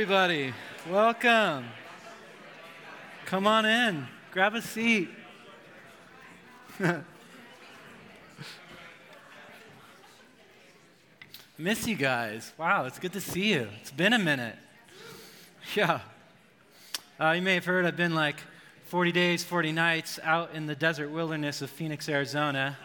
Everybody, 0.00 0.54
welcome. 0.88 1.64
Come 3.26 3.48
on 3.48 3.66
in, 3.66 4.06
grab 4.30 4.54
a 4.54 4.62
seat. 4.62 5.08
Miss 11.58 11.84
you 11.88 11.96
guys. 11.96 12.52
Wow, 12.56 12.84
it's 12.84 13.00
good 13.00 13.12
to 13.14 13.20
see 13.20 13.52
you. 13.52 13.66
It's 13.80 13.90
been 13.90 14.12
a 14.12 14.20
minute. 14.20 14.54
Yeah. 15.74 15.98
Uh, 17.20 17.32
you 17.32 17.42
may 17.42 17.54
have 17.54 17.64
heard 17.64 17.84
I've 17.84 17.96
been 17.96 18.14
like 18.14 18.36
40 18.84 19.10
days, 19.10 19.42
40 19.42 19.72
nights 19.72 20.20
out 20.22 20.54
in 20.54 20.66
the 20.66 20.76
desert 20.76 21.10
wilderness 21.10 21.60
of 21.60 21.70
Phoenix, 21.70 22.08
Arizona. 22.08 22.78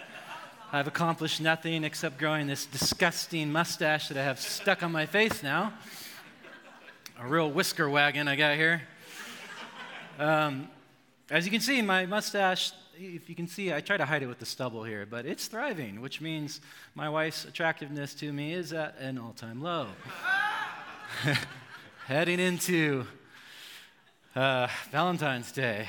I've 0.72 0.88
accomplished 0.88 1.40
nothing 1.40 1.84
except 1.84 2.18
growing 2.18 2.48
this 2.48 2.66
disgusting 2.66 3.52
mustache 3.52 4.08
that 4.08 4.18
I 4.18 4.24
have 4.24 4.40
stuck 4.40 4.82
on 4.82 4.92
my 4.92 5.06
face 5.06 5.44
now. 5.44 5.74
A 7.24 7.26
real 7.26 7.50
whisker 7.50 7.90
wagon 7.90 8.28
I 8.28 8.36
got 8.36 8.58
here. 8.58 8.82
Um, 10.20 10.68
as 11.30 11.46
you 11.46 11.52
can 11.52 11.62
see, 11.62 11.82
my 11.82 12.06
mustache, 12.06 12.74
if 12.98 13.30
you 13.30 13.36
can 13.36 13.48
see, 13.48 13.74
I 13.74 13.80
try 13.80 13.96
to 13.96 14.04
hide 14.04 14.24
it 14.24 14.28
with 14.28 14.40
the 14.40 14.46
stubble 14.46 14.84
here, 14.84 15.08
but 15.10 15.26
it's 15.26 15.48
thriving, 15.48 16.02
which 16.02 16.20
means 16.20 16.60
my 16.96 17.08
wife's 17.08 17.46
attractiveness 17.46 18.14
to 18.16 18.34
me 18.34 18.52
is 18.52 18.74
at 18.74 18.98
an 19.00 19.18
all 19.18 19.32
time 19.32 19.64
low. 19.64 19.88
Heading 22.08 22.42
into 22.42 23.06
uh, 24.36 24.68
Valentine's 24.92 25.54
Day. 25.54 25.88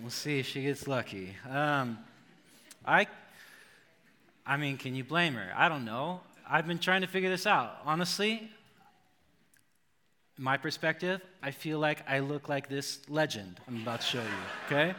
We'll 0.00 0.08
see 0.08 0.38
if 0.38 0.46
she 0.46 0.62
gets 0.62 0.88
lucky. 0.88 1.36
Um, 1.50 1.98
I, 2.86 3.08
I 4.46 4.56
mean, 4.56 4.78
can 4.78 4.94
you 4.94 5.04
blame 5.04 5.34
her? 5.34 5.52
I 5.54 5.68
don't 5.68 5.84
know. 5.84 6.22
I've 6.48 6.66
been 6.66 6.78
trying 6.78 7.02
to 7.02 7.08
figure 7.08 7.28
this 7.28 7.46
out. 7.46 7.76
Honestly, 7.84 8.50
my 10.38 10.56
perspective, 10.56 11.20
I 11.42 11.50
feel 11.50 11.78
like 11.78 12.08
I 12.08 12.20
look 12.20 12.48
like 12.48 12.68
this 12.68 13.00
legend 13.08 13.60
I'm 13.68 13.82
about 13.82 14.00
to 14.00 14.06
show 14.06 14.22
you, 14.22 14.66
okay? 14.66 14.94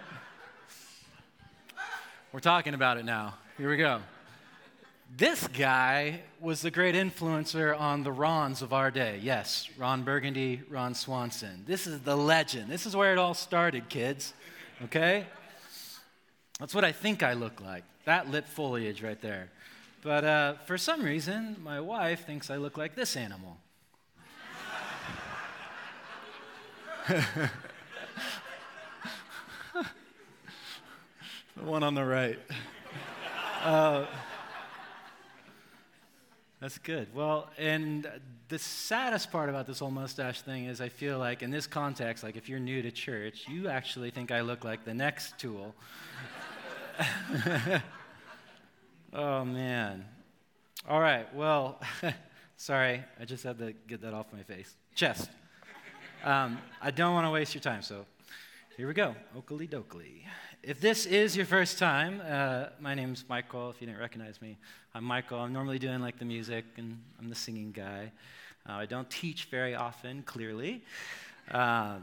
We're 2.31 2.40
talking 2.40 2.73
about 2.73 2.98
it 2.98 3.06
now. 3.06 3.36
Here 3.58 3.70
we 3.70 3.78
go. 3.78 4.02
This 5.16 5.48
guy 5.48 6.22
was 6.40 6.62
the 6.62 6.72
great 6.72 6.95
influencer 6.95 7.80
on 7.80 8.03
the 8.03 8.12
Rons 8.12 8.64
of 8.64 8.73
our 8.73 8.90
day. 8.90 9.20
Yes, 9.22 9.70
Ron 9.78 10.03
Burgundy, 10.03 10.62
Ron 10.70 10.95
Swanson. 10.95 11.64
This 11.68 11.86
is 11.86 12.02
the 12.02 12.16
legend. 12.16 12.70
This 12.72 12.88
is 12.88 12.95
where 12.95 13.12
it 13.12 13.20
all 13.20 13.36
started, 13.36 13.90
kids, 13.90 14.34
okay? 14.86 15.28
That's 16.59 16.73
what 16.73 16.84
I 16.84 16.92
think 16.92 17.22
I 17.22 17.34
look 17.34 17.62
like. 17.62 17.84
That 18.06 18.31
lip 18.31 18.47
foliage 18.47 19.03
right 19.03 19.22
there. 19.22 19.50
But 20.02 20.23
uh, 20.23 20.53
for 20.66 20.78
some 20.78 21.03
reason, 21.03 21.58
my 21.64 21.80
wife 21.80 22.25
thinks 22.25 22.50
I 22.50 22.58
look 22.58 22.78
like 22.78 22.95
this 22.95 23.16
animal. 23.16 23.58
the 27.09 27.20
one 31.56 31.84
on 31.84 31.96
the 31.96 32.06
right. 32.06 32.40
Uh, 33.62 34.06
that's 36.62 36.78
good. 36.78 37.14
Well, 37.14 37.50
and 37.58 38.09
the 38.48 38.58
saddest 38.58 39.34
part 39.34 39.50
about 39.50 39.68
this 39.68 39.80
whole 39.80 39.92
mustache 39.92 40.42
thing 40.42 40.66
is 40.66 40.80
I 40.80 40.88
feel 40.88 41.20
like 41.20 41.44
in 41.44 41.52
this 41.52 41.68
context, 41.68 42.24
like 42.24 42.38
if 42.38 42.48
you're 42.48 42.59
new 42.59 42.81
to 42.81 42.92
church, 42.92 43.50
you 43.50 43.68
actually 43.68 44.09
think 44.09 44.31
I 44.31 44.40
look 44.40 44.64
like 44.64 44.86
the 44.86 44.94
next 44.94 45.38
tool. 45.38 45.76
oh, 49.14 49.44
man. 49.44 50.06
All 50.88 51.02
right, 51.02 51.34
well, 51.36 51.81
sorry, 52.56 53.04
I 53.20 53.26
just 53.26 53.44
had 53.44 53.58
to 53.59 53.74
get 53.88 54.02
that 54.04 54.14
off 54.14 54.28
my 54.31 54.44
face. 54.44 54.74
Chest. 54.96 55.30
Um, 56.23 56.57
I 56.81 56.89
don't 56.91 57.13
want 57.13 57.25
to 57.27 57.31
waste 57.31 57.53
your 57.53 57.61
time, 57.61 57.81
so 57.81 58.05
here 58.77 58.88
we 58.88 58.93
go. 58.93 59.13
Oakley 59.38 59.67
dokley. 59.67 60.21
If 60.63 60.79
this 60.79 61.05
is 61.05 61.35
your 61.35 61.45
first 61.45 61.77
time, 61.77 62.21
uh, 62.25 62.67
my 62.79 62.95
name's 62.95 63.25
Michael. 63.27 63.72
If 63.72 63.81
you 63.81 63.88
didn't 63.88 64.00
recognize 64.00 64.41
me, 64.41 64.57
I'm 64.95 65.03
Michael. 65.03 65.39
I'm 65.39 65.51
normally 65.51 65.79
doing 65.79 66.00
like 66.00 66.17
the 66.19 66.23
music, 66.23 66.63
and 66.78 66.97
I'm 67.19 67.28
the 67.28 67.35
singing 67.35 67.73
guy. 67.73 68.13
Uh, 68.66 68.72
I 68.72 68.85
don't 68.85 69.09
teach 69.09 69.50
very 69.51 69.75
often, 69.75 70.23
clearly. 70.23 70.85
Uh, 71.51 71.97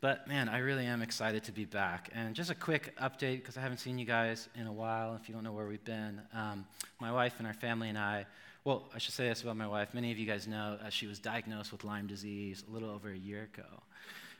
but 0.00 0.28
man, 0.28 0.48
I 0.48 0.58
really 0.58 0.86
am 0.86 1.02
excited 1.02 1.42
to 1.44 1.52
be 1.52 1.64
back. 1.64 2.10
And 2.14 2.32
just 2.32 2.50
a 2.50 2.54
quick 2.54 2.94
update, 3.02 3.38
because 3.38 3.56
I 3.56 3.60
haven't 3.60 3.78
seen 3.78 3.98
you 3.98 4.06
guys 4.06 4.48
in 4.54 4.68
a 4.68 4.72
while, 4.72 5.18
if 5.20 5.28
you 5.28 5.34
don't 5.34 5.42
know 5.42 5.52
where 5.52 5.66
we've 5.66 5.84
been. 5.84 6.20
Um, 6.32 6.64
my 7.00 7.10
wife 7.10 7.34
and 7.38 7.46
our 7.48 7.54
family 7.54 7.88
and 7.88 7.98
I 7.98 8.24
well, 8.66 8.82
I 8.92 8.98
should 8.98 9.14
say 9.14 9.28
this 9.28 9.42
about 9.42 9.56
my 9.56 9.68
wife. 9.68 9.94
Many 9.94 10.10
of 10.10 10.18
you 10.18 10.26
guys 10.26 10.48
know 10.48 10.76
uh, 10.84 10.90
she 10.90 11.06
was 11.06 11.20
diagnosed 11.20 11.70
with 11.70 11.84
Lyme 11.84 12.08
disease 12.08 12.64
a 12.68 12.72
little 12.72 12.90
over 12.90 13.08
a 13.08 13.16
year 13.16 13.48
ago. 13.54 13.68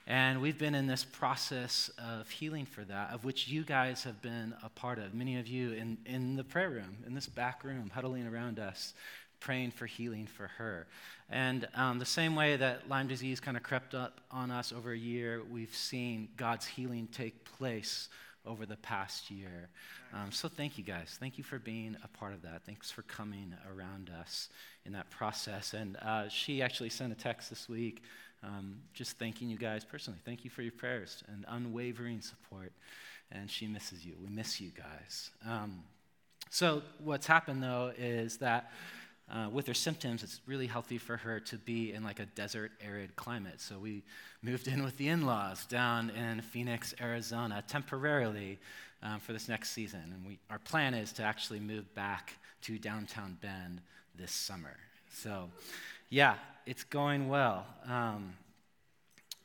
And 0.09 0.43
we've 0.43 0.59
been 0.59 0.75
in 0.75 0.89
this 0.89 1.05
process 1.05 1.93
of 1.97 2.29
healing 2.29 2.67
for 2.67 2.83
that, 2.83 3.13
of 3.13 3.25
which 3.25 3.47
you 3.47 3.63
guys 3.63 4.03
have 4.03 4.21
been 4.23 4.53
a 4.65 4.69
part 4.69 4.99
of. 4.99 5.15
Many 5.15 5.39
of 5.39 5.47
you 5.47 5.75
in, 5.75 5.97
in 6.07 6.35
the 6.35 6.43
prayer 6.43 6.71
room, 6.71 6.97
in 7.07 7.15
this 7.15 7.29
back 7.29 7.63
room, 7.63 7.89
huddling 7.95 8.27
around 8.27 8.59
us, 8.59 8.95
praying 9.39 9.71
for 9.71 9.87
healing 9.87 10.27
for 10.27 10.49
her. 10.59 10.89
And 11.31 11.69
um, 11.77 12.01
the 12.01 12.05
same 12.05 12.35
way 12.35 12.57
that 12.57 12.89
Lyme 12.89 13.07
disease 13.07 13.39
kind 13.39 13.57
of 13.57 13.63
crept 13.63 13.95
up 13.95 14.21
on 14.33 14.51
us 14.51 14.73
over 14.73 14.91
a 14.91 14.99
year, 14.99 15.41
we've 15.53 15.75
seen 15.75 16.31
God's 16.37 16.67
healing 16.67 17.07
take 17.13 17.45
place 17.45 18.09
over 18.47 18.67
the 18.67 18.77
past 18.77 19.31
year. 19.31 19.69
Um, 20.15 20.31
so 20.31 20.49
thank 20.49 20.79
you 20.79 20.85
guys. 20.85 21.17
Thank 21.19 21.39
you 21.39 21.45
for 21.45 21.59
being 21.59 21.97
a 22.05 22.09
part 22.09 22.33
of 22.33 22.43
that. 22.43 22.63
Thanks 22.65 22.91
for 22.91 23.03
coming 23.03 23.55
around 23.75 24.11
us 24.21 24.49
in 24.85 24.93
that 24.93 25.11
process. 25.11 25.75
And 25.75 25.97
uh, 25.97 26.29
she 26.29 26.63
actually 26.63 26.91
sent 26.91 27.13
a 27.13 27.17
text 27.17 27.51
this 27.51 27.69
week 27.69 28.03
um, 28.43 28.77
just 28.93 29.19
thanking 29.19 29.49
you 29.49 29.57
guys 29.57 29.85
personally. 29.85 30.21
Thank 30.25 30.45
you 30.45 30.51
for 30.51 30.63
your 30.63 30.73
prayers 30.73 31.23
and 31.29 31.45
unwavering 31.49 32.21
support. 32.21 32.73
And 33.33 33.51
she 33.51 33.67
misses 33.67 34.05
you. 34.05 34.15
We 34.23 34.29
miss 34.29 34.61
you 34.61 34.71
guys. 34.71 35.31
Um, 35.47 35.83
so 36.51 36.83
what's 37.03 37.27
happened 37.27 37.63
though 37.63 37.93
is 37.99 38.39
that 38.39 38.71
uh, 39.33 39.49
with 39.51 39.67
her 39.67 39.75
symptoms, 39.75 40.23
it's 40.23 40.41
really 40.47 40.67
healthy 40.67 40.99
for 40.99 41.17
her 41.17 41.41
to 41.41 41.57
be 41.57 41.93
in 41.93 42.05
like 42.05 42.21
a 42.21 42.27
desert, 42.27 42.71
arid 42.81 43.17
climate. 43.17 43.61
So 43.61 43.79
we 43.79 44.05
moved 44.43 44.69
in 44.69 44.85
with 44.85 44.97
the 44.99 45.09
in 45.09 45.27
laws 45.27 45.67
down 45.67 46.11
in 46.11 46.41
Phoenix, 46.43 46.95
Arizona, 47.01 47.65
temporarily 47.67 48.59
um, 49.03 49.19
for 49.19 49.33
this 49.33 49.49
next 49.49 49.71
season. 49.71 50.01
And 50.15 50.27
we, 50.27 50.39
our 50.49 50.61
plan 50.61 50.95
is 50.95 51.13
to 51.15 51.25
actually 51.25 51.59
move 51.59 51.93
back 51.95 52.35
to 52.63 52.79
downtown 52.79 53.37
Bend 53.41 53.81
this 54.15 54.31
summer. 54.31 54.77
So, 55.13 55.51
yeah, 56.09 56.35
it's 56.65 56.85
going 56.85 57.29
well. 57.29 57.67
Um, 57.89 58.35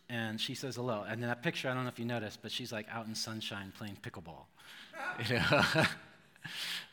and 0.10 0.40
she 0.40 0.54
says 0.54 0.76
hello. 0.76 1.06
And 1.08 1.22
in 1.24 1.28
that 1.28 1.42
picture, 1.42 1.70
I 1.70 1.74
don't 1.74 1.84
know 1.84 1.90
if 1.90 1.98
you 1.98 2.06
noticed, 2.06 2.42
but 2.42 2.52
she's 2.52 2.72
like 2.72 2.86
out 2.92 3.08
in 3.08 3.16
sunshine 3.16 3.74
playing 3.78 3.98
pickleball. 4.02 4.46
You 5.28 5.36
know? 5.36 5.64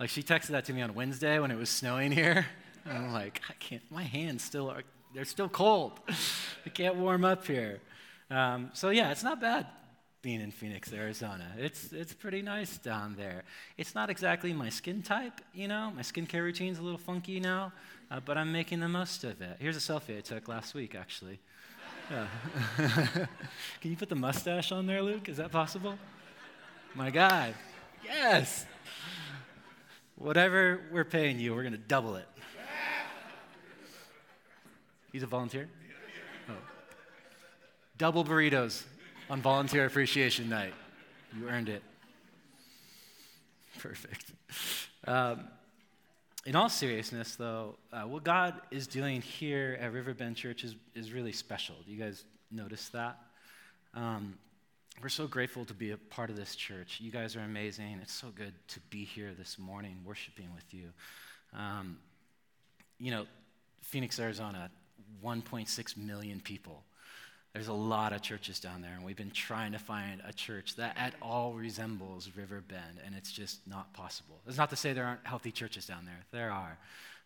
like 0.01 0.09
she 0.09 0.23
texted 0.23 0.49
that 0.49 0.65
to 0.67 0.73
me 0.73 0.81
on 0.83 0.95
Wednesday 0.95 1.39
when 1.39 1.51
it 1.51 1.59
was 1.59 1.69
snowing 1.69 2.11
here. 2.11 2.47
I'm 2.97 3.13
like, 3.13 3.41
I 3.49 3.53
can't, 3.55 3.83
my 3.91 4.03
hands 4.03 4.43
still 4.43 4.71
are, 4.71 4.83
they're 5.15 5.25
still 5.25 5.49
cold. 5.49 6.01
I 6.67 6.71
can't 6.71 6.97
warm 6.97 7.25
up 7.25 7.47
here. 7.47 7.81
Um, 8.31 8.71
so 8.75 8.91
yeah, 8.91 9.11
it's 9.11 9.23
not 9.23 9.41
bad 9.41 9.67
being 10.21 10.41
in 10.41 10.51
Phoenix, 10.51 10.93
Arizona. 10.93 11.53
It's, 11.57 11.93
it's 11.93 12.13
pretty 12.13 12.43
nice 12.43 12.77
down 12.79 13.15
there. 13.17 13.45
It's 13.77 13.95
not 13.95 14.11
exactly 14.11 14.53
my 14.53 14.69
skin 14.69 15.03
type, 15.03 15.41
you 15.55 15.69
know. 15.69 15.93
My 15.95 16.03
skincare 16.03 16.43
routine's 16.43 16.79
a 16.79 16.83
little 16.83 16.99
funky 16.99 17.39
now, 17.41 17.73
uh, 18.11 18.21
but 18.21 18.37
I'm 18.37 18.51
making 18.51 18.81
the 18.81 18.89
most 18.89 19.23
of 19.25 19.41
it. 19.41 19.57
Here's 19.61 19.77
a 19.77 19.81
selfie 19.81 20.19
I 20.19 20.21
took 20.21 20.49
last 20.49 20.75
week, 20.75 20.95
actually. 20.95 21.39
Yeah. 22.11 22.27
Can 23.81 23.91
you 23.91 23.97
put 23.97 24.09
the 24.09 24.17
mustache 24.17 24.73
on 24.73 24.87
there, 24.87 25.03
Luke? 25.03 25.29
Is 25.29 25.37
that 25.37 25.53
possible? 25.53 25.97
My 26.95 27.11
guy. 27.11 27.55
Yes. 28.05 28.67
Whatever 30.17 30.81
we're 30.91 31.05
paying 31.05 31.39
you, 31.39 31.55
we're 31.55 31.63
going 31.63 31.73
to 31.73 31.79
double 31.79 32.17
it. 32.17 32.27
He's 35.13 35.23
a 35.23 35.27
volunteer? 35.27 35.69
Oh. 36.49 36.53
Double 37.97 38.25
burritos 38.25 38.85
on 39.31 39.41
Volunteer 39.41 39.87
Appreciation 39.87 40.49
Night. 40.49 40.75
You 41.37 41.49
earned 41.49 41.69
it. 41.69 41.83
Perfect. 43.79 44.33
Um, 45.07 45.45
in 46.47 46.57
all 46.57 46.69
seriousness, 46.69 47.37
though, 47.37 47.77
uh, 47.93 48.03
what 48.03 48.25
God 48.25 48.55
is 48.71 48.87
doing 48.87 49.21
here 49.21 49.79
at 49.81 49.93
Riverbend 49.93 50.37
Church 50.37 50.65
is, 50.65 50.77
is 50.95 51.13
really 51.13 51.33
special. 51.33 51.77
Do 51.85 51.93
you 51.93 51.99
guys 51.99 52.25
notice 52.51 52.89
that? 52.91 53.19
Um, 53.95 54.39
we're 55.03 55.09
so 55.09 55.27
grateful 55.27 55.65
to 55.67 55.75
be 55.75 55.93
a 55.93 55.97
part 55.97 56.31
of 56.31 56.37
this 56.37 56.57
church. 56.57 56.99
You 57.01 57.11
guys 57.13 57.37
are 57.37 57.41
amazing. 57.41 58.01
It's 58.03 58.13
so 58.13 58.29
good 58.35 58.53
to 58.69 58.81
be 58.91 59.05
here 59.05 59.33
this 59.39 59.59
morning 59.59 59.99
worshiping 60.05 60.49
with 60.55 60.73
you. 60.73 60.89
Um, 61.55 61.99
you 62.99 63.11
know, 63.11 63.27
Phoenix, 63.83 64.19
Arizona, 64.19 64.71
1.6 65.25 65.97
million 65.97 66.41
people. 66.41 66.83
There's 67.55 67.69
a 67.69 67.73
lot 67.73 68.13
of 68.13 68.23
churches 68.23 68.61
down 68.61 68.83
there, 68.83 68.93
and 68.93 69.05
we've 69.05 69.17
been 69.17 69.31
trying 69.31 69.73
to 69.73 69.79
find 69.79 70.21
a 70.27 70.33
church 70.33 70.77
that 70.77 70.97
at 70.99 71.15
all 71.23 71.55
resembles 71.55 72.31
River 72.37 72.63
Bend, 72.67 73.01
and 73.05 73.15
it's 73.15 73.33
just 73.33 73.67
not 73.67 73.93
possible. 73.95 74.41
It's 74.47 74.59
not 74.59 74.71
to 74.71 74.77
say 74.77 74.93
there 74.93 75.07
aren't 75.07 75.27
healthy 75.27 75.51
churches 75.51 75.87
down 75.87 76.05
there, 76.05 76.25
there 76.31 76.53
are. 76.53 76.79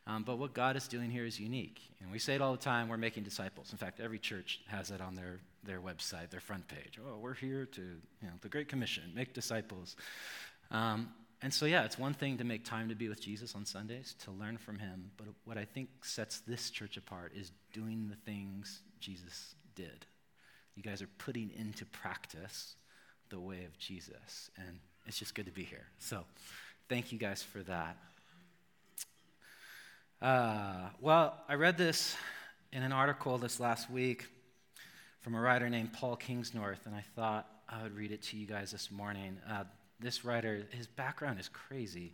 Um, 0.06 0.23
but 0.25 0.38
what 0.38 0.52
God 0.52 0.76
is 0.76 0.88
doing 0.88 1.11
here 1.11 1.25
is 1.25 1.38
unique. 1.38 1.81
And 2.00 2.11
we 2.11 2.19
say 2.19 2.34
it 2.34 2.43
all 2.43 2.52
the 2.52 2.58
time 2.58 2.88
we're 2.88 2.96
making 2.96 3.23
disciples. 3.23 3.70
In 3.73 3.79
fact, 3.79 4.00
every 4.00 4.19
church 4.19 4.61
has 4.67 4.90
it 4.90 5.00
on 5.00 5.14
their, 5.14 5.38
their 5.64 5.81
website, 5.81 6.31
their 6.31 6.40
front 6.40 6.67
page. 6.67 6.99
Oh, 7.05 7.19
we're 7.19 7.35
here 7.35 7.67
to, 7.67 7.81
you 7.81 8.26
know, 8.26 8.32
the 8.40 8.49
Great 8.49 8.69
Commission, 8.69 9.05
make 9.14 9.32
disciples. 9.32 9.96
Um, 10.70 11.11
and 11.43 11.53
so, 11.53 11.67
yeah, 11.67 11.85
it's 11.85 11.99
one 11.99 12.15
thing 12.15 12.39
to 12.39 12.44
make 12.44 12.65
time 12.65 12.89
to 12.89 12.94
be 12.94 13.09
with 13.09 13.21
Jesus 13.21 13.55
on 13.56 13.65
Sundays, 13.65 14.15
to 14.25 14.31
learn 14.31 14.59
from 14.59 14.79
him. 14.79 15.11
But 15.17 15.27
what 15.44 15.59
I 15.59 15.65
think 15.65 15.89
sets 16.05 16.41
this 16.41 16.71
church 16.71 16.97
apart 16.97 17.33
is 17.35 17.50
doing 17.73 18.09
the 18.09 18.31
things 18.31 18.81
Jesus 19.00 19.56
did. 19.75 20.06
You 20.77 20.85
guys 20.85 21.03
are 21.03 21.09
putting 21.19 21.50
into 21.59 21.85
practice 21.85 22.77
the 23.31 23.41
way 23.41 23.65
of 23.65 23.77
Jesus. 23.77 24.50
And 24.56 24.79
it's 25.06 25.19
just 25.19 25.35
good 25.35 25.47
to 25.47 25.53
be 25.53 25.65
here. 25.65 25.87
So, 25.99 26.25
thank 26.89 27.11
you 27.11 27.19
guys 27.19 27.43
for 27.43 27.59
that. 27.65 27.97
Uh, 30.21 30.91
well, 31.00 31.35
I 31.49 31.55
read 31.55 31.77
this 31.77 32.15
in 32.73 32.85
an 32.85 32.93
article 32.93 33.37
this 33.38 33.59
last 33.59 33.91
week 33.91 34.27
from 35.23 35.35
a 35.35 35.41
writer 35.41 35.69
named 35.69 35.93
Paul 35.93 36.17
Kingsnorth, 36.17 36.87
and 36.87 36.95
I 36.95 37.03
thought 37.17 37.49
I 37.69 37.83
would 37.83 37.97
read 37.97 38.12
it 38.12 38.23
to 38.25 38.37
you 38.37 38.47
guys 38.47 38.71
this 38.71 38.93
morning. 38.93 39.38
Uh, 39.50 39.65
this 40.02 40.25
writer, 40.25 40.66
his 40.70 40.87
background 40.87 41.40
is 41.40 41.49
crazy. 41.49 42.12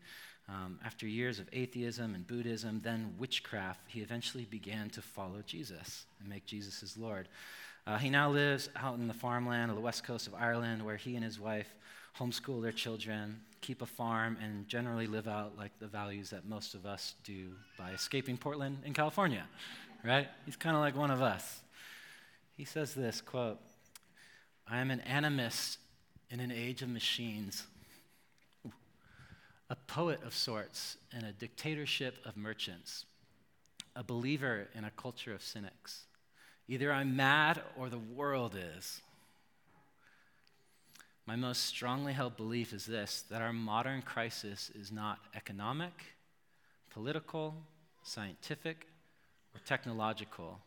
Um, 0.48 0.78
after 0.84 1.06
years 1.06 1.38
of 1.38 1.48
atheism 1.52 2.14
and 2.14 2.26
Buddhism, 2.26 2.80
then 2.82 3.14
witchcraft, 3.18 3.80
he 3.86 4.00
eventually 4.00 4.46
began 4.46 4.88
to 4.90 5.02
follow 5.02 5.42
Jesus 5.46 6.06
and 6.20 6.28
make 6.28 6.46
Jesus 6.46 6.80
his 6.80 6.96
Lord. 6.96 7.28
Uh, 7.86 7.98
he 7.98 8.10
now 8.10 8.30
lives 8.30 8.68
out 8.76 8.98
in 8.98 9.08
the 9.08 9.14
farmland 9.14 9.70
of 9.70 9.76
the 9.76 9.82
west 9.82 10.04
coast 10.04 10.26
of 10.26 10.34
Ireland, 10.34 10.84
where 10.84 10.96
he 10.96 11.16
and 11.16 11.24
his 11.24 11.38
wife 11.38 11.74
homeschool 12.18 12.62
their 12.62 12.72
children, 12.72 13.40
keep 13.60 13.82
a 13.82 13.86
farm, 13.86 14.36
and 14.42 14.66
generally 14.68 15.06
live 15.06 15.28
out 15.28 15.56
like 15.56 15.78
the 15.78 15.86
values 15.86 16.30
that 16.30 16.46
most 16.46 16.74
of 16.74 16.86
us 16.86 17.14
do 17.24 17.50
by 17.78 17.90
escaping 17.90 18.36
Portland 18.36 18.78
in 18.84 18.92
California, 18.92 19.44
right? 20.04 20.28
He's 20.44 20.56
kind 20.56 20.76
of 20.76 20.82
like 20.82 20.96
one 20.96 21.10
of 21.10 21.22
us. 21.22 21.60
He 22.56 22.64
says 22.64 22.94
this 22.94 23.20
quote, 23.20 23.58
I 24.66 24.78
am 24.78 24.90
an 24.90 25.02
animist 25.08 25.78
in 26.30 26.40
an 26.40 26.50
age 26.50 26.82
of 26.82 26.88
machines, 26.88 27.66
a 29.70 29.76
poet 29.76 30.20
of 30.24 30.34
sorts 30.34 30.96
in 31.16 31.24
a 31.24 31.32
dictatorship 31.32 32.16
of 32.24 32.36
merchants, 32.36 33.04
a 33.94 34.02
believer 34.02 34.68
in 34.74 34.84
a 34.84 34.90
culture 34.90 35.34
of 35.34 35.42
cynics. 35.42 36.04
Either 36.68 36.92
I'm 36.92 37.16
mad 37.16 37.60
or 37.76 37.88
the 37.88 37.98
world 37.98 38.56
is. 38.76 39.02
My 41.26 41.36
most 41.36 41.64
strongly 41.64 42.14
held 42.14 42.36
belief 42.36 42.72
is 42.72 42.86
this 42.86 43.24
that 43.30 43.42
our 43.42 43.52
modern 43.52 44.00
crisis 44.00 44.70
is 44.74 44.90
not 44.90 45.18
economic, 45.34 45.92
political, 46.90 47.54
scientific, 48.02 48.86
or 49.54 49.60
technological, 49.66 50.58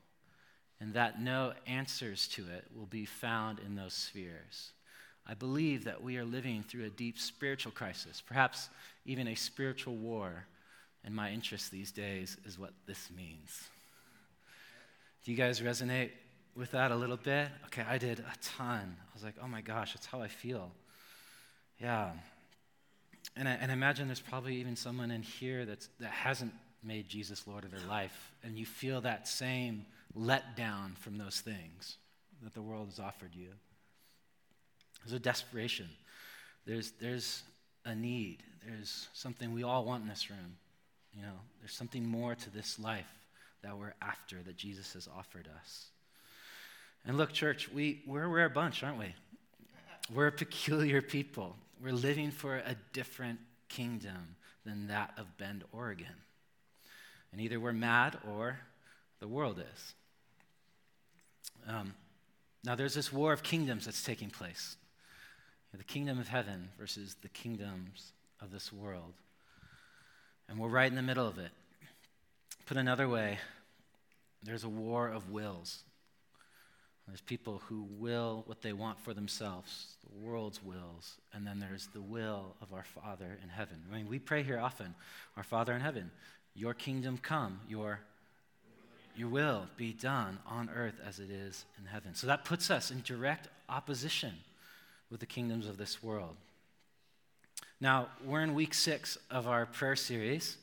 and 0.79 0.93
that 0.93 1.19
no 1.19 1.53
answers 1.65 2.27
to 2.29 2.43
it 2.47 2.65
will 2.75 2.85
be 2.85 3.05
found 3.05 3.59
in 3.59 3.75
those 3.75 3.93
spheres. 3.93 4.71
I 5.27 5.33
believe 5.33 5.85
that 5.85 6.01
we 6.01 6.17
are 6.17 6.25
living 6.25 6.63
through 6.63 6.85
a 6.85 6.89
deep 6.89 7.19
spiritual 7.19 7.71
crisis, 7.71 8.21
perhaps 8.25 8.69
even 9.05 9.27
a 9.27 9.35
spiritual 9.35 9.95
war, 9.95 10.45
and 11.03 11.15
my 11.15 11.31
interest 11.31 11.71
these 11.71 11.91
days 11.91 12.37
is 12.45 12.59
what 12.59 12.71
this 12.85 13.09
means. 13.15 13.63
Do 15.23 15.31
you 15.31 15.37
guys 15.37 15.61
resonate 15.61 16.09
with 16.55 16.71
that 16.71 16.91
a 16.91 16.95
little 16.95 17.17
bit? 17.17 17.49
Okay, 17.67 17.83
I 17.87 17.97
did 17.97 18.19
a 18.19 18.33
ton. 18.57 18.95
I 18.99 19.13
was 19.13 19.23
like, 19.23 19.35
oh 19.41 19.47
my 19.47 19.61
gosh, 19.61 19.93
that's 19.93 20.05
how 20.05 20.21
I 20.21 20.27
feel. 20.27 20.71
Yeah. 21.79 22.11
And 23.35 23.47
I, 23.47 23.51
and 23.53 23.71
I 23.71 23.73
imagine 23.73 24.07
there's 24.07 24.19
probably 24.19 24.55
even 24.55 24.75
someone 24.75 25.11
in 25.11 25.21
here 25.21 25.65
that's, 25.65 25.89
that 25.99 26.11
hasn't 26.11 26.53
made 26.83 27.07
Jesus 27.07 27.47
Lord 27.47 27.63
of 27.63 27.71
their 27.71 27.87
life, 27.87 28.31
and 28.43 28.57
you 28.57 28.65
feel 28.65 29.01
that 29.01 29.27
same 29.27 29.85
letdown 30.17 30.97
from 30.97 31.17
those 31.17 31.39
things 31.39 31.97
that 32.43 32.53
the 32.53 32.61
world 32.61 32.87
has 32.87 32.99
offered 32.99 33.35
you. 33.35 33.49
There's 35.03 35.13
a 35.13 35.19
desperation. 35.19 35.89
There's, 36.65 36.91
there's 37.01 37.43
a 37.85 37.95
need. 37.95 38.43
There's 38.65 39.09
something 39.13 39.53
we 39.53 39.63
all 39.63 39.85
want 39.85 40.03
in 40.03 40.09
this 40.09 40.29
room. 40.29 40.57
You 41.15 41.23
know, 41.23 41.39
there's 41.59 41.73
something 41.73 42.07
more 42.07 42.35
to 42.35 42.49
this 42.49 42.79
life 42.79 43.11
that 43.63 43.77
we're 43.77 43.93
after 44.01 44.37
that 44.43 44.57
Jesus 44.57 44.93
has 44.93 45.07
offered 45.07 45.47
us. 45.59 45.87
And 47.05 47.17
look, 47.17 47.33
church, 47.33 47.69
we, 47.69 48.01
we're 48.05 48.23
a 48.23 48.27
rare 48.27 48.49
bunch, 48.49 48.83
aren't 48.83 48.99
we? 48.99 49.13
We're 50.13 50.27
a 50.27 50.31
peculiar 50.31 51.01
people. 51.01 51.55
We're 51.81 51.93
living 51.93 52.31
for 52.31 52.57
a 52.57 52.75
different 52.93 53.39
kingdom 53.69 54.35
than 54.65 54.87
that 54.87 55.13
of 55.17 55.37
Bend, 55.37 55.63
Oregon. 55.71 56.13
And 57.31 57.41
either 57.41 57.59
we're 57.59 57.73
mad 57.73 58.17
or 58.29 58.59
the 59.19 59.27
world 59.27 59.59
is. 59.59 59.93
Um, 61.67 61.93
now, 62.63 62.75
there's 62.75 62.93
this 62.93 63.11
war 63.11 63.33
of 63.33 63.41
kingdoms 63.41 63.85
that's 63.85 64.03
taking 64.03 64.29
place 64.29 64.75
the 65.77 65.83
kingdom 65.83 66.19
of 66.19 66.27
heaven 66.27 66.69
versus 66.77 67.15
the 67.21 67.29
kingdoms 67.29 68.11
of 68.41 68.51
this 68.51 68.73
world. 68.73 69.13
And 70.49 70.59
we're 70.59 70.69
right 70.69 70.89
in 70.89 70.95
the 70.95 71.01
middle 71.01 71.27
of 71.27 71.37
it. 71.37 71.51
Put 72.65 72.77
another 72.77 73.07
way, 73.07 73.37
there's 74.43 74.63
a 74.63 74.69
war 74.69 75.07
of 75.07 75.29
wills. 75.29 75.83
There's 77.07 77.21
people 77.21 77.61
who 77.67 77.87
will 77.99 78.43
what 78.45 78.61
they 78.61 78.73
want 78.73 78.99
for 78.99 79.13
themselves, 79.13 79.95
the 80.03 80.25
world's 80.25 80.63
wills, 80.63 81.17
and 81.33 81.45
then 81.45 81.59
there's 81.59 81.87
the 81.87 82.01
will 82.01 82.55
of 82.61 82.73
our 82.73 82.83
Father 82.83 83.37
in 83.43 83.49
heaven. 83.49 83.81
I 83.91 83.97
mean, 83.97 84.07
we 84.07 84.19
pray 84.19 84.43
here 84.43 84.59
often, 84.59 84.95
our 85.35 85.43
Father 85.43 85.73
in 85.73 85.81
heaven, 85.81 86.11
your 86.53 86.73
kingdom 86.73 87.17
come, 87.17 87.59
your 87.67 87.99
your 89.13 89.27
will 89.27 89.67
be 89.75 89.91
done 89.91 90.39
on 90.47 90.69
earth 90.73 90.99
as 91.05 91.19
it 91.19 91.29
is 91.29 91.65
in 91.77 91.85
heaven. 91.85 92.15
So 92.15 92.27
that 92.27 92.45
puts 92.45 92.71
us 92.71 92.91
in 92.91 93.01
direct 93.01 93.49
opposition 93.67 94.31
with 95.11 95.19
the 95.19 95.25
kingdoms 95.25 95.67
of 95.67 95.77
this 95.77 96.01
world. 96.01 96.35
Now, 97.81 98.07
we're 98.25 98.41
in 98.41 98.55
week 98.55 98.73
six 98.73 99.17
of 99.29 99.47
our 99.47 99.65
prayer 99.65 99.97
series, 99.97 100.57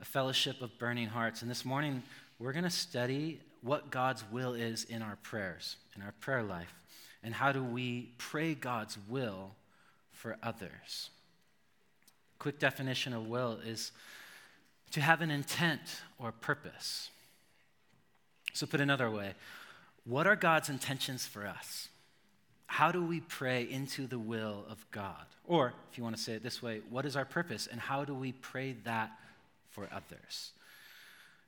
A 0.00 0.04
Fellowship 0.04 0.60
of 0.60 0.76
Burning 0.78 1.08
Hearts. 1.08 1.42
And 1.42 1.50
this 1.50 1.64
morning, 1.64 2.02
we're 2.38 2.52
going 2.52 2.64
to 2.64 2.70
study 2.70 3.40
what 3.62 3.90
God's 3.90 4.24
will 4.30 4.54
is 4.54 4.84
in 4.84 5.00
our 5.00 5.16
prayers, 5.22 5.76
in 5.94 6.02
our 6.02 6.12
prayer 6.20 6.42
life, 6.42 6.74
and 7.22 7.34
how 7.34 7.52
do 7.52 7.62
we 7.62 8.10
pray 8.18 8.54
God's 8.54 8.98
will 9.08 9.52
for 10.10 10.36
others. 10.42 11.10
Quick 12.38 12.58
definition 12.58 13.12
of 13.12 13.26
will 13.26 13.58
is 13.64 13.92
to 14.92 15.00
have 15.00 15.20
an 15.20 15.30
intent 15.30 16.02
or 16.18 16.32
purpose. 16.32 17.10
So, 18.54 18.66
put 18.66 18.80
another 18.80 19.10
way, 19.10 19.34
what 20.04 20.26
are 20.26 20.36
God's 20.36 20.68
intentions 20.68 21.26
for 21.26 21.46
us? 21.46 21.88
How 22.68 22.92
do 22.92 23.02
we 23.02 23.20
pray 23.20 23.68
into 23.68 24.06
the 24.06 24.18
will 24.18 24.64
of 24.70 24.86
God? 24.92 25.24
Or, 25.46 25.72
if 25.90 25.96
you 25.96 26.04
want 26.04 26.16
to 26.16 26.22
say 26.22 26.34
it 26.34 26.42
this 26.42 26.62
way, 26.62 26.82
what 26.90 27.06
is 27.06 27.16
our 27.16 27.24
purpose 27.24 27.66
and 27.66 27.80
how 27.80 28.04
do 28.04 28.14
we 28.14 28.32
pray 28.32 28.76
that 28.84 29.10
for 29.70 29.88
others? 29.90 30.52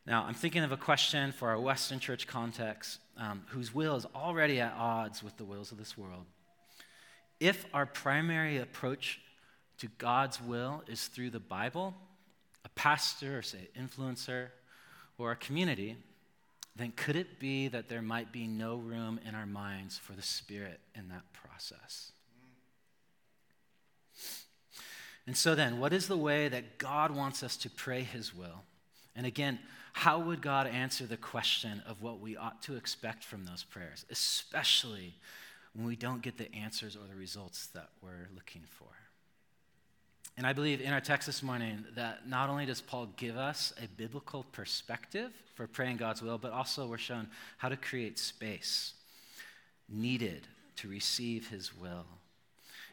Now, 0.07 0.25
I'm 0.25 0.35
thinking 0.35 0.65
of 0.65 0.73
a 0.73 0.79
question 0.79 1.31
for 1.31 1.51
our 1.51 1.61
Western 1.61 2.01
church 2.01 2.27
context 2.27 2.99
um, 3.19 3.43
whose 3.49 3.73
will 3.73 3.97
is 3.97 4.07
already 4.15 4.61
at 4.61 4.73
odds 4.77 5.23
with 5.23 5.37
the 5.37 5.45
wills 5.45 5.73
of 5.73 5.79
this 5.79 5.97
world. 5.97 6.25
If 7.39 7.67
our 7.75 7.85
primary 7.85 8.57
approach 8.57 9.21
to 9.79 9.89
God's 9.99 10.41
will 10.41 10.83
is 10.89 11.07
through 11.07 11.31
the 11.31 11.39
Bible, 11.39 11.95
a 12.65 12.71
pastor 12.71 13.39
or, 13.39 13.43
say, 13.43 13.69
influencer, 13.79 14.49
or 15.19 15.33
a 15.33 15.37
community, 15.37 15.99
then 16.81 16.93
could 16.93 17.17
it 17.17 17.39
be 17.39 17.69
that 17.69 17.89
there 17.89 18.03
might 18.03 18.33
be 18.33 18.47
no 18.47 18.77
room 18.77 19.21
in 19.27 19.35
our 19.35 19.47
minds 19.47 19.99
for 19.99 20.13
the 20.13 20.23
Spirit 20.23 20.81
in 20.95 21.09
that 21.09 21.25
process? 21.33 22.13
And 25.27 25.37
so, 25.37 25.55
then, 25.55 25.79
what 25.79 25.93
is 25.93 26.09
the 26.09 26.17
way 26.17 26.49
that 26.49 26.79
God 26.79 27.11
wants 27.11 27.43
us 27.43 27.57
to 27.59 27.71
pray 27.71 28.03
His 28.03 28.35
will? 28.35 28.65
And 29.15 29.27
again, 29.27 29.59
how 29.93 30.19
would 30.19 30.41
God 30.41 30.67
answer 30.67 31.07
the 31.07 31.17
question 31.17 31.83
of 31.87 32.03
what 32.03 32.21
we 32.21 32.37
ought 32.37 32.63
to 32.63 32.77
expect 32.77 33.25
from 33.25 33.45
those 33.45 33.63
prayers, 33.63 34.07
especially 34.11 35.15
when 35.75 35.87
we 35.87 35.97
don't 35.97 36.23
get 36.23 36.39
the 36.39 36.53
answers 36.55 36.97
or 36.97 37.07
the 37.07 37.15
results 37.15 37.67
that 37.69 37.91
we're 38.03 38.29
looking 38.35 38.63
for? 38.67 38.89
And 40.37 40.47
I 40.47 40.53
believe 40.53 40.81
in 40.81 40.93
our 40.93 41.01
text 41.01 41.27
this 41.27 41.43
morning 41.43 41.85
that 41.97 42.29
not 42.29 42.49
only 42.49 42.65
does 42.65 42.81
Paul 42.81 43.09
give 43.17 43.37
us 43.37 43.73
a 43.83 43.87
biblical 43.89 44.45
perspective 44.53 45.33
for 45.55 45.67
praying 45.67 45.99
God's 45.99 46.23
will, 46.23 46.39
but 46.39 46.53
also 46.53 46.87
we're 46.87 46.99
shown 46.99 47.29
how 47.59 47.69
to 47.69 47.77
create 47.77 48.19
space 48.19 48.95
needed 49.89 50.47
to 50.77 50.89
receive 50.89 51.49
his 51.49 51.77
will. 51.77 52.07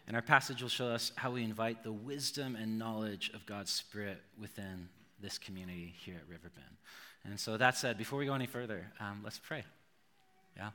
And 0.07 0.15
our 0.15 0.21
passage 0.21 0.61
will 0.61 0.69
show 0.69 0.87
us 0.87 1.11
how 1.15 1.31
we 1.31 1.43
invite 1.43 1.83
the 1.83 1.91
wisdom 1.91 2.55
and 2.55 2.79
knowledge 2.79 3.31
of 3.33 3.45
God's 3.45 3.71
Spirit 3.71 4.21
within 4.39 4.89
this 5.21 5.37
community 5.37 5.93
here 6.03 6.15
at 6.15 6.29
Riverbend. 6.29 6.65
And 7.25 7.39
so, 7.39 7.57
that 7.57 7.77
said, 7.77 7.97
before 7.97 8.17
we 8.17 8.25
go 8.25 8.33
any 8.33 8.45
further, 8.45 8.89
um, 8.99 9.19
let's 9.23 9.39
pray. 9.39 9.63
Yeah? 10.55 10.69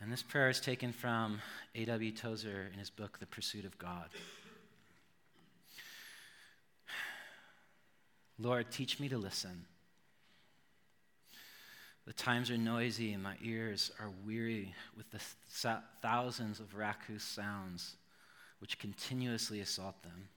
And 0.00 0.12
this 0.12 0.22
prayer 0.22 0.48
is 0.48 0.60
taken 0.60 0.92
from 0.92 1.40
A.W. 1.74 2.12
Tozer 2.12 2.68
in 2.72 2.78
his 2.78 2.88
book, 2.88 3.18
The 3.18 3.26
Pursuit 3.26 3.64
of 3.64 3.76
God. 3.78 4.08
Lord, 8.38 8.70
teach 8.70 9.00
me 9.00 9.08
to 9.08 9.18
listen. 9.18 9.64
The 12.06 12.12
times 12.12 12.50
are 12.50 12.56
noisy 12.56 13.12
and 13.12 13.22
my 13.22 13.34
ears 13.42 13.90
are 14.00 14.10
weary 14.24 14.74
with 14.96 15.10
the 15.10 15.20
th- 15.60 15.82
thousands 16.00 16.60
of 16.60 16.76
raucous 16.76 17.24
sounds 17.24 17.96
which 18.60 18.78
continuously 18.78 19.60
assault 19.60 20.02
them. 20.02 20.28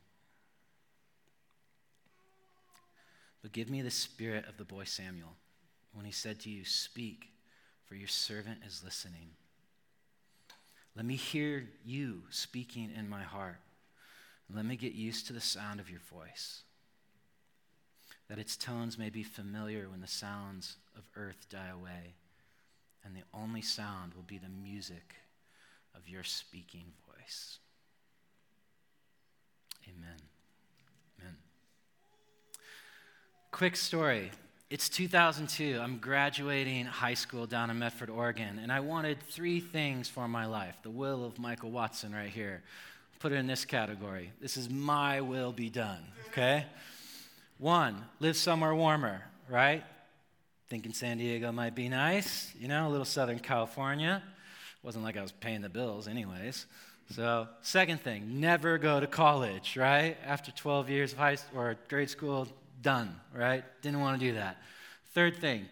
But 3.42 3.52
give 3.52 3.70
me 3.70 3.82
the 3.82 3.92
spirit 3.92 4.46
of 4.48 4.58
the 4.58 4.66
boy 4.66 4.84
Samuel 4.84 5.36
when 5.94 6.06
he 6.06 6.12
said 6.12 6.40
to 6.42 6.50
you, 6.50 6.66
Speak, 6.66 7.30
for 7.86 7.96
your 7.96 8.08
servant 8.08 8.60
is 8.66 8.84
listening. 8.84 9.30
Let 10.96 11.06
me 11.06 11.16
hear 11.16 11.70
you 11.86 12.24
speaking 12.30 12.92
in 12.98 13.08
my 13.10 13.24
heart. 13.24 13.60
Let 14.54 14.66
me 14.66 14.76
get 14.76 14.94
used 14.94 15.28
to 15.28 15.34
the 15.34 15.40
sound 15.40 15.80
of 15.80 15.90
your 15.90 16.02
voice, 16.02 16.64
that 18.28 18.38
its 18.38 18.58
tones 18.58 18.98
may 18.98 19.10
be 19.10 19.24
familiar 19.24 19.88
when 19.90 20.02
the 20.02 20.08
sounds 20.08 20.76
of 20.98 21.04
earth 21.16 21.48
die 21.50 21.70
away, 21.70 22.16
and 23.06 23.16
the 23.16 23.24
only 23.34 23.62
sound 23.62 24.14
will 24.14 24.24
be 24.24 24.38
the 24.38 24.50
music 24.50 25.16
of 25.96 26.10
your 26.10 26.24
speaking 26.24 26.92
voice. 27.08 27.60
Amen. 29.88 30.20
Amen. 31.20 31.36
Quick 33.52 33.76
story. 33.78 34.32
It's 34.72 34.88
2002. 34.88 35.82
I'm 35.82 35.98
graduating 35.98 36.86
high 36.86 37.16
school 37.16 37.46
down 37.46 37.70
in 37.70 37.80
Medford, 37.80 38.10
Oregon, 38.10 38.58
and 38.58 38.72
I 38.72 38.80
wanted 38.80 39.20
three 39.20 39.60
things 39.60 40.08
for 40.08 40.30
my 40.30 40.46
life. 40.46 40.78
The 40.82 40.90
will 40.90 41.26
of 41.26 41.38
Michael 41.38 41.72
Watson, 41.72 42.16
right 42.16 42.30
here. 42.30 42.64
Put 43.20 43.34
it 43.34 43.36
in 43.36 43.48
this 43.48 43.66
category. 43.66 44.32
This 44.40 44.56
is 44.56 44.70
my 44.70 45.20
will 45.20 45.52
be 45.52 45.70
done, 45.70 46.00
okay? 46.30 46.68
One, 47.58 48.02
live 48.22 48.38
somewhere 48.38 48.74
warmer, 48.74 49.26
right? 49.50 49.84
Thinking 50.70 50.94
San 50.94 51.18
Diego 51.18 51.52
might 51.52 51.76
be 51.76 51.90
nice, 51.90 52.54
you 52.58 52.70
know, 52.70 52.88
a 52.88 52.92
little 52.92 53.04
Southern 53.04 53.40
California. 53.40 54.24
Wasn't 54.84 55.04
like 55.04 55.18
I 55.18 55.22
was 55.22 55.34
paying 55.34 55.60
the 55.60 55.68
bills, 55.68 56.08
anyways. 56.08 56.66
So, 57.14 57.50
second 57.62 58.00
thing, 58.00 58.40
never 58.40 58.78
go 58.78 59.02
to 59.02 59.08
college, 59.08 59.76
right? 59.76 60.16
After 60.26 60.50
12 60.50 60.90
years 60.90 61.12
of 61.12 61.18
high 61.18 61.36
or 61.54 61.76
grade 61.90 62.10
school, 62.10 62.48
done, 62.82 63.16
right? 63.34 63.64
Didn't 63.82 64.00
want 64.00 64.20
to 64.20 64.26
do 64.28 64.34
that. 64.36 64.58
Third 65.14 65.38
thing, 65.38 65.68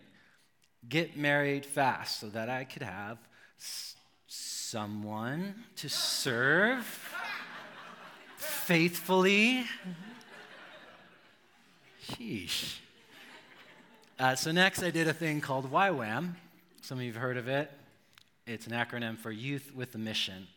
get 0.87 1.17
married 1.17 1.65
fast 1.65 2.19
so 2.19 2.29
that 2.29 2.49
I 2.49 2.63
could 2.63 2.83
have 2.83 3.17
s- 3.59 3.95
someone 4.27 5.55
to 5.77 5.89
serve 5.89 6.85
faithfully. 8.37 9.65
Sheesh. 12.11 12.77
Uh, 14.17 14.35
so, 14.35 14.51
next, 14.51 14.83
I 14.83 14.91
did 14.91 15.07
a 15.07 15.13
thing 15.13 15.39
called 15.41 15.71
YWAM. 15.71 16.35
Some 16.81 16.97
of 16.97 17.03
you 17.03 17.13
have 17.13 17.21
heard 17.21 17.37
of 17.37 17.47
it. 17.47 17.71
It's 18.45 18.67
an 18.67 18.73
acronym 18.73 19.17
for 19.17 19.31
Youth 19.31 19.71
with 19.75 19.93
a 19.95 19.97
Mission. 19.97 20.47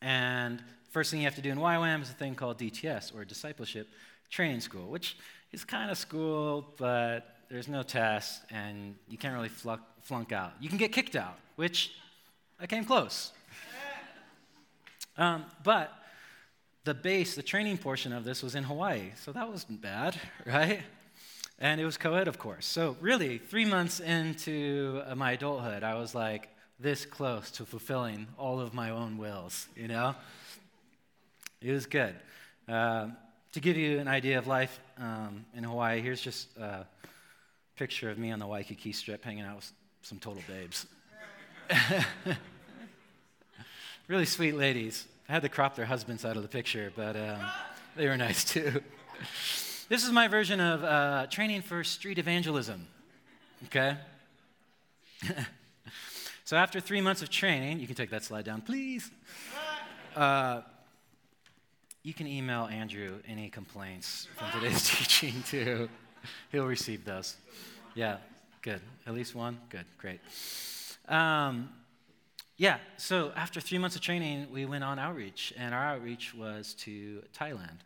And 0.00 0.62
first 0.90 1.10
thing 1.10 1.20
you 1.20 1.26
have 1.26 1.34
to 1.36 1.42
do 1.42 1.50
in 1.50 1.58
YWAM 1.58 2.02
is 2.02 2.10
a 2.10 2.14
thing 2.14 2.34
called 2.34 2.58
DTS, 2.58 3.14
or 3.14 3.24
Discipleship 3.24 3.88
Training 4.30 4.60
School, 4.60 4.88
which 4.90 5.16
is 5.54 5.64
kind 5.64 5.90
of 5.90 5.96
school, 5.96 6.66
but 6.76 7.36
there's 7.48 7.68
no 7.68 7.82
test, 7.82 8.42
and 8.50 8.96
you 9.08 9.16
can't 9.16 9.34
really 9.34 9.48
flunk, 9.48 9.80
flunk 10.02 10.32
out. 10.32 10.52
You 10.60 10.68
can 10.68 10.78
get 10.78 10.92
kicked 10.92 11.14
out, 11.14 11.38
which 11.54 11.92
I 12.58 12.66
came 12.66 12.84
close. 12.84 13.32
Um, 15.16 15.44
but 15.62 15.92
the 16.82 16.92
base, 16.92 17.36
the 17.36 17.42
training 17.42 17.78
portion 17.78 18.12
of 18.12 18.24
this 18.24 18.42
was 18.42 18.56
in 18.56 18.64
Hawaii, 18.64 19.10
so 19.22 19.30
that 19.30 19.48
wasn't 19.48 19.80
bad, 19.80 20.20
right? 20.46 20.80
And 21.60 21.80
it 21.80 21.84
was 21.84 21.96
co 21.96 22.14
ed, 22.14 22.26
of 22.26 22.36
course. 22.36 22.66
So, 22.66 22.96
really, 23.00 23.38
three 23.38 23.64
months 23.64 24.00
into 24.00 25.02
my 25.14 25.32
adulthood, 25.32 25.84
I 25.84 25.94
was 25.94 26.16
like 26.16 26.48
this 26.80 27.06
close 27.06 27.52
to 27.52 27.64
fulfilling 27.64 28.26
all 28.36 28.58
of 28.58 28.74
my 28.74 28.90
own 28.90 29.18
wills, 29.18 29.68
you 29.76 29.86
know? 29.86 30.16
It 31.60 31.70
was 31.70 31.86
good. 31.86 32.16
Uh, 32.68 33.10
to 33.54 33.60
give 33.60 33.76
you 33.76 34.00
an 34.00 34.08
idea 34.08 34.36
of 34.36 34.48
life 34.48 34.80
um, 34.98 35.44
in 35.54 35.62
Hawaii, 35.62 36.00
here's 36.00 36.20
just 36.20 36.48
a 36.56 36.84
picture 37.76 38.10
of 38.10 38.18
me 38.18 38.32
on 38.32 38.40
the 38.40 38.46
Waikiki 38.48 38.90
Strip 38.90 39.24
hanging 39.24 39.44
out 39.44 39.54
with 39.56 39.72
some 40.02 40.18
total 40.18 40.42
babes. 40.48 40.86
really 44.08 44.24
sweet 44.24 44.56
ladies. 44.56 45.06
I 45.28 45.34
had 45.34 45.42
to 45.42 45.48
crop 45.48 45.76
their 45.76 45.86
husbands 45.86 46.24
out 46.24 46.36
of 46.36 46.42
the 46.42 46.48
picture, 46.48 46.92
but 46.96 47.14
um, 47.14 47.38
they 47.94 48.08
were 48.08 48.16
nice 48.16 48.42
too. 48.42 48.82
this 49.88 50.04
is 50.04 50.10
my 50.10 50.26
version 50.26 50.58
of 50.58 50.82
uh, 50.82 51.26
training 51.30 51.62
for 51.62 51.84
street 51.84 52.18
evangelism. 52.18 52.88
Okay? 53.66 53.96
so 56.44 56.56
after 56.56 56.80
three 56.80 57.00
months 57.00 57.22
of 57.22 57.30
training, 57.30 57.78
you 57.78 57.86
can 57.86 57.94
take 57.94 58.10
that 58.10 58.24
slide 58.24 58.44
down, 58.44 58.62
please. 58.62 59.12
Uh, 60.16 60.62
you 62.04 62.12
can 62.12 62.26
email 62.26 62.66
Andrew 62.66 63.18
any 63.26 63.48
complaints 63.48 64.28
from 64.36 64.60
today's 64.60 64.86
teaching, 64.88 65.42
too. 65.48 65.88
He'll 66.52 66.66
receive 66.66 67.04
those. 67.04 67.34
Yeah, 67.94 68.18
good. 68.60 68.82
At 69.06 69.14
least 69.14 69.34
one? 69.34 69.58
Good, 69.70 69.86
great. 69.96 70.20
Um, 71.08 71.70
yeah, 72.58 72.76
so 72.98 73.32
after 73.34 73.58
three 73.58 73.78
months 73.78 73.96
of 73.96 74.02
training, 74.02 74.48
we 74.52 74.66
went 74.66 74.84
on 74.84 74.98
outreach, 74.98 75.54
and 75.56 75.74
our 75.74 75.82
outreach 75.82 76.34
was 76.34 76.74
to 76.80 77.22
Thailand. 77.36 77.80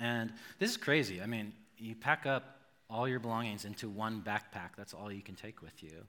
And 0.00 0.32
this 0.58 0.70
is 0.70 0.76
crazy. 0.76 1.22
I 1.22 1.26
mean, 1.26 1.52
you 1.78 1.94
pack 1.94 2.26
up 2.26 2.58
all 2.90 3.08
your 3.08 3.20
belongings 3.20 3.64
into 3.64 3.88
one 3.88 4.22
backpack, 4.26 4.70
that's 4.76 4.92
all 4.92 5.10
you 5.10 5.22
can 5.22 5.36
take 5.36 5.62
with 5.62 5.84
you. 5.84 6.04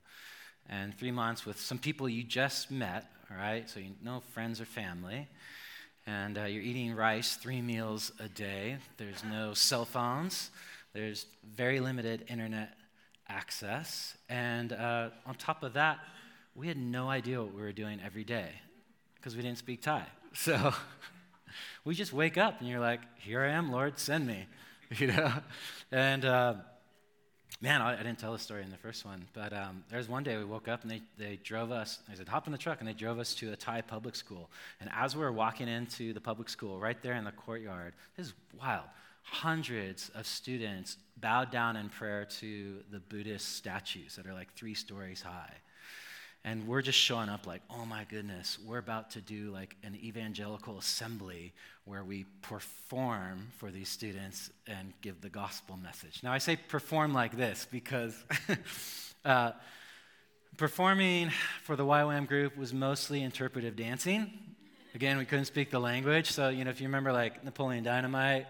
And 0.67 0.97
three 0.97 1.11
months 1.11 1.45
with 1.45 1.59
some 1.59 1.77
people 1.77 2.09
you 2.09 2.23
just 2.23 2.71
met, 2.71 3.05
all 3.29 3.37
right? 3.37 3.69
So 3.69 3.79
you 3.79 3.91
know 4.03 4.23
friends 4.33 4.59
or 4.59 4.65
family 4.65 5.27
and 6.07 6.37
uh, 6.37 6.43
you're 6.43 6.61
eating 6.63 6.95
rice 6.95 7.35
three 7.35 7.61
meals 7.61 8.11
a 8.19 8.27
day. 8.27 8.77
There's 8.97 9.23
no 9.23 9.53
cell 9.53 9.85
phones, 9.85 10.51
there's 10.93 11.25
very 11.55 11.79
limited 11.79 12.25
internet 12.29 12.73
access. 13.27 14.15
And 14.29 14.73
uh, 14.73 15.09
on 15.25 15.35
top 15.35 15.63
of 15.63 15.73
that, 15.73 15.99
we 16.55 16.67
had 16.67 16.77
no 16.77 17.09
idea 17.09 17.41
what 17.41 17.53
we 17.53 17.61
were 17.61 17.71
doing 17.71 17.99
every 18.03 18.23
day 18.23 18.49
because 19.15 19.35
we 19.35 19.41
didn't 19.41 19.57
speak 19.57 19.81
Thai. 19.81 20.05
So 20.37 20.73
we 21.85 21.95
just 21.95 22.11
wake 22.11 22.37
up 22.37 22.59
and 22.59 22.67
you're 22.67 22.81
like, 22.81 22.99
Here 23.19 23.41
I 23.41 23.51
am, 23.51 23.71
Lord, 23.71 23.99
send 23.99 24.27
me. 24.27 24.47
You 24.97 25.07
know? 25.07 25.33
And 25.91 26.25
uh, 26.25 26.53
man, 27.65 27.81
I, 27.81 27.93
I, 27.93 28.03
didn't 28.03 28.19
tell 28.19 28.31
the 28.31 28.37
story 28.37 28.61
in 28.61 28.69
the 28.69 28.77
first 28.77 29.05
one, 29.05 29.25
but 29.33 29.51
um, 29.51 29.83
there 29.89 29.97
was 29.97 30.07
one 30.07 30.21
day 30.21 30.37
we 30.37 30.45
woke 30.45 30.67
up 30.67 30.83
and 30.83 30.91
they, 30.91 31.01
they 31.17 31.39
drove 31.43 31.71
us, 31.71 31.97
they 32.07 32.15
said, 32.15 32.27
hop 32.27 32.45
in 32.45 32.51
the 32.51 32.59
truck, 32.59 32.79
and 32.79 32.87
they 32.87 32.93
drove 32.93 33.17
us 33.17 33.33
to 33.35 33.51
a 33.53 33.55
Thai 33.55 33.81
public 33.81 34.15
school. 34.15 34.51
And 34.79 34.89
as 34.95 35.15
we 35.15 35.23
were 35.23 35.31
walking 35.31 35.67
into 35.67 36.13
the 36.13 36.21
public 36.21 36.47
school, 36.47 36.79
right 36.79 37.01
there 37.01 37.15
in 37.15 37.23
the 37.23 37.31
courtyard, 37.31 37.93
this 38.15 38.27
is 38.27 38.33
wild. 38.61 38.85
Hundreds 39.23 40.09
of 40.09 40.27
students 40.27 40.97
bowed 41.17 41.49
down 41.49 41.75
in 41.75 41.89
prayer 41.89 42.25
to 42.39 42.83
the 42.91 42.99
Buddhist 42.99 43.55
statues 43.55 44.15
that 44.15 44.27
are 44.27 44.33
like 44.33 44.53
three 44.53 44.75
stories 44.75 45.23
high. 45.23 45.53
And 46.45 46.67
we're 46.67 46.83
just 46.83 46.99
showing 46.99 47.27
up 47.27 47.47
like, 47.47 47.63
oh 47.71 47.87
my 47.87 48.03
goodness, 48.03 48.59
we're 48.63 48.77
about 48.77 49.09
to 49.11 49.19
do 49.19 49.49
like 49.49 49.75
an 49.83 49.95
evangelical 49.95 50.77
assembly 50.77 51.53
where 51.85 52.03
we 52.03 52.27
perform 52.43 53.47
for 53.57 53.71
these 53.71 53.89
students 53.89 54.51
and 54.67 54.93
give 55.01 55.21
the 55.21 55.29
gospel 55.29 55.75
message. 55.75 56.21
Now, 56.21 56.31
I 56.31 56.37
say 56.37 56.55
perform 56.55 57.15
like 57.15 57.35
this 57.35 57.67
because 57.71 58.15
uh, 59.25 59.53
performing 60.55 61.31
for 61.63 61.75
the 61.75 61.83
YWAM 61.83 62.27
group 62.27 62.55
was 62.55 62.75
mostly 62.75 63.23
interpretive 63.23 63.75
dancing. 63.75 64.31
Again, 64.93 65.17
we 65.17 65.25
couldn't 65.25 65.45
speak 65.45 65.71
the 65.71 65.79
language. 65.79 66.31
So, 66.31 66.49
you 66.49 66.63
know, 66.63 66.69
if 66.69 66.79
you 66.79 66.85
remember 66.85 67.11
like 67.11 67.43
Napoleon 67.43 67.83
Dynamite, 67.83 68.45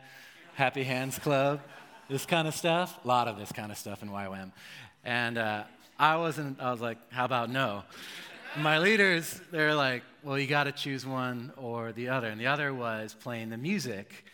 Happy 0.56 0.84
Hands 0.84 1.18
Club, 1.20 1.62
this 2.10 2.26
kind 2.26 2.46
of 2.46 2.56
stuff, 2.56 3.00
a 3.06 3.08
lot 3.08 3.30
of 3.30 3.40
this 3.40 3.54
kind 3.54 3.72
of 3.72 3.78
stuff 3.78 4.04
in 4.04 4.10
YWAM. 4.10 4.52
And 5.06 5.38
uh, 5.38 5.64
I 5.98 6.18
wasn't, 6.18 6.62
I 6.62 6.72
was 6.72 6.82
like, 6.82 6.98
how 7.12 7.26
about 7.26 7.50
no? 7.50 7.84
My 8.58 8.80
leaders, 8.80 9.40
they're 9.52 9.76
like, 9.76 10.04
well, 10.24 10.38
you 10.38 10.48
got 10.48 10.66
to 10.66 10.72
choose 10.72 11.06
one 11.06 11.52
or 11.58 11.92
the 11.92 12.10
other. 12.10 12.28
And 12.28 12.40
the 12.40 12.48
other 12.48 12.74
was 12.74 13.14
playing 13.14 13.50
the 13.50 13.58
music. 13.58 14.26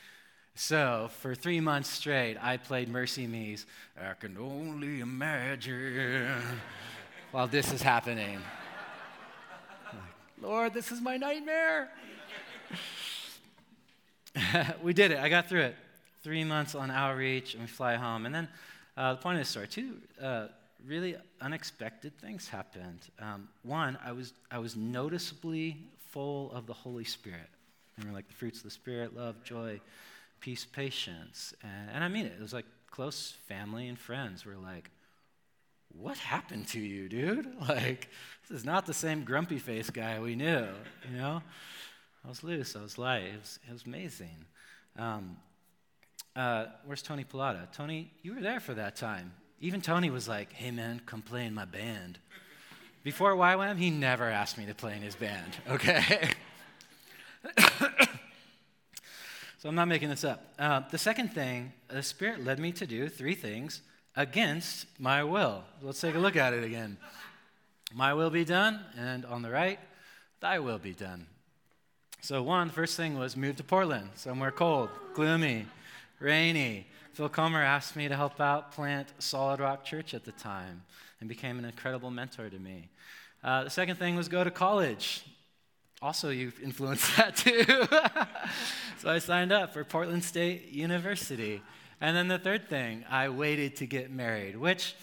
So 0.56 1.10
for 1.20 1.36
three 1.36 1.60
months 1.60 1.90
straight, 1.90 2.38
I 2.42 2.58
played 2.58 2.90
Mercy 2.90 3.28
Me's 3.28 3.66
I 4.00 4.14
Can 4.14 4.38
Only 4.38 5.00
Imagine 5.00 6.42
while 7.32 7.48
this 7.48 7.72
is 7.72 7.82
happening. 7.82 8.40
Lord, 10.42 10.74
this 10.74 10.92
is 10.92 11.00
my 11.02 11.18
nightmare. 11.18 11.90
we 14.84 14.94
did 14.94 15.12
it. 15.12 15.20
I 15.20 15.30
got 15.30 15.48
through 15.48 15.62
it. 15.62 15.76
Three 16.24 16.44
months 16.44 16.76
on 16.76 16.92
outreach, 16.92 17.54
and 17.54 17.64
we 17.64 17.68
fly 17.68 17.96
home. 17.96 18.26
And 18.26 18.34
then 18.34 18.48
uh, 18.98 19.14
the 19.14 19.22
point 19.22 19.38
of 19.38 19.46
the 19.46 19.50
story, 19.50 19.68
two, 19.68 19.98
uh, 20.22 20.48
really 20.86 21.16
unexpected 21.40 22.18
things 22.20 22.48
happened. 22.48 23.08
Um, 23.20 23.50
one, 23.64 23.98
I 24.04 24.12
was, 24.12 24.34
I 24.50 24.60
was 24.60 24.76
noticeably 24.76 25.78
full 26.10 26.52
of 26.52 26.66
the 26.68 26.74
Holy 26.74 27.04
Spirit. 27.04 27.50
Remember, 27.98 28.18
like 28.18 28.28
the 28.28 28.34
fruits 28.34 28.60
of 28.60 28.64
the 28.64 28.72
Spirit 28.72 29.16
love, 29.16 29.44
joy, 29.44 29.80
peace, 30.40 30.66
patience. 30.66 31.54
And, 31.64 31.90
and 31.96 32.04
I 32.04 32.08
mean 32.08 32.26
it. 32.26 32.34
It 32.38 32.42
was 32.42 32.54
like 32.54 32.66
close 32.90 33.34
family 33.48 33.88
and 33.88 33.98
friends 33.98 34.46
were 34.46 34.58
like, 34.58 34.90
What 35.98 36.18
happened 36.18 36.68
to 36.70 36.80
you, 36.80 37.10
dude? 37.10 37.48
Like, 37.68 38.10
this 38.48 38.60
is 38.60 38.66
not 38.66 38.86
the 38.86 38.94
same 38.94 39.24
grumpy 39.24 39.60
face 39.60 39.90
guy 39.90 40.20
we 40.20 40.36
knew, 40.36 40.68
you 41.10 41.18
know? 41.18 41.42
I 42.26 42.28
was 42.28 42.44
loose, 42.44 42.76
I 42.76 42.82
was 42.82 42.98
light. 42.98 43.24
It 43.24 43.40
was, 43.40 43.60
it 43.68 43.74
was 43.74 43.86
amazing. 43.86 44.46
Um, 44.98 45.38
uh, 46.36 46.66
where's 46.86 47.02
Tony 47.02 47.24
Pilata? 47.24 47.72
Tony, 47.72 48.12
you 48.22 48.36
were 48.36 48.42
there 48.42 48.60
for 48.60 48.74
that 48.74 48.96
time. 48.96 49.34
Even 49.62 49.80
Tony 49.80 50.10
was 50.10 50.28
like, 50.28 50.52
hey 50.54 50.72
man, 50.72 51.02
come 51.06 51.22
play 51.22 51.46
in 51.46 51.54
my 51.54 51.66
band. 51.66 52.18
Before 53.04 53.36
YWAM, 53.36 53.78
he 53.78 53.92
never 53.92 54.26
asked 54.26 54.58
me 54.58 54.66
to 54.66 54.74
play 54.74 54.96
in 54.96 55.04
his 55.04 55.16
band, 55.16 55.56
okay? 55.70 56.32
so 59.60 59.70
I'm 59.70 59.76
not 59.76 59.88
making 59.88 60.10
this 60.10 60.24
up. 60.24 60.44
Uh, 60.58 60.82
the 60.90 60.98
second 60.98 61.30
thing, 61.30 61.74
the 61.88 62.02
Spirit 62.02 62.44
led 62.44 62.60
me 62.60 62.72
to 62.74 62.88
do 62.88 63.08
three 63.08 63.36
things 63.36 63.82
against 64.16 64.88
my 65.00 65.24
will. 65.24 65.64
Let's 65.82 66.02
take 66.02 66.16
a 66.16 66.20
look 66.20 66.36
at 66.36 66.54
it 66.54 66.64
again. 66.64 66.98
My 67.94 68.16
will 68.16 68.32
be 68.32 68.46
done, 68.46 68.80
and 68.98 69.26
on 69.26 69.44
the 69.44 69.52
right, 69.52 69.80
thy 70.40 70.58
will 70.58 70.80
be 70.80 70.94
done. 70.94 71.28
So, 72.22 72.42
one, 72.42 72.70
first 72.70 72.98
thing 72.98 73.18
was 73.18 73.36
move 73.36 73.58
to 73.58 73.64
Portland, 73.64 74.10
somewhere 74.16 74.52
cold, 74.52 74.90
gloomy, 75.14 75.66
rainy. 76.20 76.88
Phil 77.14 77.28
Comer 77.28 77.62
asked 77.62 77.96
me 77.96 78.08
to 78.08 78.16
help 78.16 78.40
out 78.40 78.72
plant 78.72 79.10
Solid 79.20 79.60
Rock 79.60 79.84
Church 79.84 80.14
at 80.14 80.24
the 80.24 80.32
time 80.32 80.84
and 81.20 81.28
became 81.28 81.60
an 81.60 81.66
incredible 81.66 82.10
mentor 82.10 82.50
to 82.50 82.58
me. 82.58 82.90
Uh, 83.44 83.66
the 83.66 83.70
second 83.70 83.98
thing 83.98 84.16
was 84.16 84.30
go 84.30 84.44
to 84.44 84.52
college. 84.52 85.26
Also, 86.02 86.30
you've 86.30 86.60
influenced 86.62 87.16
that 87.18 87.36
too. 87.36 87.64
so 89.00 89.10
I 89.10 89.20
signed 89.20 89.52
up 89.52 89.74
for 89.74 89.84
Portland 89.84 90.24
State 90.24 90.70
University. 90.70 91.62
And 92.00 92.16
then 92.16 92.28
the 92.28 92.40
third 92.40 92.70
thing, 92.70 93.04
I 93.10 93.30
waited 93.30 93.76
to 93.78 93.86
get 93.86 94.10
married, 94.10 94.56
which, 94.56 94.96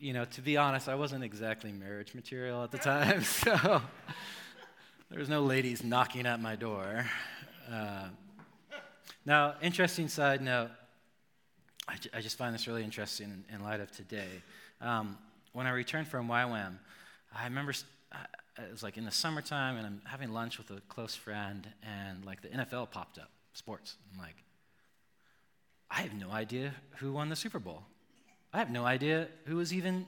you 0.00 0.12
know, 0.12 0.24
to 0.24 0.40
be 0.40 0.56
honest, 0.56 0.88
I 0.88 0.94
wasn't 0.94 1.22
exactly 1.22 1.70
marriage 1.70 2.14
material 2.14 2.64
at 2.64 2.70
the 2.70 2.78
time. 2.78 3.22
So 3.32 3.82
there 5.10 5.20
was 5.20 5.28
no 5.28 5.42
ladies 5.42 5.84
knocking 5.84 6.24
at 6.24 6.40
my 6.40 6.56
door. 6.56 7.04
Uh, 7.70 8.08
now, 9.26 9.54
interesting 9.60 10.08
side 10.08 10.40
note, 10.40 10.70
I, 11.88 11.96
I 12.14 12.20
just 12.20 12.38
find 12.38 12.54
this 12.54 12.66
really 12.66 12.84
interesting 12.84 13.44
in, 13.52 13.62
light 13.62 13.80
of 13.80 13.90
today. 13.90 14.28
Um, 14.80 15.18
when 15.52 15.66
I 15.66 15.70
returned 15.70 16.08
from 16.08 16.28
YWAM, 16.28 16.74
I 17.34 17.44
remember 17.44 17.72
st- 17.72 17.90
it 18.58 18.70
was 18.70 18.82
like 18.82 18.96
in 18.96 19.04
the 19.04 19.10
summertime, 19.10 19.76
and 19.76 19.86
I'm 19.86 20.02
having 20.04 20.32
lunch 20.32 20.58
with 20.58 20.70
a 20.70 20.80
close 20.88 21.14
friend, 21.14 21.66
and 21.82 22.24
like 22.24 22.42
the 22.42 22.48
NFL 22.48 22.90
popped 22.90 23.18
up, 23.18 23.30
sports. 23.54 23.96
I'm 24.12 24.20
like, 24.20 24.36
I 25.90 26.02
have 26.02 26.14
no 26.14 26.30
idea 26.30 26.74
who 26.98 27.12
won 27.12 27.28
the 27.28 27.36
Super 27.36 27.58
Bowl. 27.58 27.82
I 28.52 28.58
have 28.58 28.70
no 28.70 28.84
idea 28.84 29.28
who 29.46 29.56
was 29.56 29.72
even 29.72 30.06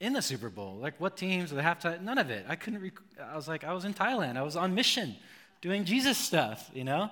in 0.00 0.12
the 0.12 0.22
Super 0.22 0.50
Bowl. 0.50 0.76
Like 0.80 1.00
what 1.00 1.16
teams, 1.16 1.50
the 1.50 1.62
halftime, 1.62 2.02
none 2.02 2.18
of 2.18 2.30
it. 2.30 2.44
I 2.48 2.56
couldn't, 2.56 2.82
rec- 2.82 2.92
I 3.22 3.36
was 3.36 3.48
like, 3.48 3.64
I 3.64 3.72
was 3.72 3.84
in 3.84 3.94
Thailand. 3.94 4.36
I 4.36 4.42
was 4.42 4.56
on 4.56 4.74
mission 4.74 5.16
doing 5.60 5.84
Jesus 5.84 6.18
stuff, 6.18 6.70
you 6.74 6.84
know? 6.84 7.08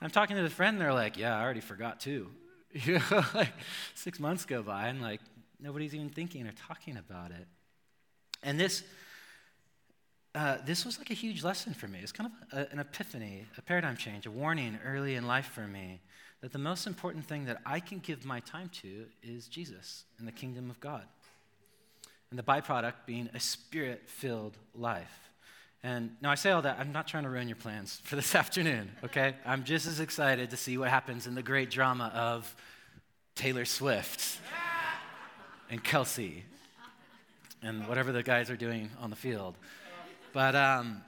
I'm 0.00 0.10
talking 0.10 0.36
to 0.36 0.42
the 0.42 0.50
friend, 0.50 0.76
and 0.76 0.80
they're 0.80 0.92
like, 0.92 1.16
yeah, 1.16 1.36
I 1.36 1.42
already 1.42 1.60
forgot 1.60 2.00
too. 2.00 2.30
You 2.84 3.00
know, 3.10 3.24
like 3.34 3.52
six 3.94 4.20
months 4.20 4.44
go 4.44 4.62
by, 4.62 4.88
and 4.88 5.00
like 5.00 5.20
nobody's 5.58 5.94
even 5.94 6.10
thinking 6.10 6.46
or 6.46 6.52
talking 6.52 6.98
about 6.98 7.30
it. 7.30 7.46
And 8.42 8.60
this, 8.60 8.82
uh, 10.34 10.58
this 10.66 10.84
was 10.84 10.98
like 10.98 11.10
a 11.10 11.14
huge 11.14 11.42
lesson 11.42 11.72
for 11.72 11.88
me. 11.88 12.00
It's 12.02 12.12
kind 12.12 12.30
of 12.30 12.58
a, 12.58 12.72
an 12.72 12.78
epiphany, 12.78 13.46
a 13.56 13.62
paradigm 13.62 13.96
change, 13.96 14.26
a 14.26 14.30
warning 14.30 14.78
early 14.84 15.14
in 15.14 15.26
life 15.26 15.46
for 15.46 15.66
me 15.66 16.00
that 16.42 16.52
the 16.52 16.58
most 16.58 16.86
important 16.86 17.24
thing 17.24 17.46
that 17.46 17.62
I 17.64 17.80
can 17.80 17.98
give 17.98 18.24
my 18.24 18.40
time 18.40 18.68
to 18.82 19.06
is 19.22 19.48
Jesus 19.48 20.04
and 20.18 20.28
the 20.28 20.32
kingdom 20.32 20.70
of 20.70 20.78
God 20.80 21.04
and 22.30 22.38
the 22.38 22.42
byproduct 22.42 23.06
being 23.06 23.30
a 23.34 23.40
spirit 23.40 24.02
filled 24.06 24.58
life. 24.74 25.30
And 25.82 26.16
now 26.20 26.30
I 26.30 26.34
say 26.34 26.50
all 26.50 26.62
that, 26.62 26.78
I'm 26.80 26.92
not 26.92 27.06
trying 27.06 27.22
to 27.24 27.28
ruin 27.28 27.48
your 27.48 27.56
plans 27.56 28.00
for 28.04 28.16
this 28.16 28.34
afternoon, 28.34 28.90
okay? 29.04 29.34
I'm 29.44 29.64
just 29.64 29.86
as 29.86 30.00
excited 30.00 30.50
to 30.50 30.56
see 30.56 30.78
what 30.78 30.88
happens 30.88 31.26
in 31.26 31.34
the 31.34 31.42
great 31.42 31.70
drama 31.70 32.10
of 32.14 32.54
Taylor 33.34 33.64
Swift 33.64 34.40
and 35.70 35.82
Kelce 35.84 36.42
and 37.62 37.86
whatever 37.88 38.12
the 38.12 38.22
guys 38.22 38.50
are 38.50 38.56
doing 38.56 38.90
on 39.00 39.10
the 39.10 39.16
field. 39.16 39.54
But, 40.32 40.54
um, 40.54 41.02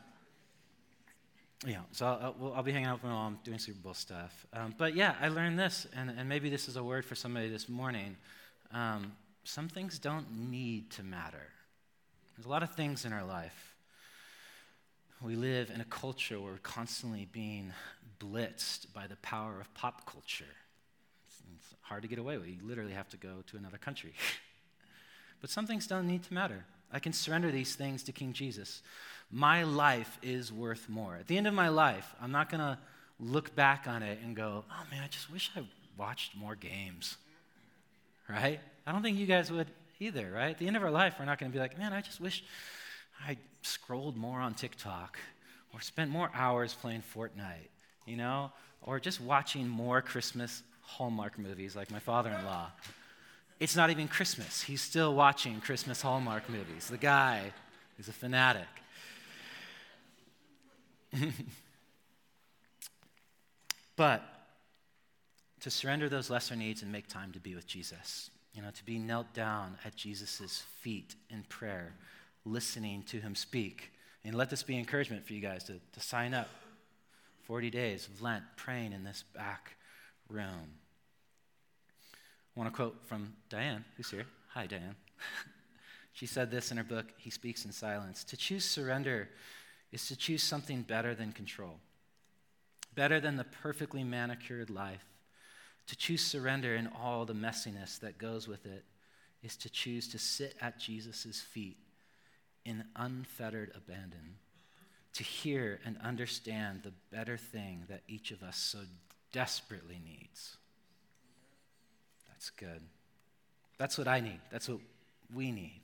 yeah, 1.66 1.80
so 1.92 2.06
I'll, 2.06 2.52
I'll, 2.54 2.62
be 2.62 2.72
hanging 2.72 2.86
out 2.86 2.94
with 2.94 3.04
my 3.04 3.10
mom 3.10 3.38
doing 3.42 3.58
Super 3.58 3.80
Bowl 3.80 3.94
stuff. 3.94 4.46
Um, 4.52 4.74
but 4.78 4.94
yeah, 4.94 5.16
I 5.20 5.28
learned 5.28 5.58
this, 5.58 5.86
and, 5.96 6.10
and 6.10 6.28
maybe 6.28 6.50
this 6.50 6.68
is 6.68 6.76
a 6.76 6.84
word 6.84 7.04
for 7.04 7.16
somebody 7.16 7.48
this 7.48 7.68
morning. 7.68 8.16
Um, 8.72 9.12
some 9.42 9.68
things 9.68 9.98
don't 9.98 10.50
need 10.50 10.90
to 10.92 11.02
matter. 11.02 11.48
There's 12.36 12.46
a 12.46 12.48
lot 12.48 12.62
of 12.62 12.74
things 12.74 13.04
in 13.04 13.12
our 13.12 13.24
life. 13.24 13.67
We 15.20 15.34
live 15.34 15.70
in 15.74 15.80
a 15.80 15.84
culture 15.84 16.38
where 16.38 16.52
we're 16.52 16.58
constantly 16.58 17.26
being 17.32 17.72
blitzed 18.20 18.92
by 18.92 19.08
the 19.08 19.16
power 19.16 19.60
of 19.60 19.72
pop 19.74 20.06
culture. 20.06 20.44
It's, 21.26 21.42
it's 21.56 21.74
hard 21.80 22.02
to 22.02 22.08
get 22.08 22.20
away 22.20 22.38
with. 22.38 22.46
You 22.46 22.58
literally 22.62 22.92
have 22.92 23.08
to 23.08 23.16
go 23.16 23.42
to 23.48 23.56
another 23.56 23.78
country. 23.78 24.12
but 25.40 25.50
some 25.50 25.66
things 25.66 25.88
don't 25.88 26.06
need 26.06 26.22
to 26.24 26.34
matter. 26.34 26.64
I 26.92 27.00
can 27.00 27.12
surrender 27.12 27.50
these 27.50 27.74
things 27.74 28.04
to 28.04 28.12
King 28.12 28.32
Jesus. 28.32 28.80
My 29.28 29.64
life 29.64 30.18
is 30.22 30.52
worth 30.52 30.88
more. 30.88 31.16
At 31.16 31.26
the 31.26 31.36
end 31.36 31.48
of 31.48 31.54
my 31.54 31.68
life, 31.68 32.14
I'm 32.22 32.30
not 32.30 32.48
going 32.48 32.60
to 32.60 32.78
look 33.18 33.56
back 33.56 33.86
on 33.88 34.04
it 34.04 34.20
and 34.22 34.36
go, 34.36 34.64
oh 34.70 34.82
man, 34.92 35.02
I 35.02 35.08
just 35.08 35.32
wish 35.32 35.50
I 35.56 35.62
watched 35.96 36.36
more 36.36 36.54
games. 36.54 37.16
Right? 38.28 38.60
I 38.86 38.92
don't 38.92 39.02
think 39.02 39.18
you 39.18 39.26
guys 39.26 39.50
would 39.50 39.66
either, 39.98 40.30
right? 40.30 40.50
At 40.50 40.58
the 40.58 40.68
end 40.68 40.76
of 40.76 40.84
our 40.84 40.92
life, 40.92 41.16
we're 41.18 41.24
not 41.24 41.40
going 41.40 41.50
to 41.50 41.56
be 41.56 41.60
like, 41.60 41.76
man, 41.76 41.92
I 41.92 42.02
just 42.02 42.20
wish 42.20 42.44
I 43.26 43.36
scrolled 43.62 44.16
more 44.16 44.40
on 44.40 44.54
TikTok 44.54 45.18
or 45.74 45.80
spent 45.80 46.10
more 46.10 46.30
hours 46.34 46.74
playing 46.74 47.02
Fortnite, 47.14 47.68
you 48.06 48.16
know, 48.16 48.52
or 48.82 49.00
just 49.00 49.20
watching 49.20 49.68
more 49.68 50.00
Christmas 50.00 50.62
Hallmark 50.82 51.38
movies 51.38 51.76
like 51.76 51.90
my 51.90 51.98
father 51.98 52.30
in 52.30 52.44
law. 52.44 52.70
It's 53.60 53.76
not 53.76 53.90
even 53.90 54.08
Christmas. 54.08 54.62
He's 54.62 54.80
still 54.80 55.14
watching 55.14 55.60
Christmas 55.60 56.00
Hallmark 56.00 56.48
movies. 56.48 56.88
The 56.88 56.96
guy 56.96 57.52
is 57.98 58.08
a 58.08 58.12
fanatic. 58.12 58.68
but 63.96 64.22
to 65.60 65.70
surrender 65.70 66.08
those 66.08 66.30
lesser 66.30 66.54
needs 66.54 66.82
and 66.82 66.92
make 66.92 67.08
time 67.08 67.32
to 67.32 67.40
be 67.40 67.54
with 67.54 67.66
Jesus 67.66 68.30
you 68.58 68.64
know, 68.64 68.70
to 68.70 68.84
be 68.84 68.98
knelt 68.98 69.32
down 69.34 69.76
at 69.84 69.94
Jesus' 69.94 70.64
feet 70.80 71.14
in 71.30 71.44
prayer, 71.44 71.94
listening 72.52 73.02
to 73.04 73.20
him 73.20 73.34
speak. 73.34 73.92
And 74.24 74.34
let 74.34 74.50
this 74.50 74.62
be 74.62 74.78
encouragement 74.78 75.26
for 75.26 75.32
you 75.32 75.40
guys 75.40 75.64
to, 75.64 75.74
to 75.92 76.00
sign 76.00 76.34
up 76.34 76.48
40 77.44 77.70
days 77.70 78.06
of 78.06 78.20
Lent 78.20 78.44
praying 78.56 78.92
in 78.92 79.04
this 79.04 79.24
back 79.34 79.76
room. 80.28 80.74
I 82.56 82.60
want 82.60 82.72
to 82.72 82.76
quote 82.76 82.96
from 83.06 83.34
Diane, 83.48 83.84
who's 83.96 84.10
here. 84.10 84.26
Hi, 84.48 84.66
Diane. 84.66 84.96
she 86.12 86.26
said 86.26 86.50
this 86.50 86.70
in 86.70 86.76
her 86.76 86.84
book, 86.84 87.06
He 87.16 87.30
Speaks 87.30 87.64
in 87.64 87.72
Silence. 87.72 88.24
To 88.24 88.36
choose 88.36 88.64
surrender 88.64 89.28
is 89.92 90.06
to 90.08 90.16
choose 90.16 90.42
something 90.42 90.82
better 90.82 91.14
than 91.14 91.32
control, 91.32 91.78
better 92.94 93.20
than 93.20 93.36
the 93.36 93.44
perfectly 93.44 94.04
manicured 94.04 94.68
life 94.68 95.04
to 95.88 95.96
choose 95.96 96.24
surrender 96.24 96.76
in 96.76 96.88
all 97.02 97.24
the 97.24 97.34
messiness 97.34 97.98
that 98.00 98.18
goes 98.18 98.46
with 98.46 98.66
it 98.66 98.84
is 99.42 99.56
to 99.56 99.70
choose 99.70 100.06
to 100.08 100.18
sit 100.18 100.54
at 100.60 100.78
Jesus' 100.78 101.40
feet 101.40 101.78
in 102.68 102.84
unfettered 102.94 103.72
abandon, 103.74 104.36
to 105.14 105.24
hear 105.24 105.80
and 105.86 105.96
understand 106.04 106.82
the 106.82 106.92
better 107.10 107.38
thing 107.38 107.84
that 107.88 108.02
each 108.06 108.30
of 108.30 108.42
us 108.42 108.58
so 108.58 108.80
desperately 109.32 109.98
needs. 110.04 110.58
That's 112.28 112.50
good. 112.50 112.82
That's 113.78 113.96
what 113.96 114.06
I 114.06 114.20
need. 114.20 114.40
That's 114.52 114.68
what 114.68 114.80
we 115.34 115.50
need. 115.50 115.80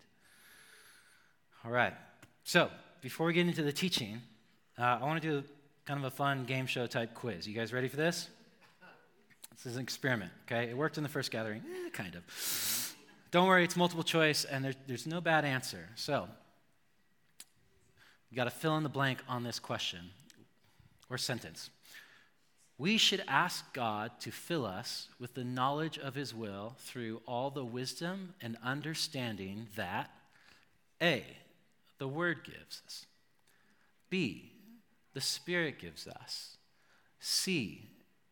All 1.64 1.70
right. 1.70 1.94
So, 2.44 2.68
before 3.00 3.26
we 3.26 3.32
get 3.32 3.46
into 3.46 3.62
the 3.62 3.72
teaching, 3.72 4.20
uh, 4.78 4.98
I 5.00 5.04
want 5.04 5.22
to 5.22 5.28
do 5.28 5.48
kind 5.86 5.98
of 5.98 6.04
a 6.04 6.14
fun 6.14 6.44
game 6.44 6.66
show 6.66 6.86
type 6.86 7.14
quiz. 7.14 7.46
You 7.46 7.54
guys 7.54 7.72
ready 7.72 7.88
for 7.88 7.96
this? 7.96 8.28
This 9.56 9.66
is 9.66 9.76
an 9.76 9.82
experiment, 9.82 10.32
okay? 10.46 10.68
It 10.68 10.76
worked 10.76 10.98
in 10.98 11.02
the 11.02 11.08
first 11.08 11.30
gathering, 11.30 11.62
eh, 11.86 11.90
kind 11.90 12.14
of. 12.14 12.94
Don't 13.30 13.46
worry, 13.46 13.64
it's 13.64 13.76
multiple 13.76 14.04
choice, 14.04 14.44
and 14.44 14.64
there, 14.64 14.74
there's 14.86 15.06
no 15.06 15.20
bad 15.20 15.44
answer. 15.44 15.88
So, 15.94 16.28
you 18.34 18.36
got 18.36 18.44
to 18.44 18.50
fill 18.50 18.76
in 18.76 18.82
the 18.82 18.88
blank 18.88 19.20
on 19.28 19.44
this 19.44 19.60
question 19.60 20.10
or 21.08 21.16
sentence. 21.16 21.70
We 22.78 22.98
should 22.98 23.22
ask 23.28 23.72
God 23.72 24.10
to 24.22 24.32
fill 24.32 24.66
us 24.66 25.06
with 25.20 25.34
the 25.34 25.44
knowledge 25.44 26.00
of 26.00 26.16
His 26.16 26.34
will 26.34 26.74
through 26.80 27.22
all 27.28 27.50
the 27.50 27.64
wisdom 27.64 28.34
and 28.42 28.56
understanding 28.60 29.68
that 29.76 30.10
A, 31.00 31.24
the 31.98 32.08
Word 32.08 32.38
gives 32.42 32.82
us, 32.84 33.06
B, 34.10 34.50
the 35.12 35.20
Spirit 35.20 35.78
gives 35.78 36.08
us, 36.08 36.56
C, 37.20 37.88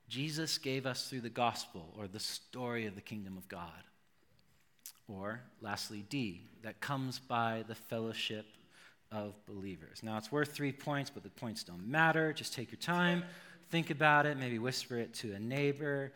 Jesus 0.09 0.59
gave 0.59 0.85
us 0.85 1.09
through 1.09 1.21
the 1.21 1.31
gospel 1.31 1.95
or 1.97 2.09
the 2.09 2.19
story 2.19 2.87
of 2.87 2.97
the 2.97 3.01
kingdom 3.01 3.37
of 3.37 3.47
God. 3.47 3.85
Or, 5.07 5.43
lastly, 5.61 6.05
D, 6.09 6.41
that 6.65 6.81
comes 6.81 7.21
by 7.21 7.63
the 7.69 7.77
fellowship 7.77 8.47
of 9.13 9.35
believers. 9.47 10.03
Now, 10.03 10.17
it's 10.17 10.33
worth 10.33 10.53
three 10.53 10.73
points, 10.73 11.11
but 11.11 11.23
the 11.23 11.29
points 11.29 11.63
don't 11.63 11.87
matter. 11.87 12.33
Just 12.33 12.55
take 12.55 12.71
your 12.73 12.81
time, 12.81 13.25
think 13.71 13.91
about 13.91 14.27
it, 14.27 14.39
maybe 14.39 14.59
whisper 14.59 14.99
it 14.99 15.15
to 15.15 15.33
a 15.35 15.39
neighbor. 15.39 16.13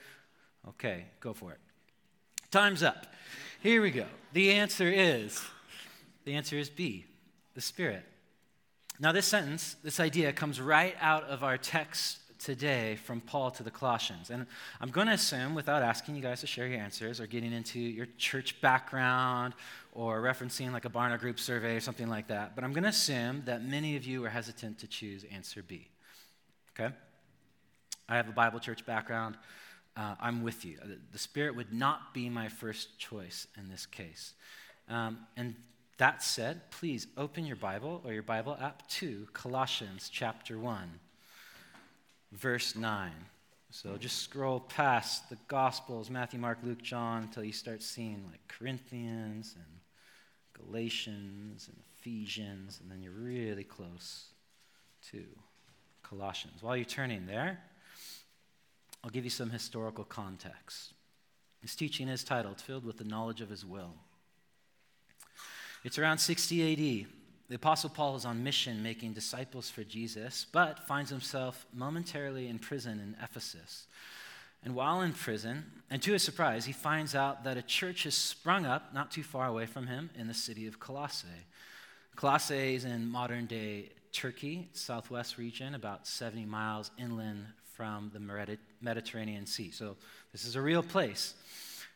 Okay, 0.69 1.05
go 1.21 1.33
for 1.33 1.53
it. 1.53 1.59
Time's 2.51 2.83
up. 2.83 3.07
Here 3.63 3.83
we 3.83 3.91
go. 3.91 4.07
The 4.33 4.53
answer 4.53 4.91
is 4.91 5.43
the 6.25 6.35
answer 6.35 6.57
is 6.57 6.71
B, 6.71 7.05
the 7.55 7.61
Spirit. 7.61 8.05
Now, 8.99 9.13
this 9.13 9.27
sentence, 9.27 9.77
this 9.85 10.01
idea 10.01 10.33
comes 10.33 10.61
right 10.61 10.97
out 11.01 11.25
of 11.25 11.45
our 11.45 11.59
text 11.59 12.19
today 12.47 12.95
from 12.95 13.21
Paul 13.21 13.51
to 13.51 13.65
the 13.65 13.73
Colossians. 13.73 14.31
And 14.31 14.47
I'm 14.81 14.91
going 14.91 15.09
to 15.09 15.15
assume, 15.15 15.57
without 15.57 15.83
asking 15.83 16.15
you 16.15 16.23
guys 16.23 16.43
to 16.43 16.47
share 16.47 16.69
your 16.69 16.79
answers 16.79 17.21
or 17.21 17.27
getting 17.27 17.53
into 17.53 17.81
your 17.81 18.07
church 18.19 18.61
background 18.61 19.53
or 19.93 20.23
referencing 20.23 20.71
like 20.73 20.85
a 20.85 20.89
Barna 20.89 21.19
Group 21.19 21.41
survey 21.41 21.75
or 21.75 21.81
something 21.81 22.09
like 22.09 22.29
that, 22.29 22.55
but 22.55 22.63
I'm 22.63 22.73
going 22.73 22.85
to 22.85 22.91
assume 22.91 23.43
that 23.47 23.65
many 23.65 23.97
of 23.97 24.05
you 24.05 24.25
are 24.25 24.29
hesitant 24.29 24.79
to 24.79 24.87
choose 24.87 25.25
answer 25.33 25.61
B. 25.61 25.89
Okay? 26.79 26.95
I 28.09 28.17
have 28.17 28.29
a 28.29 28.33
Bible 28.33 28.61
church 28.61 28.87
background. 28.87 29.37
Uh, 29.97 30.15
I'm 30.21 30.45
with 30.45 30.65
you. 30.65 30.79
The 31.11 31.19
Spirit 31.19 31.57
would 31.57 31.73
not 31.73 32.15
be 32.15 32.29
my 32.29 32.47
first 32.47 32.97
choice 32.97 33.49
in 33.59 33.69
this 33.69 33.87
case. 33.87 34.35
Um, 34.89 35.19
and 35.37 35.57
that 35.99 36.23
said, 36.23 36.71
please 36.71 37.09
open 37.17 37.45
your 37.45 37.57
Bible 37.57 38.03
or 38.05 38.13
your 38.13 38.23
Bible 38.23 38.57
app 38.61 38.87
to 38.91 39.27
Colossians 39.33 40.09
chapter 40.13 40.61
1 40.61 41.01
verse 42.37 42.77
9. 42.77 43.11
So 43.71 43.97
just 43.97 44.23
scroll 44.23 44.61
past 44.61 45.29
the 45.29 45.37
Gospels, 45.49 46.09
Matthew, 46.09 46.39
Mark, 46.39 46.59
Luke, 46.63 46.83
John, 46.83 47.25
until 47.25 47.45
you 47.45 47.53
start 47.53 47.83
seeing 47.83 48.25
like 48.31 48.41
Corinthians 48.49 49.55
and 49.57 50.65
Galatians 50.67 51.69
and 51.69 51.77
Ephesians, 51.99 52.81
and 52.81 52.91
then 52.91 53.03
you're 53.03 53.13
really 53.13 53.65
close 53.65 54.27
to 55.11 55.25
Colossians. 56.03 56.63
While 56.63 56.77
you're 56.77 56.85
turning 56.85 57.27
there, 57.27 57.59
I'll 59.03 59.11
give 59.11 59.25
you 59.25 59.31
some 59.31 59.51
historical 59.51 60.05
context. 60.05 60.95
His 61.61 61.75
teaching 61.75 62.09
is 62.09 62.25
titled 62.25 62.61
Filled 62.61 62.85
with 62.85 62.99
the 62.99 63.05
Knowledge 63.05 63.41
of 63.41 63.51
His 63.51 63.65
Will. 63.65 63.95
It's 65.85 65.99
around 65.99 66.19
60 66.19 66.73
AD. 67.03 67.09
The 67.49 67.55
Apostle 67.57 67.91
Paul 67.91 68.17
is 68.17 68.25
on 68.25 68.43
mission 68.43 68.83
making 68.83 69.13
disciples 69.13 69.71
for 69.71 69.85
Jesus, 69.85 70.47
but 70.51 70.81
finds 70.87 71.11
himself 71.11 71.65
momentarily 71.73 72.49
in 72.49 72.59
prison 72.59 72.99
in 72.99 73.17
Ephesus. 73.23 73.87
And 74.65 74.75
while 74.75 75.03
in 75.03 75.13
prison, 75.13 75.65
and 75.89 76.03
to 76.03 76.13
his 76.13 76.25
surprise, 76.25 76.65
he 76.65 76.73
finds 76.73 77.15
out 77.15 77.45
that 77.45 77.57
a 77.57 77.63
church 77.63 78.03
has 78.03 78.17
sprung 78.17 78.67
up 78.67 78.93
not 78.93 79.13
too 79.13 79.23
far 79.23 79.47
away 79.47 79.67
from 79.67 79.87
him 79.87 80.11
in 80.19 80.27
the 80.27 80.35
city 80.35 80.67
of 80.67 80.81
Colossae. 80.81 81.29
Colossae 82.17 82.75
is 82.75 82.85
in 82.85 83.09
modern 83.09 83.47
day 83.47 83.91
Turkey, 84.11 84.69
southwest 84.73 85.39
region, 85.39 85.75
about 85.77 86.07
70 86.07 86.47
miles 86.47 86.91
inland 86.99 87.47
from 87.75 88.11
the 88.13 88.59
Mediterranean 88.81 89.47
Sea. 89.47 89.71
So 89.71 89.97
this 90.33 90.45
is 90.47 90.57
a 90.57 90.61
real 90.61 90.83
place. 90.83 91.35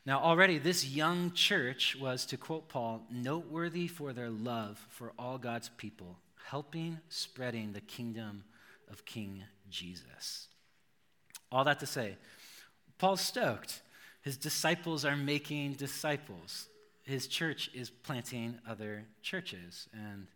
Now, 0.07 0.21
already 0.21 0.59
this 0.59 0.87
young 0.87 1.33
church 1.33 1.97
was, 2.01 2.25
to 2.27 2.37
quote 2.37 2.69
Paul, 2.69 3.03
noteworthy 3.11 3.87
for 3.87 4.13
their 4.13 4.31
love 4.31 4.85
for 4.89 5.13
all 5.19 5.37
God's 5.37 5.69
people, 5.77 6.17
helping 6.49 6.99
spreading 7.09 7.73
the 7.73 7.83
kingdom 7.83 8.45
of 8.91 9.05
King 9.05 9.45
Jesus. 9.71 10.49
All 11.53 11.65
that 11.65 11.81
to 11.81 11.87
say, 11.87 12.17
Paul's 12.99 13.21
stoked. 13.21 13.83
His 14.23 14.37
disciples 14.37 15.05
are 15.05 15.17
making 15.17 15.75
disciples. 15.75 16.69
His 17.03 17.27
church 17.27 17.71
is 17.75 17.91
planting 17.91 18.59
other 18.69 19.05
churches. 19.23 19.89
And 19.93 20.27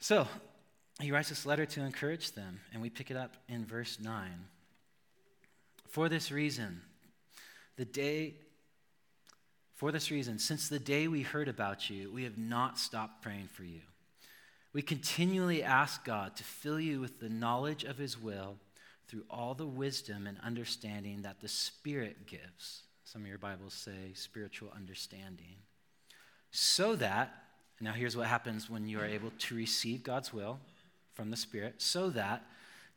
so 0.00 0.26
he 1.00 1.12
writes 1.12 1.28
this 1.28 1.46
letter 1.46 1.66
to 1.66 1.80
encourage 1.80 2.32
them, 2.32 2.60
and 2.72 2.82
we 2.82 2.90
pick 2.90 3.10
it 3.10 3.16
up 3.16 3.36
in 3.48 3.64
verse 3.64 3.98
9. 4.00 4.30
For 5.88 6.08
this 6.08 6.32
reason, 6.32 6.82
the 7.76 7.84
day 7.84 8.34
for 9.74 9.90
this 9.90 10.10
reason, 10.10 10.38
since 10.38 10.68
the 10.68 10.78
day 10.78 11.08
we 11.08 11.22
heard 11.22 11.48
about 11.48 11.90
you, 11.90 12.10
we 12.12 12.24
have 12.24 12.38
not 12.38 12.78
stopped 12.78 13.22
praying 13.22 13.48
for 13.52 13.64
you. 13.64 13.80
We 14.72 14.82
continually 14.82 15.62
ask 15.62 16.04
God 16.04 16.36
to 16.36 16.44
fill 16.44 16.80
you 16.80 17.00
with 17.00 17.20
the 17.20 17.28
knowledge 17.28 17.84
of 17.84 17.98
His 17.98 18.20
will 18.20 18.56
through 19.08 19.24
all 19.28 19.54
the 19.54 19.66
wisdom 19.66 20.26
and 20.26 20.38
understanding 20.42 21.22
that 21.22 21.40
the 21.40 21.48
Spirit 21.48 22.26
gives. 22.26 22.82
Some 23.04 23.22
of 23.22 23.28
your 23.28 23.38
Bibles 23.38 23.74
say 23.74 24.12
spiritual 24.14 24.72
understanding. 24.74 25.56
So 26.50 26.96
that, 26.96 27.34
now 27.80 27.92
here's 27.92 28.16
what 28.16 28.28
happens 28.28 28.70
when 28.70 28.88
you 28.88 29.00
are 29.00 29.06
able 29.06 29.32
to 29.38 29.54
receive 29.54 30.02
God's 30.02 30.32
will 30.32 30.58
from 31.12 31.30
the 31.30 31.36
Spirit, 31.36 31.74
so 31.78 32.10
that 32.10 32.44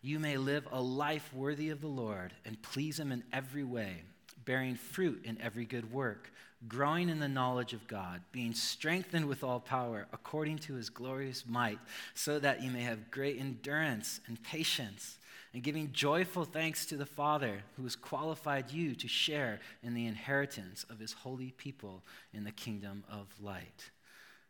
you 0.02 0.20
may 0.20 0.38
live 0.38 0.68
a 0.72 0.82
life 0.82 1.34
worthy 1.34 1.70
of 1.70 1.82
the 1.82 1.88
Lord 1.88 2.34
and 2.46 2.62
please 2.62 3.00
Him 3.00 3.12
in 3.12 3.24
every 3.34 3.64
way, 3.64 4.04
bearing 4.48 4.76
fruit 4.76 5.22
in 5.24 5.40
every 5.40 5.66
good 5.66 5.94
work 5.94 6.32
growing 6.68 7.10
in 7.10 7.20
the 7.20 7.28
knowledge 7.28 7.74
of 7.74 7.88
God, 7.88 8.22
being 8.32 8.54
strengthened 8.54 9.28
with 9.28 9.44
all 9.44 9.60
power 9.60 10.08
according 10.12 10.58
to 10.60 10.74
his 10.74 10.90
glorious 10.90 11.46
might, 11.48 11.80
so 12.16 12.40
that 12.40 12.64
you 12.64 12.72
may 12.72 12.82
have 12.82 13.12
great 13.12 13.40
endurance 13.40 14.20
and 14.28 14.42
patience, 14.42 15.18
and 15.54 15.64
giving 15.64 15.92
joyful 15.92 16.46
thanks 16.46 16.86
to 16.88 16.98
the 16.98 17.06
Father 17.06 17.62
who 17.76 17.84
has 17.84 17.96
qualified 17.96 18.72
you 18.72 18.96
to 18.96 19.08
share 19.08 19.60
in 19.84 19.94
the 19.94 20.08
inheritance 20.08 20.86
of 20.90 21.00
his 21.00 21.14
holy 21.14 21.54
people 21.58 22.04
in 22.34 22.44
the 22.44 22.52
kingdom 22.52 23.04
of 23.10 23.28
light. 23.42 23.92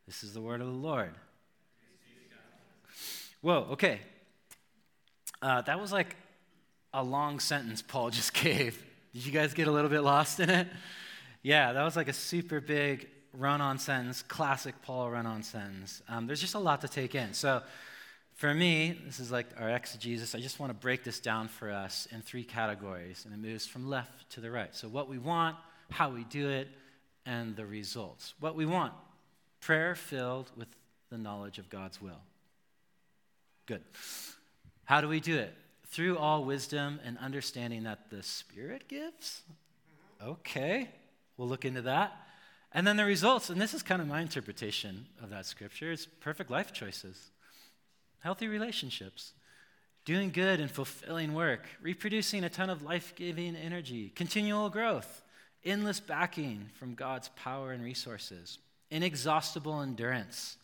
This 0.05 0.23
is 0.23 0.33
the 0.33 0.41
word 0.41 0.61
of 0.61 0.67
the 0.67 0.73
Lord. 0.73 1.13
Whoa, 3.41 3.67
okay. 3.71 3.99
Uh, 5.41 5.61
that 5.61 5.79
was 5.79 5.91
like 5.91 6.15
a 6.93 7.03
long 7.03 7.39
sentence 7.39 7.81
Paul 7.81 8.09
just 8.09 8.33
gave. 8.43 8.83
Did 9.13 9.25
you 9.25 9.31
guys 9.31 9.53
get 9.53 9.67
a 9.67 9.71
little 9.71 9.89
bit 9.89 10.01
lost 10.01 10.39
in 10.39 10.49
it? 10.49 10.67
Yeah, 11.41 11.73
that 11.73 11.83
was 11.83 11.95
like 11.95 12.07
a 12.07 12.13
super 12.13 12.59
big 12.59 13.07
run 13.33 13.61
on 13.61 13.79
sentence, 13.79 14.21
classic 14.21 14.75
Paul 14.81 15.09
run 15.09 15.25
on 15.25 15.43
sentence. 15.43 16.01
Um, 16.09 16.27
there's 16.27 16.41
just 16.41 16.55
a 16.55 16.59
lot 16.59 16.81
to 16.81 16.87
take 16.87 17.15
in. 17.15 17.33
So, 17.33 17.61
for 18.33 18.53
me, 18.53 18.99
this 19.05 19.19
is 19.19 19.31
like 19.31 19.47
our 19.59 19.69
exegesis. 19.69 20.35
I 20.35 20.39
just 20.39 20.59
want 20.59 20.69
to 20.69 20.75
break 20.75 21.03
this 21.03 21.19
down 21.19 21.47
for 21.47 21.71
us 21.71 22.07
in 22.11 22.21
three 22.21 22.43
categories, 22.43 23.25
and 23.25 23.33
it 23.33 23.37
moves 23.37 23.65
from 23.65 23.89
left 23.89 24.29
to 24.31 24.41
the 24.41 24.51
right. 24.51 24.75
So, 24.75 24.87
what 24.87 25.09
we 25.09 25.17
want, 25.17 25.55
how 25.89 26.09
we 26.09 26.23
do 26.25 26.49
it, 26.49 26.67
and 27.25 27.55
the 27.55 27.65
results. 27.65 28.33
What 28.39 28.55
we 28.55 28.65
want 28.65 28.93
prayer 29.61 29.95
filled 29.95 30.51
with 30.55 30.67
the 31.09 31.17
knowledge 31.17 31.57
of 31.57 31.69
God's 31.69 32.01
will. 32.01 32.21
Good. 33.65 33.83
How 34.85 35.01
do 35.01 35.07
we 35.07 35.19
do 35.19 35.37
it? 35.37 35.53
Through 35.89 36.17
all 36.17 36.43
wisdom 36.43 36.99
and 37.03 37.17
understanding 37.17 37.83
that 37.83 38.09
the 38.09 38.23
Spirit 38.23 38.87
gives? 38.87 39.41
Okay. 40.23 40.89
We'll 41.37 41.47
look 41.47 41.65
into 41.65 41.83
that. 41.83 42.15
And 42.73 42.85
then 42.85 42.97
the 42.97 43.05
results, 43.05 43.49
and 43.49 43.61
this 43.61 43.73
is 43.73 43.81
kind 43.81 44.01
of 44.01 44.07
my 44.07 44.21
interpretation 44.21 45.05
of 45.23 45.29
that 45.29 45.45
scripture, 45.45 45.91
is 45.91 46.05
perfect 46.19 46.51
life 46.51 46.73
choices, 46.73 47.31
healthy 48.19 48.47
relationships, 48.47 49.33
doing 50.03 50.31
good 50.31 50.59
and 50.59 50.69
fulfilling 50.69 51.33
work, 51.33 51.67
reproducing 51.81 52.43
a 52.43 52.49
ton 52.49 52.69
of 52.69 52.83
life 52.83 53.13
giving 53.15 53.55
energy, 53.55 54.11
continual 54.15 54.69
growth, 54.69 55.23
endless 55.63 55.99
backing 55.99 56.69
from 56.77 56.93
God's 56.93 57.29
power 57.29 57.71
and 57.71 57.83
resources, 57.83 58.59
inexhaustible 58.89 59.81
endurance, 59.81 60.57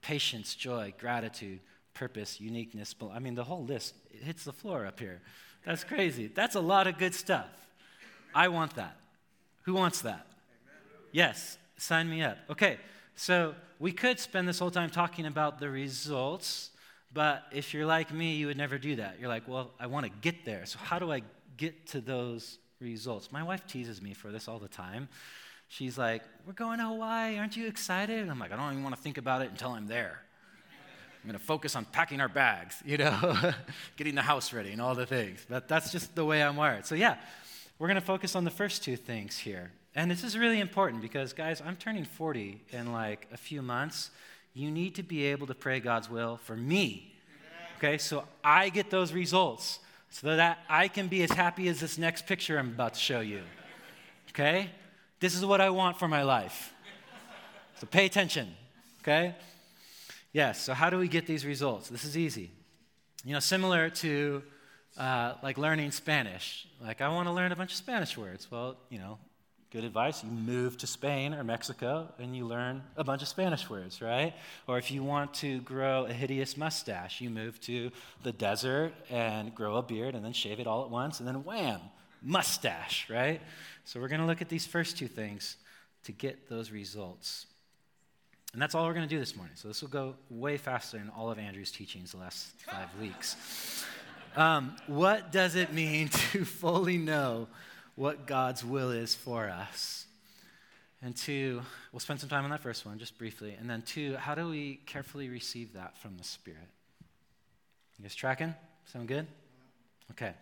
patience, 0.00 0.54
joy, 0.54 0.92
gratitude, 0.98 1.60
purpose, 1.94 2.40
uniqueness. 2.40 2.94
I 3.12 3.18
mean, 3.18 3.34
the 3.34 3.44
whole 3.44 3.64
list 3.64 3.94
hits 4.10 4.44
the 4.44 4.52
floor 4.52 4.84
up 4.84 4.98
here. 5.00 5.20
That's 5.64 5.84
crazy. 5.84 6.26
That's 6.26 6.56
a 6.56 6.60
lot 6.60 6.86
of 6.86 6.98
good 6.98 7.14
stuff. 7.14 7.48
I 8.34 8.48
want 8.48 8.74
that. 8.74 8.96
Who 9.62 9.74
wants 9.74 10.02
that? 10.02 10.26
Yes, 11.12 11.58
sign 11.76 12.10
me 12.10 12.22
up. 12.22 12.36
Okay, 12.50 12.78
so 13.14 13.54
we 13.78 13.92
could 13.92 14.18
spend 14.18 14.48
this 14.48 14.58
whole 14.58 14.70
time 14.70 14.90
talking 14.90 15.26
about 15.26 15.60
the 15.60 15.70
results, 15.70 16.70
but 17.12 17.44
if 17.52 17.72
you're 17.72 17.86
like 17.86 18.12
me, 18.12 18.34
you 18.34 18.48
would 18.48 18.56
never 18.56 18.76
do 18.78 18.96
that. 18.96 19.18
You're 19.20 19.28
like, 19.28 19.46
well, 19.46 19.70
I 19.78 19.86
want 19.86 20.04
to 20.06 20.12
get 20.20 20.44
there. 20.44 20.66
So, 20.66 20.78
how 20.82 20.98
do 20.98 21.12
I 21.12 21.22
get 21.56 21.86
to 21.88 22.00
those 22.00 22.58
results? 22.80 23.30
My 23.30 23.42
wife 23.42 23.66
teases 23.66 24.02
me 24.02 24.12
for 24.12 24.32
this 24.32 24.48
all 24.48 24.58
the 24.58 24.68
time. 24.68 25.08
She's 25.68 25.96
like, 25.96 26.22
We're 26.46 26.52
going 26.52 26.78
to 26.78 26.86
Hawaii. 26.86 27.38
Aren't 27.38 27.56
you 27.56 27.66
excited? 27.66 28.20
And 28.20 28.30
I'm 28.30 28.38
like, 28.38 28.52
I 28.52 28.56
don't 28.56 28.72
even 28.72 28.82
want 28.82 28.96
to 28.96 29.00
think 29.00 29.18
about 29.18 29.42
it 29.42 29.50
until 29.50 29.70
I'm 29.70 29.86
there. 29.86 30.20
I'm 31.24 31.30
going 31.30 31.40
to 31.40 31.44
focus 31.46 31.74
on 31.74 31.86
packing 31.86 32.20
our 32.20 32.28
bags, 32.28 32.82
you 32.84 32.98
know, 32.98 33.52
getting 33.96 34.14
the 34.14 34.20
house 34.20 34.52
ready 34.52 34.72
and 34.72 34.82
all 34.82 34.94
the 34.94 35.06
things. 35.06 35.46
But 35.48 35.68
that's 35.68 35.90
just 35.90 36.14
the 36.14 36.22
way 36.22 36.42
I'm 36.42 36.54
wired. 36.54 36.84
So, 36.84 36.94
yeah, 36.94 37.16
we're 37.78 37.88
going 37.88 37.94
to 37.94 38.02
focus 38.02 38.36
on 38.36 38.44
the 38.44 38.50
first 38.50 38.84
two 38.84 38.94
things 38.94 39.38
here. 39.38 39.70
And 39.94 40.10
this 40.10 40.22
is 40.22 40.36
really 40.36 40.60
important 40.60 41.00
because, 41.00 41.32
guys, 41.32 41.62
I'm 41.64 41.76
turning 41.76 42.04
40 42.04 42.60
in 42.72 42.92
like 42.92 43.26
a 43.32 43.38
few 43.38 43.62
months. 43.62 44.10
You 44.52 44.70
need 44.70 44.96
to 44.96 45.02
be 45.02 45.24
able 45.24 45.46
to 45.46 45.54
pray 45.54 45.80
God's 45.80 46.10
will 46.10 46.36
for 46.36 46.58
me. 46.58 47.14
Okay, 47.78 47.96
so 47.96 48.24
I 48.44 48.68
get 48.68 48.90
those 48.90 49.14
results. 49.14 49.78
so 50.10 50.36
that 50.36 50.58
I 50.68 50.88
can 50.88 51.08
be 51.08 51.22
as 51.22 51.30
happy 51.30 51.68
as 51.68 51.80
this 51.80 51.96
next 51.96 52.26
picture 52.26 52.58
I'm 52.58 52.68
about 52.68 52.92
to 52.94 53.00
show 53.00 53.20
you. 53.20 53.40
Okay? 54.28 54.68
This 55.20 55.34
is 55.34 55.42
what 55.42 55.62
I 55.62 55.70
want 55.70 55.98
for 55.98 56.06
my 56.06 56.22
life. 56.22 56.74
So 57.80 57.86
pay 57.86 58.04
attention. 58.04 58.54
Okay? 59.00 59.34
Yes, 60.34 60.60
so 60.60 60.74
how 60.74 60.90
do 60.90 60.98
we 60.98 61.06
get 61.06 61.28
these 61.28 61.46
results? 61.46 61.88
This 61.88 62.04
is 62.04 62.18
easy. 62.18 62.50
You 63.24 63.34
know, 63.34 63.38
similar 63.38 63.88
to 63.88 64.42
uh, 64.98 65.34
like 65.44 65.58
learning 65.58 65.92
Spanish. 65.92 66.66
Like, 66.82 67.00
I 67.00 67.08
want 67.08 67.28
to 67.28 67.32
learn 67.32 67.52
a 67.52 67.56
bunch 67.56 67.70
of 67.70 67.76
Spanish 67.76 68.18
words. 68.18 68.50
Well, 68.50 68.76
you 68.90 68.98
know, 68.98 69.18
good 69.70 69.84
advice. 69.84 70.24
You 70.24 70.30
move 70.30 70.76
to 70.78 70.88
Spain 70.88 71.34
or 71.34 71.44
Mexico 71.44 72.12
and 72.18 72.36
you 72.36 72.48
learn 72.48 72.82
a 72.96 73.04
bunch 73.04 73.22
of 73.22 73.28
Spanish 73.28 73.70
words, 73.70 74.02
right? 74.02 74.34
Or 74.66 74.76
if 74.76 74.90
you 74.90 75.04
want 75.04 75.34
to 75.34 75.60
grow 75.60 76.06
a 76.06 76.12
hideous 76.12 76.56
mustache, 76.56 77.20
you 77.20 77.30
move 77.30 77.60
to 77.60 77.92
the 78.24 78.32
desert 78.32 78.92
and 79.10 79.54
grow 79.54 79.76
a 79.76 79.82
beard 79.82 80.16
and 80.16 80.24
then 80.24 80.32
shave 80.32 80.58
it 80.58 80.66
all 80.66 80.82
at 80.82 80.90
once 80.90 81.20
and 81.20 81.28
then 81.28 81.44
wham, 81.44 81.78
mustache, 82.20 83.08
right? 83.08 83.40
So 83.84 84.00
we're 84.00 84.08
going 84.08 84.20
to 84.20 84.26
look 84.26 84.42
at 84.42 84.48
these 84.48 84.66
first 84.66 84.98
two 84.98 85.06
things 85.06 85.58
to 86.02 86.10
get 86.10 86.48
those 86.48 86.72
results. 86.72 87.46
And 88.54 88.62
that's 88.62 88.76
all 88.76 88.86
we're 88.86 88.94
going 88.94 89.08
to 89.08 89.12
do 89.12 89.18
this 89.18 89.34
morning. 89.34 89.56
So 89.56 89.66
this 89.66 89.82
will 89.82 89.88
go 89.88 90.14
way 90.30 90.56
faster 90.58 90.96
than 90.96 91.10
all 91.10 91.28
of 91.28 91.40
Andrew's 91.40 91.72
teachings 91.72 92.12
the 92.12 92.18
last 92.18 92.46
five 92.60 92.88
weeks. 93.00 93.84
Um, 94.36 94.76
what 94.86 95.32
does 95.32 95.56
it 95.56 95.72
mean 95.72 96.08
to 96.32 96.44
fully 96.44 96.96
know 96.96 97.48
what 97.96 98.28
God's 98.28 98.64
will 98.64 98.92
is 98.92 99.12
for 99.12 99.48
us? 99.48 100.06
And 101.02 101.16
two, 101.16 101.62
we'll 101.90 101.98
spend 101.98 102.20
some 102.20 102.28
time 102.28 102.44
on 102.44 102.50
that 102.50 102.60
first 102.60 102.86
one, 102.86 102.96
just 102.96 103.18
briefly. 103.18 103.56
And 103.58 103.68
then 103.68 103.82
two, 103.82 104.14
how 104.14 104.36
do 104.36 104.48
we 104.48 104.76
carefully 104.86 105.28
receive 105.28 105.72
that 105.72 105.98
from 105.98 106.16
the 106.16 106.24
Spirit? 106.24 106.68
You 107.98 108.04
guys 108.04 108.14
tracking? 108.14 108.54
Sound 108.86 109.08
good? 109.08 109.26
Okay. 110.12 110.32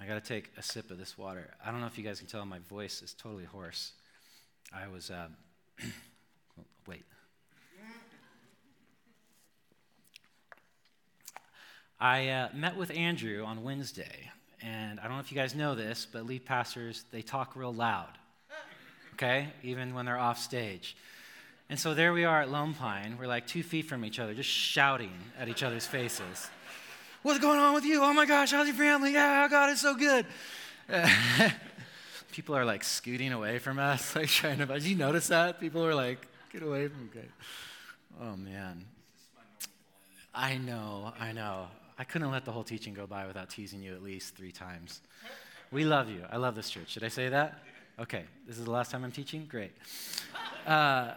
I 0.00 0.06
got 0.06 0.14
to 0.14 0.28
take 0.28 0.50
a 0.58 0.62
sip 0.62 0.90
of 0.90 0.98
this 0.98 1.16
water. 1.16 1.48
I 1.64 1.70
don't 1.70 1.80
know 1.80 1.86
if 1.86 1.96
you 1.96 2.02
guys 2.02 2.18
can 2.18 2.26
tell 2.26 2.44
my 2.44 2.58
voice 2.58 3.02
is 3.02 3.14
totally 3.14 3.44
hoarse. 3.44 3.92
I 4.74 4.88
was, 4.88 5.10
uh, 5.10 5.28
wait. 6.86 7.04
I 12.00 12.28
uh, 12.28 12.48
met 12.54 12.76
with 12.76 12.90
Andrew 12.90 13.44
on 13.44 13.62
Wednesday, 13.62 14.30
and 14.62 15.00
I 15.00 15.04
don't 15.04 15.12
know 15.12 15.20
if 15.20 15.30
you 15.30 15.36
guys 15.36 15.54
know 15.54 15.74
this, 15.74 16.06
but 16.10 16.26
lead 16.26 16.44
pastors, 16.44 17.04
they 17.10 17.22
talk 17.22 17.56
real 17.56 17.72
loud, 17.72 18.12
okay? 19.14 19.48
Even 19.62 19.94
when 19.94 20.06
they're 20.06 20.18
off 20.18 20.38
stage. 20.38 20.96
And 21.68 21.78
so 21.78 21.94
there 21.94 22.12
we 22.12 22.24
are 22.24 22.42
at 22.42 22.50
Lone 22.50 22.74
Pine. 22.74 23.16
We're 23.18 23.26
like 23.26 23.46
two 23.46 23.62
feet 23.62 23.86
from 23.86 24.04
each 24.04 24.20
other, 24.20 24.34
just 24.34 24.48
shouting 24.48 25.12
at 25.38 25.48
each 25.48 25.62
other's 25.62 25.86
faces. 25.86 26.48
What's 27.22 27.40
going 27.40 27.58
on 27.58 27.74
with 27.74 27.84
you? 27.84 28.02
Oh 28.02 28.12
my 28.12 28.24
gosh, 28.24 28.52
how's 28.52 28.68
your 28.68 28.76
family? 28.76 29.12
Yeah, 29.12 29.48
God, 29.48 29.70
is 29.70 29.80
so 29.80 29.96
good. 29.96 30.26
people 32.36 32.54
are 32.54 32.66
like 32.66 32.84
scooting 32.84 33.32
away 33.32 33.58
from 33.58 33.78
us, 33.78 34.14
like 34.16 34.28
trying 34.28 34.58
to. 34.58 34.66
Did 34.66 34.84
you 34.84 34.94
notice 34.94 35.28
that? 35.28 35.58
People 35.58 35.84
are 35.84 35.94
like, 35.94 36.28
get 36.52 36.62
away 36.62 36.86
from 36.88 37.04
me. 37.14 37.22
Oh 38.20 38.36
man. 38.36 38.84
I 40.34 40.58
know, 40.58 41.14
I 41.18 41.32
know. 41.32 41.68
I 41.98 42.04
couldn't 42.04 42.30
let 42.30 42.44
the 42.44 42.52
whole 42.52 42.62
teaching 42.62 42.92
go 42.92 43.06
by 43.06 43.26
without 43.26 43.48
teasing 43.48 43.82
you 43.82 43.94
at 43.94 44.02
least 44.02 44.36
three 44.36 44.52
times. 44.52 45.00
We 45.72 45.86
love 45.86 46.10
you. 46.10 46.24
I 46.30 46.36
love 46.36 46.54
this 46.54 46.68
church. 46.68 46.90
Should 46.90 47.04
I 47.04 47.08
say 47.08 47.30
that? 47.30 47.62
Okay. 47.98 48.24
This 48.46 48.58
is 48.58 48.66
the 48.66 48.70
last 48.70 48.90
time 48.90 49.02
I'm 49.02 49.12
teaching? 49.12 49.46
Great. 49.48 49.72
Uh, 50.66 51.12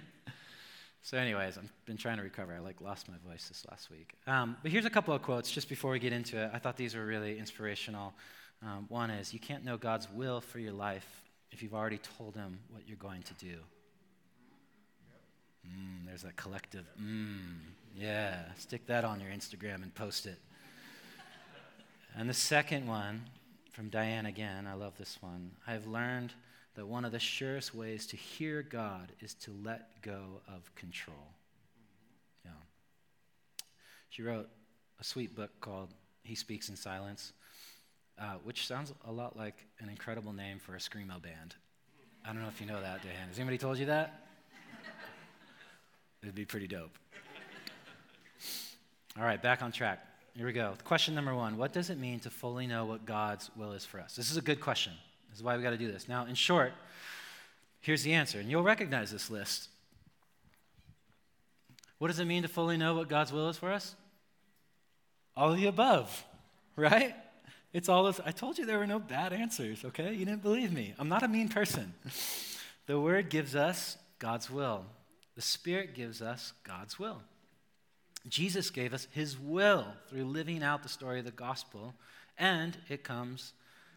so, 1.02 1.16
anyways, 1.16 1.56
I've 1.56 1.72
been 1.86 1.96
trying 1.96 2.18
to 2.18 2.22
recover. 2.22 2.54
I 2.54 2.58
like 2.58 2.82
lost 2.82 3.08
my 3.08 3.16
voice 3.26 3.48
this 3.48 3.64
last 3.70 3.90
week. 3.90 4.12
Um, 4.26 4.58
but 4.62 4.70
here's 4.70 4.84
a 4.84 4.90
couple 4.90 5.14
of 5.14 5.22
quotes 5.22 5.50
just 5.50 5.70
before 5.70 5.92
we 5.92 5.98
get 5.98 6.12
into 6.12 6.36
it. 6.38 6.50
I 6.52 6.58
thought 6.58 6.76
these 6.76 6.94
were 6.94 7.06
really 7.06 7.38
inspirational. 7.38 8.12
Um, 8.62 8.86
one 8.88 9.10
is, 9.10 9.32
You 9.32 9.40
can't 9.40 9.64
know 9.64 9.76
God's 9.76 10.08
will 10.10 10.40
for 10.40 10.58
your 10.58 10.72
life 10.72 11.22
if 11.52 11.62
you've 11.62 11.74
already 11.74 11.98
told 12.18 12.34
him 12.34 12.58
what 12.70 12.82
you're 12.86 12.96
going 12.96 13.22
to 13.22 13.34
do. 13.34 13.56
Mm, 15.66 16.06
there's 16.06 16.22
that 16.22 16.36
collective, 16.36 16.84
mm, 17.00 17.38
yeah, 17.96 18.52
stick 18.56 18.86
that 18.86 19.04
on 19.04 19.20
your 19.20 19.30
Instagram 19.30 19.82
and 19.82 19.94
post 19.94 20.26
it. 20.26 20.38
and 22.16 22.28
the 22.28 22.34
second 22.34 22.86
one 22.86 23.24
from 23.72 23.88
Diane 23.88 24.26
again, 24.26 24.66
I 24.66 24.74
love 24.74 24.96
this 24.96 25.18
one. 25.20 25.50
I've 25.66 25.86
learned 25.86 26.32
that 26.76 26.86
one 26.86 27.04
of 27.04 27.12
the 27.12 27.18
surest 27.18 27.74
ways 27.74 28.06
to 28.06 28.16
hear 28.16 28.62
God 28.62 29.12
is 29.20 29.34
to 29.34 29.50
let 29.64 30.02
go 30.02 30.40
of 30.46 30.72
control. 30.74 31.32
Yeah. 32.44 32.50
She 34.10 34.22
wrote 34.22 34.48
a 35.00 35.04
sweet 35.04 35.34
book 35.34 35.50
called 35.60 35.94
He 36.22 36.34
Speaks 36.34 36.68
in 36.68 36.76
Silence, 36.76 37.32
uh, 38.20 38.34
which 38.44 38.66
sounds 38.66 38.92
a 39.06 39.12
lot 39.12 39.36
like 39.36 39.54
an 39.80 39.88
incredible 39.88 40.32
name 40.32 40.58
for 40.58 40.74
a 40.74 40.78
Screamo 40.78 41.20
band. 41.20 41.54
I 42.24 42.32
don't 42.32 42.42
know 42.42 42.48
if 42.48 42.60
you 42.60 42.66
know 42.66 42.80
that, 42.80 43.02
Dan. 43.02 43.28
Has 43.28 43.38
anybody 43.38 43.58
told 43.58 43.78
you 43.78 43.86
that? 43.86 44.26
It'd 46.22 46.34
be 46.34 46.44
pretty 46.44 46.66
dope. 46.66 46.96
All 49.18 49.24
right, 49.24 49.40
back 49.40 49.62
on 49.62 49.70
track. 49.70 50.04
Here 50.34 50.44
we 50.44 50.52
go. 50.52 50.74
Question 50.84 51.14
number 51.14 51.34
one 51.34 51.56
What 51.56 51.72
does 51.72 51.88
it 51.88 51.98
mean 51.98 52.20
to 52.20 52.30
fully 52.30 52.66
know 52.66 52.84
what 52.84 53.06
God's 53.06 53.50
will 53.56 53.72
is 53.72 53.84
for 53.84 54.00
us? 54.00 54.16
This 54.16 54.30
is 54.30 54.36
a 54.36 54.42
good 54.42 54.60
question. 54.60 54.92
This 55.30 55.38
is 55.38 55.44
why 55.44 55.56
we 55.56 55.62
got 55.62 55.70
to 55.70 55.78
do 55.78 55.90
this. 55.90 56.08
Now, 56.08 56.26
in 56.26 56.34
short, 56.34 56.72
here's 57.80 58.02
the 58.02 58.12
answer, 58.12 58.40
and 58.40 58.50
you'll 58.50 58.62
recognize 58.62 59.10
this 59.10 59.30
list. 59.30 59.68
What 61.98 62.08
does 62.08 62.18
it 62.18 62.26
mean 62.26 62.42
to 62.42 62.48
fully 62.48 62.76
know 62.76 62.94
what 62.94 63.08
God's 63.08 63.32
will 63.32 63.48
is 63.48 63.56
for 63.56 63.72
us? 63.72 63.94
All 65.36 65.52
of 65.52 65.56
the 65.56 65.66
above, 65.66 66.24
right? 66.76 67.14
It's 67.76 67.90
all 67.90 68.04
this. 68.04 68.22
I 68.24 68.30
told 68.30 68.56
you 68.56 68.64
there 68.64 68.78
were 68.78 68.86
no 68.86 68.98
bad 68.98 69.34
answers, 69.34 69.84
okay? 69.84 70.14
You 70.14 70.24
didn't 70.24 70.40
believe 70.40 70.72
me. 70.72 70.94
I'm 70.98 71.10
not 71.10 71.22
a 71.22 71.28
mean 71.28 71.48
person. 71.50 71.92
The 72.86 73.00
Word 73.00 73.30
gives 73.30 73.56
us 73.56 73.98
God's 74.20 74.48
will, 74.48 74.84
the 75.34 75.42
Spirit 75.42 75.92
gives 75.92 76.22
us 76.22 76.52
God's 76.62 77.00
will. 77.00 77.20
Jesus 78.28 78.70
gave 78.70 78.94
us 78.94 79.08
his 79.10 79.36
will 79.36 79.86
through 80.08 80.24
living 80.24 80.62
out 80.62 80.84
the 80.84 80.88
story 80.88 81.18
of 81.18 81.24
the 81.24 81.32
gospel, 81.32 81.94
and 82.38 82.76
it 82.88 83.02
comes 83.02 83.54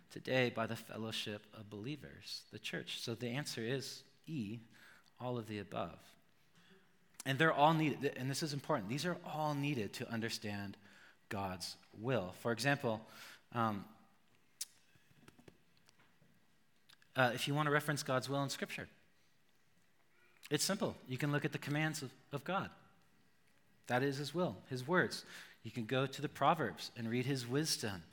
today 0.10 0.50
by 0.50 0.66
the 0.66 0.76
fellowship 0.76 1.46
of 1.54 1.70
believers, 1.70 2.42
the 2.52 2.58
church. 2.58 3.00
So 3.00 3.14
the 3.14 3.30
answer 3.30 3.62
is 3.62 4.02
E, 4.26 4.58
all 5.22 5.38
of 5.38 5.48
the 5.48 5.60
above. 5.60 6.00
And 7.28 7.38
they're 7.38 7.54
all 7.54 7.76
needed, 7.76 8.14
and 8.18 8.30
this 8.30 8.42
is 8.42 8.54
important. 8.54 8.90
These 8.90 9.06
are 9.06 9.18
all 9.24 9.54
needed 9.54 9.94
to 9.94 10.12
understand 10.12 10.78
God's 11.30 11.76
will. 11.94 12.34
For 12.40 12.52
example, 12.52 13.02
um, 13.54 13.86
uh, 17.16 17.32
if 17.34 17.48
you 17.48 17.54
want 17.54 17.68
to 17.68 17.72
reference 17.72 18.04
God's 18.04 18.30
will 18.30 18.44
in 18.44 18.50
Scripture, 18.50 18.88
it's 20.50 20.64
simple. 20.64 20.96
You 21.08 21.18
can 21.18 21.32
look 21.32 21.46
at 21.46 21.52
the 21.52 21.58
commands 21.58 22.02
of, 22.02 22.12
of 22.32 22.44
God. 22.44 22.70
That 23.88 24.04
is 24.04 24.18
His 24.18 24.34
will, 24.34 24.56
His 24.70 24.88
words. 24.88 25.26
You 25.64 25.72
can 25.72 25.86
go 25.86 26.06
to 26.06 26.22
the 26.22 26.30
Proverbs 26.30 26.92
and 26.98 27.10
read 27.10 27.26
His 27.26 27.48
wisdom. 27.48 28.04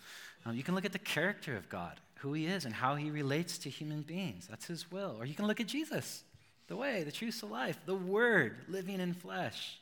Um, 0.45 0.57
you 0.57 0.63
can 0.63 0.75
look 0.75 0.85
at 0.85 0.93
the 0.93 0.99
character 0.99 1.57
of 1.57 1.69
God, 1.69 2.01
who 2.17 2.33
He 2.33 2.47
is, 2.47 2.65
and 2.65 2.75
how 2.75 2.95
He 2.95 3.11
relates 3.11 3.59
to 3.59 3.71
human 3.71 4.03
beings. 4.03 4.47
That's 4.49 4.67
His 4.67 4.91
will. 4.91 5.17
Or 5.19 5.25
you 5.25 5.35
can 5.35 5.47
look 5.47 5.61
at 5.61 5.67
Jesus, 5.67 6.25
the 6.69 6.77
way, 6.77 7.03
the 7.03 7.13
truth 7.13 7.43
of 7.43 7.51
life, 7.51 7.79
the 7.87 7.95
Word 7.95 8.57
living 8.69 9.01
in 9.01 9.15
flesh. 9.15 9.79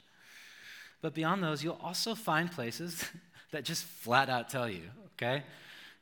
But 1.01 1.15
beyond 1.15 1.43
those, 1.43 1.63
you'll 1.63 1.81
also 1.83 2.15
find 2.15 2.51
places 2.51 3.05
that 3.55 3.65
just 3.65 3.85
flat 3.85 4.29
out 4.29 4.49
tell 4.49 4.69
you, 4.69 4.83
okay? 5.15 5.43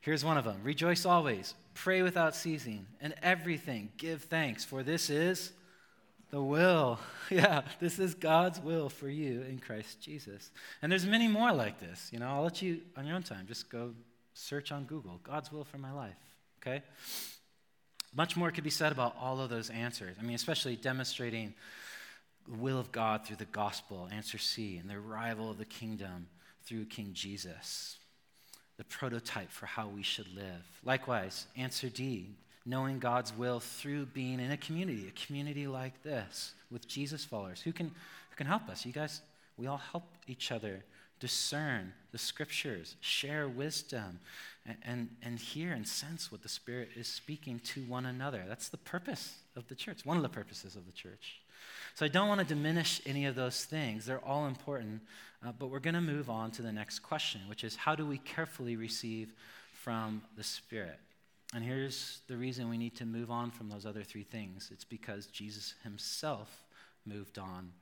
Here's 0.00 0.24
one 0.24 0.36
of 0.36 0.44
them 0.44 0.60
Rejoice 0.62 1.06
always, 1.06 1.54
pray 1.74 2.02
without 2.02 2.34
ceasing, 2.34 2.86
and 3.00 3.14
everything 3.22 3.90
give 3.96 4.22
thanks, 4.24 4.64
for 4.64 4.82
this 4.82 5.08
is 5.08 5.52
the 6.30 6.42
will. 6.42 6.98
Yeah, 7.30 7.62
this 7.80 7.98
is 7.98 8.12
God's 8.12 8.60
will 8.60 8.90
for 8.90 9.08
you 9.08 9.40
in 9.42 9.58
Christ 9.58 10.02
Jesus. 10.02 10.50
And 10.82 10.92
there's 10.92 11.06
many 11.06 11.28
more 11.28 11.50
like 11.50 11.80
this. 11.80 12.10
You 12.12 12.18
know, 12.18 12.28
I'll 12.28 12.42
let 12.42 12.60
you 12.60 12.82
on 12.94 13.06
your 13.06 13.16
own 13.16 13.22
time 13.22 13.46
just 13.46 13.70
go 13.70 13.92
search 14.34 14.70
on 14.70 14.84
Google 14.84 15.18
God's 15.22 15.50
will 15.50 15.64
for 15.64 15.78
my 15.78 15.92
life. 15.92 16.18
Okay? 16.60 16.82
Much 18.14 18.36
more 18.36 18.50
could 18.50 18.64
be 18.64 18.70
said 18.70 18.92
about 18.92 19.16
all 19.18 19.40
of 19.40 19.48
those 19.48 19.70
answers. 19.70 20.16
I 20.20 20.24
mean, 20.24 20.34
especially 20.34 20.76
demonstrating 20.76 21.54
the 22.46 22.56
will 22.56 22.78
of 22.78 22.92
God 22.92 23.24
through 23.24 23.36
the 23.36 23.46
gospel, 23.46 24.08
answer 24.12 24.36
C, 24.36 24.76
and 24.76 24.90
the 24.90 24.96
arrival 24.96 25.50
of 25.50 25.56
the 25.56 25.64
kingdom 25.64 26.26
through 26.64 26.86
King 26.86 27.10
Jesus, 27.12 27.98
the 28.76 28.84
prototype 28.84 29.50
for 29.50 29.66
how 29.66 29.88
we 29.88 30.02
should 30.02 30.32
live. 30.34 30.80
Likewise, 30.84 31.46
answer 31.56 31.88
D, 31.88 32.30
knowing 32.64 32.98
God's 32.98 33.36
will 33.36 33.60
through 33.60 34.06
being 34.06 34.40
in 34.40 34.50
a 34.50 34.56
community, 34.56 35.06
a 35.08 35.26
community 35.26 35.66
like 35.66 36.02
this 36.02 36.54
with 36.70 36.86
Jesus 36.88 37.24
followers. 37.24 37.60
Who 37.60 37.72
can, 37.72 37.86
who 37.86 38.36
can 38.36 38.46
help 38.46 38.68
us? 38.68 38.86
You 38.86 38.92
guys, 38.92 39.20
we 39.56 39.66
all 39.66 39.78
help 39.78 40.04
each 40.26 40.52
other 40.52 40.84
discern 41.22 41.92
the 42.10 42.18
scriptures, 42.18 42.96
share 43.00 43.48
wisdom, 43.48 44.18
and, 44.66 44.76
and, 44.84 45.08
and 45.22 45.38
hear 45.38 45.72
and 45.72 45.86
sense 45.86 46.32
what 46.32 46.42
the 46.42 46.48
Spirit 46.48 46.90
is 46.96 47.06
speaking 47.06 47.60
to 47.60 47.80
one 47.82 48.06
another. 48.06 48.44
That's 48.48 48.68
the 48.68 48.76
purpose 48.76 49.36
of 49.54 49.68
the 49.68 49.76
church, 49.76 50.04
one 50.04 50.16
of 50.16 50.24
the 50.24 50.28
purposes 50.28 50.74
of 50.74 50.84
the 50.84 50.92
church. 50.92 51.41
So 51.94 52.04
I 52.06 52.08
don't 52.08 52.28
want 52.28 52.40
to 52.40 52.46
diminish 52.46 53.00
any 53.06 53.26
of 53.26 53.34
those 53.34 53.64
things. 53.64 54.06
They're 54.06 54.24
all 54.24 54.46
important. 54.46 55.02
Uh, 55.44 55.52
but 55.58 55.68
we're 55.68 55.80
going 55.80 55.94
to 55.94 56.00
move 56.00 56.30
on 56.30 56.50
to 56.52 56.62
the 56.62 56.72
next 56.72 57.00
question, 57.00 57.40
which 57.48 57.64
is 57.64 57.74
how 57.74 57.94
do 57.94 58.06
we 58.06 58.18
carefully 58.18 58.76
receive 58.76 59.32
from 59.72 60.22
the 60.36 60.44
Spirit? 60.44 60.98
And 61.54 61.64
here's 61.64 62.20
the 62.28 62.36
reason 62.36 62.70
we 62.70 62.78
need 62.78 62.94
to 62.96 63.04
move 63.04 63.30
on 63.30 63.50
from 63.50 63.68
those 63.68 63.84
other 63.84 64.02
three 64.02 64.22
things 64.22 64.70
it's 64.72 64.84
because 64.84 65.26
Jesus 65.26 65.74
himself 65.82 66.64
moved 67.04 67.38
on 67.38 67.72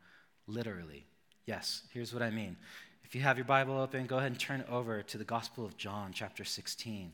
literally. 0.46 1.05
Yes, 1.46 1.83
here's 1.92 2.12
what 2.12 2.23
I 2.23 2.31
mean. 2.31 2.57
If 3.05 3.14
you 3.14 3.20
have 3.23 3.37
your 3.37 3.44
Bible 3.44 3.79
open, 3.79 4.07
go 4.07 4.18
ahead 4.18 4.31
and 4.31 4.40
turn 4.40 4.64
over 4.70 5.03
to 5.03 5.18
the 5.18 5.25
Gospel 5.25 5.64
of 5.64 5.77
John, 5.77 6.12
chapter 6.12 6.44
16. 6.44 7.12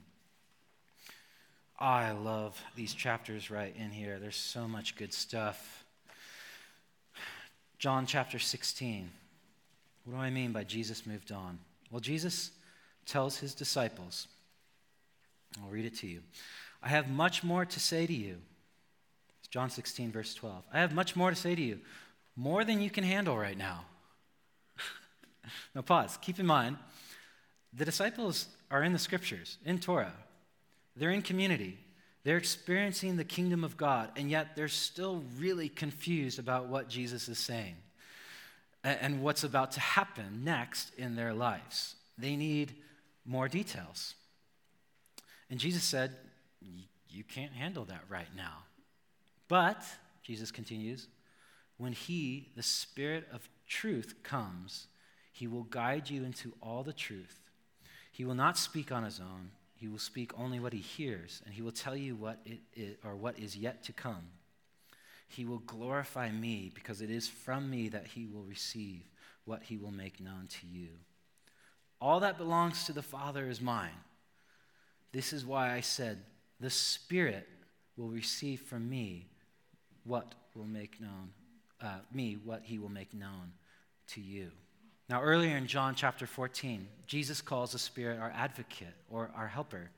I 1.79 2.13
love 2.13 2.61
these 2.75 2.95
chapters 2.95 3.51
right 3.51 3.75
in 3.77 3.91
here. 3.91 4.19
There's 4.19 4.37
so 4.37 4.67
much 4.67 4.97
good 4.97 5.13
stuff. 5.13 5.85
John 7.79 8.07
chapter 8.07 8.39
16. 8.39 9.11
What 10.05 10.15
do 10.15 10.19
I 10.21 10.31
mean 10.31 10.53
by 10.53 10.65
Jesus 10.65 11.07
moved 11.07 11.33
on? 11.33 11.59
Well, 11.91 12.01
Jesus 12.01 12.51
tells 13.05 13.37
his 13.39 13.55
disciples, 13.55 14.29
I'll 15.63 15.69
read 15.69 15.85
it 15.85 15.97
to 15.99 16.07
you. 16.07 16.21
I 16.83 16.89
have 16.89 17.09
much 17.09 17.43
more 17.43 17.65
to 17.65 17.81
say 17.81 18.07
to 18.07 18.13
you. 18.13 18.37
It's 19.41 19.49
John 19.49 19.71
16, 19.71 20.13
verse 20.13 20.35
12. 20.35 20.63
I 20.73 20.81
have 20.81 20.95
much 20.95 21.17
more 21.17 21.31
to 21.31 21.37
say 21.37 21.55
to 21.55 21.63
you, 21.63 21.81
more 22.37 22.65
than 22.65 22.81
you 22.81 22.91
can 22.91 23.05
handle 23.05 23.37
right 23.37 23.57
now. 23.57 23.85
now, 25.75 25.83
pause. 25.83 26.19
Keep 26.21 26.39
in 26.39 26.47
mind, 26.47 26.77
the 27.73 27.85
disciples 27.85 28.49
are 28.71 28.83
in 28.83 28.93
the 28.93 28.99
scriptures, 28.99 29.59
in 29.65 29.79
Torah. 29.79 30.13
They're 30.97 31.11
in 31.11 31.23
community. 31.23 31.79
They're 32.27 32.39
experiencing 32.39 33.17
the 33.17 33.25
kingdom 33.25 33.63
of 33.63 33.77
God, 33.77 34.11
and 34.17 34.29
yet 34.29 34.57
they're 34.57 34.67
still 34.67 35.23
really 35.39 35.69
confused 35.69 36.41
about 36.41 36.67
what 36.67 36.89
Jesus 36.89 37.29
is 37.29 37.39
saying 37.39 37.77
and 38.83 39.23
what's 39.23 39.45
about 39.45 39.71
to 39.73 39.81
happen 39.81 40.43
next 40.43 40.93
in 40.99 41.15
their 41.15 41.33
lives. 41.33 41.95
They 42.19 42.35
need 42.35 42.75
more 43.25 43.47
details. 43.47 44.17
And 45.51 45.61
Jesus 45.61 45.85
said, 45.85 46.17
You 47.09 47.23
can't 47.23 47.53
handle 47.53 47.85
that 47.85 48.03
right 48.09 48.35
now. 48.37 48.65
But, 49.47 49.85
Jesus 50.25 50.51
continues, 50.51 51.07
when 51.77 51.93
He, 51.93 52.49
the 52.57 52.63
Spirit 52.65 53.29
of 53.33 53.49
truth, 53.69 54.17
comes, 54.25 54.89
He 55.33 55.47
will 55.47 55.63
guide 55.63 56.11
you 56.11 56.25
into 56.25 56.53
all 56.61 56.83
the 56.83 56.93
truth. 56.93 57.39
He 58.11 58.25
will 58.25 58.35
not 58.35 58.59
speak 58.59 58.91
on 58.91 59.05
His 59.05 59.21
own, 59.21 59.53
He 59.77 59.89
will 59.89 59.99
speak 59.99 60.33
only 60.39 60.59
what 60.59 60.73
He 60.73 60.81
hears, 60.81 61.43
and 61.45 61.55
He 61.55 61.63
will 61.63 61.73
tell 61.73 61.97
you 61.97 62.17
what 62.17 62.41
it 62.45 62.61
is, 62.75 62.97
or 63.05 63.15
what 63.15 63.39
is 63.39 63.57
yet 63.57 63.83
to 63.85 63.93
come. 63.93 64.29
He 65.29 65.45
will 65.45 65.59
glorify 65.59 66.31
me 66.31 66.71
because 66.75 67.01
it 67.01 67.11
is 67.11 67.29
from 67.29 67.71
me 67.71 67.89
that 67.91 68.07
He 68.07 68.27
will 68.27 68.45
receive 68.45 69.03
what 69.45 69.63
He 69.65 69.77
will 69.77 69.91
make 69.91 70.21
known 70.21 70.49
to 70.61 70.67
you. 70.67 70.89
All 72.01 72.21
that 72.21 72.39
belongs 72.39 72.85
to 72.85 72.93
the 72.93 73.03
Father 73.03 73.49
is 73.49 73.61
mine. 73.61 73.91
This 75.13 75.33
is 75.33 75.47
why 75.47 75.73
I 75.73 75.81
said, 75.81 76.19
The 76.61 76.71
Spirit 76.71 77.49
will 77.97 78.09
receive 78.09 78.61
from 78.61 78.89
me 78.89 79.29
what 80.05 80.35
will 80.55 80.67
make 80.67 81.01
known, 81.01 81.31
uh, 81.81 81.99
me 82.13 82.39
what 82.45 82.63
he 82.65 82.79
will 82.79 82.89
make 82.89 83.13
known 83.15 83.53
to 84.09 84.21
you. 84.21 84.51
Now, 85.09 85.23
earlier 85.23 85.57
in 85.57 85.69
John 85.69 85.95
chapter 85.95 86.27
14, 86.27 86.89
Jesus 87.07 87.41
calls 87.41 87.73
the 87.73 87.79
Spirit 87.79 88.19
our 88.19 88.33
advocate 88.35 88.95
or 89.09 89.31
our 89.37 89.47
helper. 89.47 89.91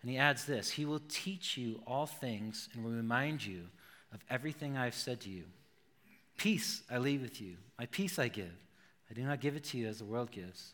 And 0.00 0.10
he 0.10 0.16
adds 0.16 0.46
this 0.46 0.70
He 0.70 0.84
will 0.84 1.02
teach 1.08 1.56
you 1.56 1.82
all 1.86 2.06
things 2.06 2.68
and 2.72 2.84
will 2.84 2.92
remind 2.92 3.44
you 3.44 3.64
of 4.12 4.24
everything 4.30 4.76
I've 4.76 4.94
said 4.94 5.20
to 5.22 5.30
you. 5.30 5.44
Peace 6.38 6.82
I 6.90 6.98
leave 6.98 7.20
with 7.22 7.40
you, 7.40 7.56
my 7.78 7.86
peace 7.86 8.18
I 8.18 8.28
give. 8.28 8.52
I 9.10 9.14
do 9.14 9.22
not 9.22 9.40
give 9.40 9.56
it 9.56 9.64
to 9.64 9.78
you 9.78 9.88
as 9.88 9.98
the 9.98 10.06
world 10.06 10.30
gives. 10.30 10.72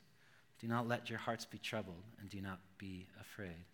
Do 0.61 0.69
not 0.69 0.87
let 0.87 1.11
your 1.11 1.19
hearts 1.19 1.45
be 1.45 1.59
troubled, 1.59 2.03
and 2.21 2.31
do 2.31 2.41
not 2.41 2.61
be 2.79 3.07
afraid. 3.21 3.65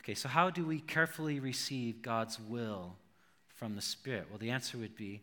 Okay, 0.00 0.14
so 0.14 0.28
how 0.28 0.50
do 0.50 0.64
we 0.64 0.80
carefully 0.80 1.40
receive 1.40 2.02
God's 2.02 2.38
will 2.40 2.94
from 3.54 3.74
the 3.74 3.82
Spirit? 3.82 4.26
Well, 4.30 4.38
the 4.38 4.50
answer 4.50 4.78
would 4.78 4.96
be 4.96 5.22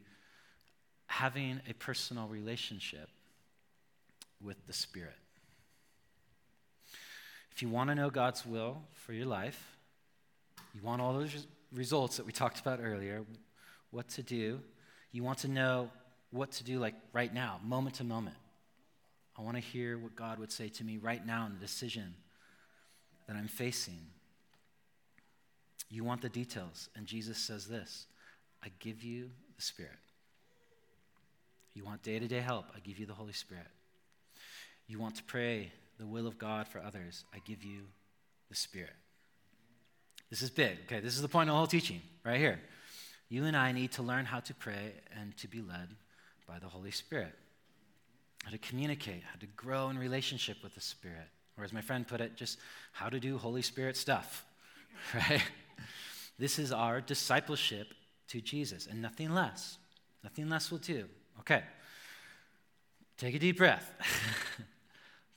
having 1.08 1.62
a 1.70 1.74
personal 1.74 2.28
relationship 2.28 3.10
with 4.44 4.66
the 4.68 4.74
Spirit. 4.74 5.16
If 7.52 7.62
you 7.62 7.70
want 7.70 7.90
to 7.90 7.96
know 7.96 8.10
God's 8.10 8.46
will 8.46 8.82
for 8.94 9.14
your 9.14 9.26
life, 9.26 9.78
you 10.74 10.82
want 10.82 11.02
all 11.02 11.14
those 11.14 11.46
results 11.74 12.18
that 12.18 12.26
we 12.26 12.32
talked 12.32 12.60
about 12.60 12.80
earlier, 12.82 13.26
what 13.92 14.08
to 14.10 14.24
do, 14.24 14.62
you 15.12 15.24
want 15.24 15.40
to 15.40 15.48
know 15.48 15.90
what 16.32 16.52
to 16.54 16.64
do 16.64 16.80
like 16.80 16.96
right 17.12 17.34
now, 17.34 17.60
moment 17.64 17.96
to 17.96 18.04
moment. 18.04 18.36
I 19.38 19.42
want 19.42 19.56
to 19.56 19.62
hear 19.62 19.98
what 19.98 20.16
God 20.16 20.40
would 20.40 20.52
say 20.52 20.70
to 20.70 20.84
me 20.84 20.98
right 20.98 21.26
now 21.26 21.46
in 21.46 21.54
the 21.54 21.60
decision 21.60 22.14
that 23.28 23.36
I'm 23.36 23.48
facing. 23.48 24.00
You 25.90 26.04
want 26.04 26.22
the 26.22 26.30
details, 26.30 26.90
and 26.96 27.06
Jesus 27.06 27.38
says 27.38 27.68
this 27.68 28.06
I 28.64 28.68
give 28.80 29.04
you 29.04 29.32
the 29.56 29.62
Spirit. 29.62 29.92
You 31.74 31.86
want 31.86 32.04
day 32.04 32.20
to 32.20 32.28
day 32.28 32.42
help, 32.42 32.66
I 32.76 32.80
give 32.80 33.00
you 33.00 33.06
the 33.06 33.14
Holy 33.14 33.34
Spirit. 33.34 33.68
You 34.90 35.00
want 35.00 35.16
to 35.16 35.24
pray 35.24 35.72
the 35.98 36.06
will 36.06 36.28
of 36.28 36.38
God 36.38 36.68
for 36.68 36.80
others, 36.80 37.24
I 37.34 37.40
give 37.46 37.64
you 37.64 37.84
the 38.50 38.56
Spirit. 38.56 38.96
This 40.30 40.42
is 40.42 40.50
big, 40.50 40.80
okay? 40.86 41.00
This 41.00 41.16
is 41.16 41.22
the 41.22 41.28
point 41.28 41.50
of 41.50 41.54
the 41.54 41.58
whole 41.58 41.68
teaching, 41.68 42.02
right 42.26 42.40
here. 42.40 42.60
You 43.30 43.46
and 43.46 43.56
I 43.56 43.72
need 43.72 43.92
to 43.94 44.04
learn 44.04 44.26
how 44.26 44.40
to 44.42 44.54
pray 44.54 44.94
and 45.18 45.38
to 45.38 45.48
be 45.48 45.62
led 45.62 45.90
by 46.48 46.60
the 46.60 46.68
Holy 46.68 46.92
Spirit 46.92 47.34
how 48.44 48.52
to 48.52 48.58
communicate, 48.58 49.22
how 49.24 49.40
to 49.40 49.46
grow 49.48 49.90
in 49.90 49.98
relationship 49.98 50.58
with 50.64 50.74
the 50.74 50.82
Spirit. 50.82 51.28
Or 51.58 51.64
as 51.64 51.74
my 51.74 51.82
friend 51.82 52.08
put 52.08 52.22
it, 52.22 52.36
just 52.36 52.58
how 52.94 53.10
to 53.10 53.20
do 53.20 53.38
Holy 53.38 53.62
Spirit 53.62 53.98
stuff, 53.98 54.46
right? 55.14 55.44
This 56.38 56.58
is 56.58 56.72
our 56.72 57.02
discipleship 57.02 57.88
to 58.30 58.40
Jesus 58.40 58.88
and 58.88 59.02
nothing 59.02 59.34
less. 59.34 59.78
Nothing 60.24 60.50
less 60.50 60.72
will 60.72 60.78
do. 60.78 61.06
Okay. 61.40 61.64
Take 63.18 63.36
a 63.36 63.40
deep 63.40 63.58
breath. 63.58 63.92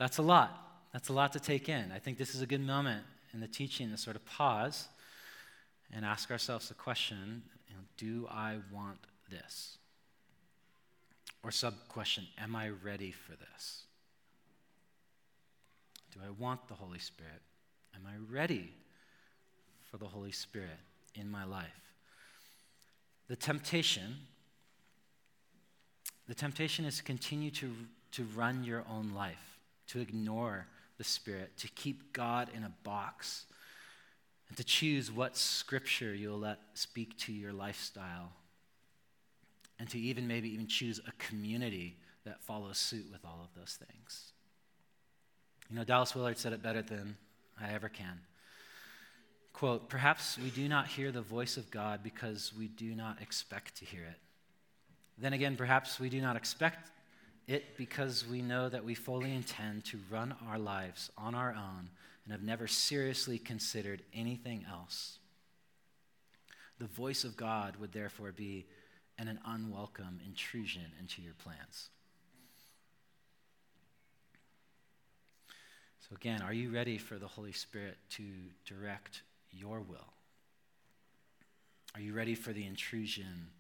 That's 0.03 0.19
a 0.19 0.23
lot. 0.23 0.59
That's 0.93 1.11
a 1.11 1.13
lot 1.13 1.33
to 1.35 1.39
take 1.39 1.69
in. 1.69 1.93
I 1.95 2.01
think 2.01 2.19
this 2.19 2.35
is 2.35 2.43
a 2.43 2.47
good 2.47 2.61
moment 2.61 3.05
in 3.33 3.39
the 3.39 3.47
teaching 3.47 3.89
to 3.93 3.97
sort 3.97 4.17
of 4.17 4.27
pause 4.27 4.89
and 5.93 6.05
ask 6.05 6.33
ourselves 6.33 6.67
the 6.67 6.75
question 6.75 7.41
you 7.69 7.77
know, 7.77 7.83
do 7.99 8.27
I 8.29 8.57
want 8.73 8.99
this? 9.31 9.79
Or 11.45 11.53
sub 11.53 11.75
question 11.89 12.27
Am 12.37 12.57
I 12.57 12.71
ready 12.71 13.13
for 13.13 13.37
this? 13.37 13.85
Do 16.13 16.19
I 16.27 16.31
want 16.31 16.67
the 16.67 16.75
Holy 16.75 16.99
Spirit? 16.99 17.41
Am 17.95 18.03
I 18.05 18.17
ready 18.29 18.73
for 19.89 19.99
the 19.99 20.09
Holy 20.09 20.33
Spirit 20.33 20.81
in 21.15 21.31
my 21.31 21.45
life? 21.45 21.95
The 23.29 23.37
temptation, 23.37 24.17
the 26.27 26.35
temptation 26.35 26.87
is 26.87 26.97
to 26.97 27.05
continue 27.05 27.53
to, 27.53 27.71
to 28.11 28.25
run 28.35 28.65
your 28.65 28.83
own 28.91 29.13
life, 29.15 29.52
to 29.93 30.01
ignore 30.01 30.67
the 30.99 31.05
Spirit, 31.05 31.57
to 31.59 31.69
keep 31.69 32.13
God 32.13 32.49
in 32.55 32.65
a 32.65 32.73
box, 32.85 33.47
and 34.49 34.57
to 34.57 34.65
choose 34.65 35.11
what 35.11 35.37
scripture 35.37 36.15
you'll 36.15 36.39
let 36.39 36.59
speak 36.75 37.17
to 37.21 37.33
your 37.33 37.53
lifestyle 37.53 38.33
and 39.79 39.89
to 39.91 39.99
even 39.99 40.29
maybe 40.29 40.49
even 40.53 40.67
choose 40.67 41.01
a 41.09 41.13
community 41.13 41.97
that 42.25 42.43
follows 42.43 42.79
suit 42.79 43.07
with 43.11 43.25
all 43.25 43.41
of 43.43 43.49
those 43.59 43.79
things. 43.89 44.33
You 45.71 45.77
know, 45.77 45.85
Dallas 45.85 46.15
Willard 46.15 46.39
said 46.39 46.53
it 46.53 46.63
better 46.63 46.83
than 46.83 47.17
I 47.61 47.73
ever 47.73 47.89
can. 47.89 48.21
Quote, 49.53 49.89
perhaps 49.89 50.39
we 50.39 50.51
do 50.51 50.69
not 50.69 50.87
hear 50.87 51.11
the 51.11 51.23
voice 51.23 51.57
of 51.57 51.71
God 51.71 52.01
because 52.03 52.53
we 52.57 52.69
do 52.69 52.95
not 52.95 53.21
expect 53.21 53.77
to 53.79 53.85
hear 53.85 54.03
it. 54.03 54.19
Then 55.19 55.33
again, 55.33 55.57
perhaps 55.57 55.99
we 55.99 56.09
do 56.09 56.21
not 56.21 56.37
expect 56.37 56.91
it 57.47 57.77
because 57.77 58.27
we 58.29 58.43
know 58.43 58.69
that 58.69 58.85
we 58.85 58.95
fully 58.95 59.35
intend 59.35 59.85
to 59.87 59.99
run 60.11 60.35
our 60.49 60.59
lives 60.59 61.11
on 61.19 61.35
our 61.35 61.51
own 61.51 61.91
and 62.25 62.33
have 62.33 62.43
never 62.43 62.67
seriously 62.67 63.39
considered 63.39 64.03
anything 64.15 64.65
else. 64.71 65.19
The 66.79 66.87
voice 66.87 67.25
of 67.25 67.37
God 67.37 67.77
would 67.77 67.93
therefore 67.93 68.33
be 68.33 68.67
and 69.19 69.29
an 69.29 69.39
unwelcome 69.47 70.21
intrusion 70.27 70.87
into 70.99 71.23
your 71.23 71.35
plans. 71.35 71.91
So, 76.01 76.17
again, 76.17 76.43
are 76.43 76.53
you 76.53 76.71
ready 76.71 76.99
for 76.99 77.17
the 77.17 77.29
Holy 77.29 77.53
Spirit 77.53 77.99
to 78.11 78.25
direct 78.67 79.23
your 79.53 79.81
will? 79.81 80.13
Are 81.95 82.01
you 82.01 82.15
ready 82.15 82.35
for 82.35 82.53
the 82.53 82.67
intrusion 82.67 83.51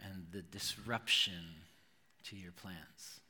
and 0.00 0.26
the 0.30 0.42
disruption 0.42 1.42
to 2.30 2.36
your 2.36 2.52
plans? 2.52 3.20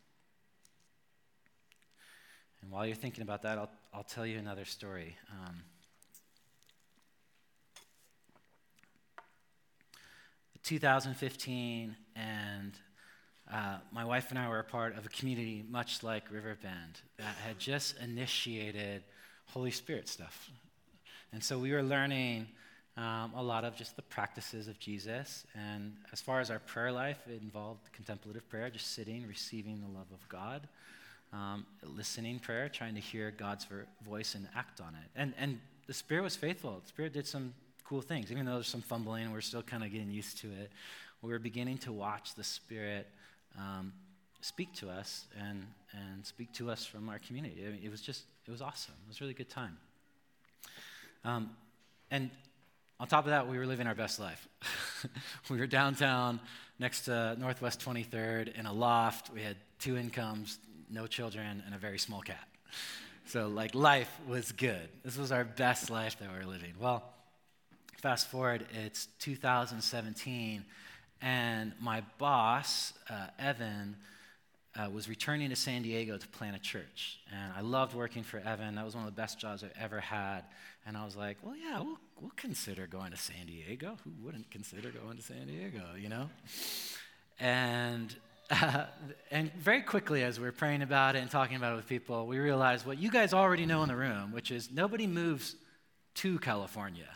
And 2.63 2.71
while 2.71 2.87
you're 2.87 2.97
thinking 2.97 3.23
about 3.23 3.43
that, 3.43 3.59
I'll, 3.59 3.71
I'll 3.93 4.03
tell 4.03 4.27
you 4.27 4.39
another 4.39 4.65
story. 4.65 5.17
Um, 5.31 5.63
2015, 10.63 11.95
and 12.17 12.73
uh, 13.53 13.77
my 13.93 14.05
wife 14.05 14.31
and 14.31 14.39
I 14.39 14.49
were 14.49 14.59
a 14.59 14.65
part 14.65 14.99
of 14.99 15.07
a 15.07 15.09
community 15.09 15.65
much 15.71 16.03
like 16.03 16.25
Riverbend 16.33 17.01
that 17.19 17.37
had 17.47 17.61
just 17.61 17.97
initiated 17.99 19.05
Holy 19.47 19.71
Spirit 19.71 20.09
stuff. 20.09 20.51
And 21.33 21.45
so 21.45 21.57
we 21.59 21.71
were 21.71 21.85
learning 21.85 22.49
um, 22.97 23.33
a 23.37 23.43
lot 23.43 23.65
of 23.65 23.77
just 23.77 23.97
the 23.97 24.03
practices 24.03 24.69
of 24.69 24.79
Jesus. 24.79 25.47
And 25.55 25.93
as 26.13 26.21
far 26.21 26.41
as 26.41 26.51
our 26.51 26.59
prayer 26.61 26.91
life, 26.93 27.19
it 27.27 27.43
involved 27.43 27.93
contemplative 27.93 28.49
prayer, 28.49 28.71
just 28.71 28.95
sitting, 28.95 29.27
receiving 29.29 29.81
the 29.81 29.89
love 29.89 30.07
of 30.13 30.27
God, 30.29 30.67
um, 31.33 31.67
listening 31.83 32.39
prayer, 32.39 32.69
trying 32.69 32.95
to 32.95 33.01
hear 33.01 33.33
God's 33.37 33.67
voice 34.09 34.35
and 34.35 34.49
act 34.55 34.81
on 34.81 34.95
it. 34.95 35.11
And, 35.15 35.35
and 35.39 35.61
the 35.87 35.95
Spirit 35.95 36.23
was 36.23 36.37
faithful. 36.37 36.81
The 36.83 36.89
Spirit 36.89 37.13
did 37.13 37.27
some 37.27 37.53
cool 37.85 38.01
things. 38.01 38.33
Even 38.33 38.47
though 38.47 38.55
there's 38.55 38.69
some 38.69 38.83
fumbling, 38.83 39.31
we're 39.31 39.41
still 39.43 39.63
kind 39.63 39.85
of 39.85 39.93
getting 39.93 40.11
used 40.11 40.39
to 40.39 40.49
it. 40.49 40.71
We 41.23 41.33
are 41.33 41.39
beginning 41.39 41.79
to 41.79 41.93
watch 41.93 42.35
the 42.35 42.45
Spirit 42.45 43.07
um, 43.59 43.93
speak 44.41 44.73
to 44.75 44.89
us 44.89 45.27
and, 45.39 45.67
and 45.93 46.25
speak 46.25 46.53
to 46.55 46.71
us 46.71 46.87
from 46.87 47.09
our 47.09 47.19
community. 47.19 47.65
I 47.67 47.71
mean, 47.71 47.81
it 47.83 47.91
was 47.91 48.01
just, 48.01 48.23
it 48.47 48.51
was 48.51 48.63
awesome. 48.63 48.95
It 49.05 49.09
was 49.09 49.21
a 49.21 49.25
really 49.25 49.35
good 49.35 49.51
time. 49.51 49.77
Um, 51.25 51.51
and 52.11 52.31
on 52.99 53.09
top 53.09 53.25
of 53.25 53.31
that, 53.31 53.49
we 53.49 53.59
were 53.59 53.67
living 53.67 53.87
our 53.87 53.95
best 53.95 54.19
life. 54.19 54.49
we 55.51 55.59
were 55.59 55.67
downtown 55.67 56.41
next 56.79 57.03
to 57.03 57.37
Northwest 57.39 57.81
23rd 57.81 58.59
in 58.59 58.67
a 58.67 58.73
loft. 58.73 59.33
We 59.33 59.43
had 59.43 59.57
two 59.79 59.97
incomes, 59.97 60.59
no 60.91 61.07
children, 61.07 61.63
and 61.67 61.75
a 61.75 61.79
very 61.79 61.99
small 61.99 62.21
cat. 62.21 62.49
So, 63.27 63.49
like, 63.49 63.75
life 63.75 64.11
was 64.29 64.53
good. 64.53 64.89
This 65.05 65.19
was 65.19 65.33
our 65.33 65.45
best 65.45 65.91
life 65.91 66.19
that 66.21 66.31
we 66.33 66.39
were 66.39 66.51
living. 66.51 66.75
Well, 66.79 67.03
Fast 68.07 68.29
forward, 68.29 68.67
it's 68.73 69.09
2017, 69.21 70.65
and 71.23 71.73
my 71.81 72.03
boss, 72.19 72.93
uh, 73.09 73.29
Evan, 73.39 73.97
uh, 74.77 74.91
was 74.91 75.09
returning 75.09 75.49
to 75.49 75.57
San 75.57 75.81
Diego 75.81 76.19
to 76.19 76.29
plant 76.29 76.55
a 76.55 76.59
church. 76.59 77.19
And 77.33 77.53
I 77.57 77.63
loved 77.63 77.95
working 77.95 78.23
for 78.23 78.39
Evan. 78.39 78.75
That 78.75 78.85
was 78.85 78.95
one 78.95 79.07
of 79.07 79.15
the 79.15 79.21
best 79.21 79.39
jobs 79.39 79.65
I've 79.65 79.73
ever 79.81 79.99
had. 79.99 80.43
And 80.87 80.95
I 80.95 81.07
was 81.07 81.17
like, 81.17 81.39
well, 81.43 81.57
yeah, 81.57 81.81
we'll, 81.81 81.99
we'll 82.21 82.33
consider 82.37 82.87
going 82.87 83.11
to 83.11 83.17
San 83.17 83.47
Diego. 83.47 83.97
Who 84.05 84.11
wouldn't 84.25 84.51
consider 84.51 84.91
going 84.91 85.17
to 85.17 85.23
San 85.23 85.47
Diego, 85.47 85.83
you 85.99 86.09
know? 86.09 86.31
And, 87.39 88.15
uh, 88.51 88.87
and 89.31 89.53
very 89.55 89.83
quickly, 89.83 90.23
as 90.23 90.41
we 90.41 90.47
are 90.47 90.53
praying 90.53 90.83
about 90.83 91.17
it 91.17 91.21
and 91.21 91.31
talking 91.31 91.57
about 91.57 91.73
it 91.73 91.77
with 91.77 91.89
people, 91.89 92.27
we 92.27 92.39
realized 92.39 92.87
what 92.87 92.99
you 92.99 93.11
guys 93.11 93.33
already 93.33 93.67
know 93.67 93.83
in 93.83 93.89
the 93.89 93.97
room, 93.97 94.33
which 94.33 94.51
is 94.51 94.71
nobody 94.73 95.07
moves 95.07 95.57
to 96.15 96.39
California 96.39 97.09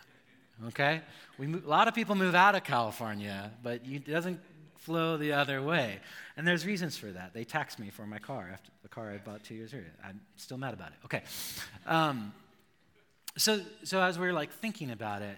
okay? 0.69 1.03
We 1.39 1.53
a 1.53 1.57
lot 1.69 1.89
of 1.89 1.95
people 1.95 2.15
move 2.15 2.35
out 2.35 2.55
of 2.55 2.65
California, 2.65 3.51
but 3.63 3.81
it 3.85 4.07
doesn't 4.07 4.41
flow 4.79 5.17
the 5.17 5.33
other 5.33 5.63
way. 5.63 6.01
And 6.37 6.47
there's 6.47 6.65
reasons 6.65 6.97
for 6.97 7.07
that. 7.07 7.35
They 7.35 7.45
taxed 7.45 7.79
me 7.79 7.91
for 7.91 8.07
my 8.07 8.19
car 8.19 8.49
after 8.53 8.71
the 8.83 8.89
car 8.89 9.11
I 9.11 9.19
bought 9.19 9.45
two 9.45 9.55
years 9.55 9.75
earlier. 9.75 9.93
I'm 10.05 10.21
still 10.37 10.57
mad 10.57 10.75
about 10.75 10.89
it. 10.89 10.99
Okay. 11.05 11.23
Um, 11.87 12.33
so, 13.37 13.61
so 13.85 14.01
as 14.01 14.19
we 14.19 14.27
are 14.27 14.33
like 14.33 14.53
thinking 14.53 14.91
about 14.91 15.23
it 15.23 15.37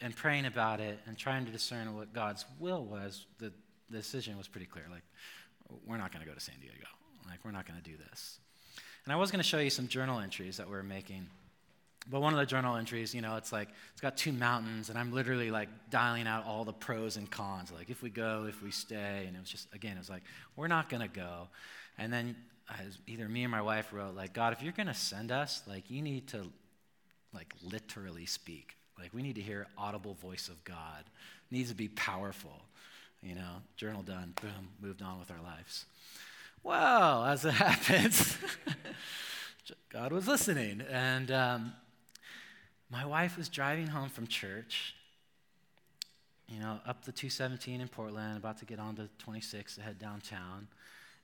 and 0.00 0.14
praying 0.14 0.46
about 0.46 0.80
it 0.80 0.98
and 1.06 1.16
trying 1.16 1.44
to 1.46 1.52
discern 1.52 1.94
what 1.94 2.12
God's 2.12 2.44
will 2.58 2.84
was, 2.84 3.26
the, 3.38 3.52
the 3.90 3.98
decision 3.98 4.36
was 4.36 4.48
pretty 4.48 4.66
clear. 4.66 4.84
Like, 4.90 5.04
we're 5.86 5.98
not 5.98 6.12
going 6.12 6.24
to 6.24 6.28
go 6.28 6.34
to 6.34 6.40
San 6.40 6.56
Diego. 6.60 6.86
Like, 7.28 7.44
we're 7.44 7.52
not 7.52 7.66
going 7.66 7.80
to 7.80 7.88
do 7.88 7.96
this. 8.10 8.38
And 9.04 9.12
I 9.12 9.16
was 9.16 9.30
going 9.30 9.42
to 9.42 9.48
show 9.48 9.58
you 9.58 9.70
some 9.70 9.88
journal 9.88 10.20
entries 10.20 10.56
that 10.56 10.68
we're 10.68 10.82
making 10.82 11.26
but 12.08 12.20
one 12.20 12.32
of 12.32 12.38
the 12.38 12.46
journal 12.46 12.76
entries, 12.76 13.14
you 13.14 13.20
know, 13.20 13.36
it's 13.36 13.52
like, 13.52 13.68
it's 13.92 14.00
got 14.00 14.16
two 14.16 14.32
mountains, 14.32 14.88
and 14.88 14.98
I'm 14.98 15.12
literally 15.12 15.50
like 15.50 15.68
dialing 15.90 16.26
out 16.26 16.46
all 16.46 16.64
the 16.64 16.72
pros 16.72 17.16
and 17.16 17.30
cons, 17.30 17.70
like 17.70 17.90
if 17.90 18.02
we 18.02 18.10
go, 18.10 18.46
if 18.48 18.62
we 18.62 18.70
stay. 18.70 19.24
And 19.26 19.36
it 19.36 19.40
was 19.40 19.50
just, 19.50 19.68
again, 19.74 19.96
it 19.96 19.98
was 19.98 20.08
like, 20.08 20.22
we're 20.56 20.68
not 20.68 20.88
going 20.88 21.02
to 21.02 21.08
go. 21.08 21.48
And 21.98 22.12
then 22.12 22.36
either 23.06 23.28
me 23.28 23.44
or 23.44 23.48
my 23.48 23.60
wife 23.60 23.92
wrote, 23.92 24.14
like, 24.14 24.32
God, 24.32 24.52
if 24.52 24.62
you're 24.62 24.72
going 24.72 24.86
to 24.86 24.94
send 24.94 25.30
us, 25.30 25.62
like, 25.66 25.90
you 25.90 26.00
need 26.00 26.28
to, 26.28 26.50
like, 27.34 27.54
literally 27.62 28.26
speak. 28.26 28.76
Like, 28.98 29.14
we 29.14 29.22
need 29.22 29.36
to 29.36 29.40
hear 29.40 29.66
audible 29.78 30.14
voice 30.14 30.48
of 30.48 30.62
God. 30.64 31.04
It 31.50 31.54
needs 31.54 31.70
to 31.70 31.76
be 31.76 31.88
powerful. 31.88 32.62
You 33.22 33.34
know, 33.34 33.62
journal 33.76 34.02
done, 34.02 34.34
boom, 34.40 34.68
moved 34.80 35.02
on 35.02 35.18
with 35.18 35.30
our 35.30 35.42
lives. 35.42 35.86
Well, 36.62 37.24
as 37.24 37.44
it 37.44 37.52
happens, 37.54 38.36
God 39.90 40.12
was 40.12 40.26
listening. 40.26 40.82
And, 40.90 41.30
um, 41.30 41.72
my 42.90 43.06
wife 43.06 43.36
was 43.36 43.48
driving 43.48 43.86
home 43.86 44.08
from 44.08 44.26
church, 44.26 44.94
you 46.48 46.58
know, 46.58 46.80
up 46.84 47.04
the 47.04 47.12
217 47.12 47.80
in 47.80 47.88
Portland, 47.88 48.36
about 48.36 48.58
to 48.58 48.64
get 48.64 48.80
on 48.80 48.96
to 48.96 49.08
26 49.18 49.76
to 49.76 49.80
head 49.80 49.98
downtown. 49.98 50.66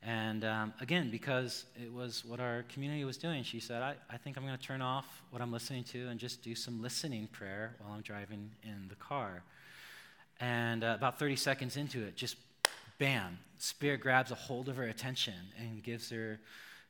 And 0.03 0.44
um, 0.44 0.72
again, 0.80 1.11
because 1.11 1.64
it 1.82 1.92
was 1.92 2.24
what 2.24 2.38
our 2.38 2.64
community 2.68 3.05
was 3.05 3.16
doing, 3.16 3.42
she 3.42 3.61
said, 3.61 3.82
I, 3.82 3.94
I 4.11 4.16
think 4.16 4.36
I'm 4.36 4.44
going 4.44 4.57
to 4.57 4.62
turn 4.62 4.82
off 4.82 5.22
what 5.30 5.42
I'm 5.42 5.51
listening 5.51 5.84
to 5.84 6.09
and 6.09 6.20
just 6.20 6.42
do 6.42 6.55
some 6.55 6.80
listening 6.80 7.28
prayer 7.32 7.74
while 7.78 7.92
I'm 7.92 8.03
driving 8.03 8.51
in 8.62 8.86
the 8.88 8.94
car. 8.97 9.42
And 10.40 10.84
uh, 10.84 10.94
about 10.97 11.18
30 11.18 11.36
seconds 11.36 11.76
into 11.76 12.05
it, 12.05 12.14
just 12.14 12.36
bam, 12.99 13.38
Spirit 13.59 14.01
grabs 14.01 14.30
a 14.30 14.34
hold 14.34 14.68
of 14.68 14.76
her 14.76 14.84
attention 14.84 15.34
and 15.59 15.82
gives 15.82 16.11
her 16.11 16.38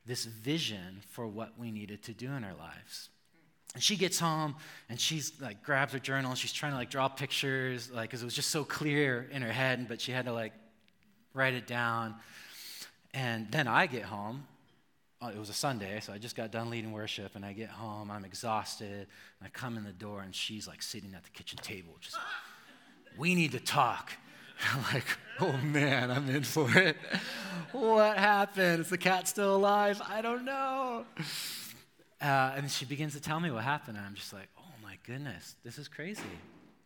this 0.04 0.24
vision 0.24 1.00
for 1.11 1.26
what 1.26 1.59
we 1.59 1.70
needed 1.70 2.02
to 2.04 2.12
do 2.12 2.30
in 2.32 2.44
our 2.44 2.54
lives. 2.54 3.09
And 3.74 3.82
she 3.82 3.96
gets 3.96 4.18
home 4.18 4.57
and 4.88 4.98
she's 4.98 5.32
like 5.40 5.62
grabs 5.62 5.92
her 5.92 5.98
journal 5.98 6.30
and 6.30 6.38
she's 6.38 6.52
trying 6.52 6.72
to 6.72 6.78
like 6.78 6.90
draw 6.90 7.09
pictures, 7.09 7.90
like, 7.90 8.11
because 8.11 8.22
it 8.22 8.24
was 8.24 8.34
just 8.34 8.50
so 8.50 8.64
clear 8.64 9.28
in 9.32 9.42
her 9.42 9.52
head, 9.52 9.86
but 9.88 10.00
she 10.00 10.12
had 10.12 10.24
to 10.26 10.32
like 10.32 10.52
write 11.34 11.54
it 11.54 11.66
down. 11.66 12.14
And 13.16 13.50
then 13.50 13.66
I 13.66 13.86
get 13.86 14.02
home. 14.02 14.46
It 15.22 15.38
was 15.38 15.48
a 15.48 15.54
Sunday, 15.54 16.00
so 16.00 16.12
I 16.12 16.18
just 16.18 16.36
got 16.36 16.52
done 16.52 16.68
leading 16.68 16.92
worship, 16.92 17.34
and 17.34 17.44
I 17.46 17.54
get 17.54 17.70
home. 17.70 18.10
I'm 18.10 18.26
exhausted. 18.26 19.06
I 19.42 19.48
come 19.48 19.78
in 19.78 19.84
the 19.84 19.92
door, 19.92 20.20
and 20.20 20.34
she's 20.34 20.68
like 20.68 20.82
sitting 20.82 21.14
at 21.14 21.24
the 21.24 21.30
kitchen 21.30 21.58
table, 21.62 21.96
just, 21.98 22.16
we 23.16 23.34
need 23.34 23.52
to 23.52 23.58
talk. 23.58 24.12
I'm 24.74 24.82
like, 24.92 25.06
oh 25.40 25.56
man, 25.64 26.10
I'm 26.10 26.28
in 26.28 26.42
for 26.42 26.70
it. 26.76 26.96
what 27.72 28.18
happened? 28.18 28.80
Is 28.80 28.90
the 28.90 28.98
cat 28.98 29.26
still 29.26 29.56
alive? 29.56 30.00
I 30.06 30.20
don't 30.20 30.44
know. 30.44 31.06
Uh, 32.20 32.52
and 32.56 32.70
she 32.70 32.84
begins 32.84 33.14
to 33.14 33.20
tell 33.20 33.40
me 33.40 33.50
what 33.50 33.64
happened, 33.64 33.96
and 33.96 34.06
I'm 34.06 34.14
just 34.14 34.34
like, 34.34 34.48
oh 34.58 34.74
my 34.82 34.98
goodness, 35.06 35.56
this 35.64 35.78
is 35.78 35.88
crazy. 35.88 36.20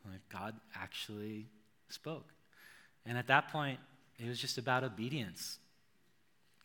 Like, 0.08 0.20
God 0.28 0.54
actually 0.76 1.46
spoke. 1.88 2.28
And 3.04 3.18
at 3.18 3.26
that 3.26 3.48
point, 3.50 3.80
it 4.18 4.28
was 4.28 4.38
just 4.38 4.58
about 4.58 4.84
obedience. 4.84 5.58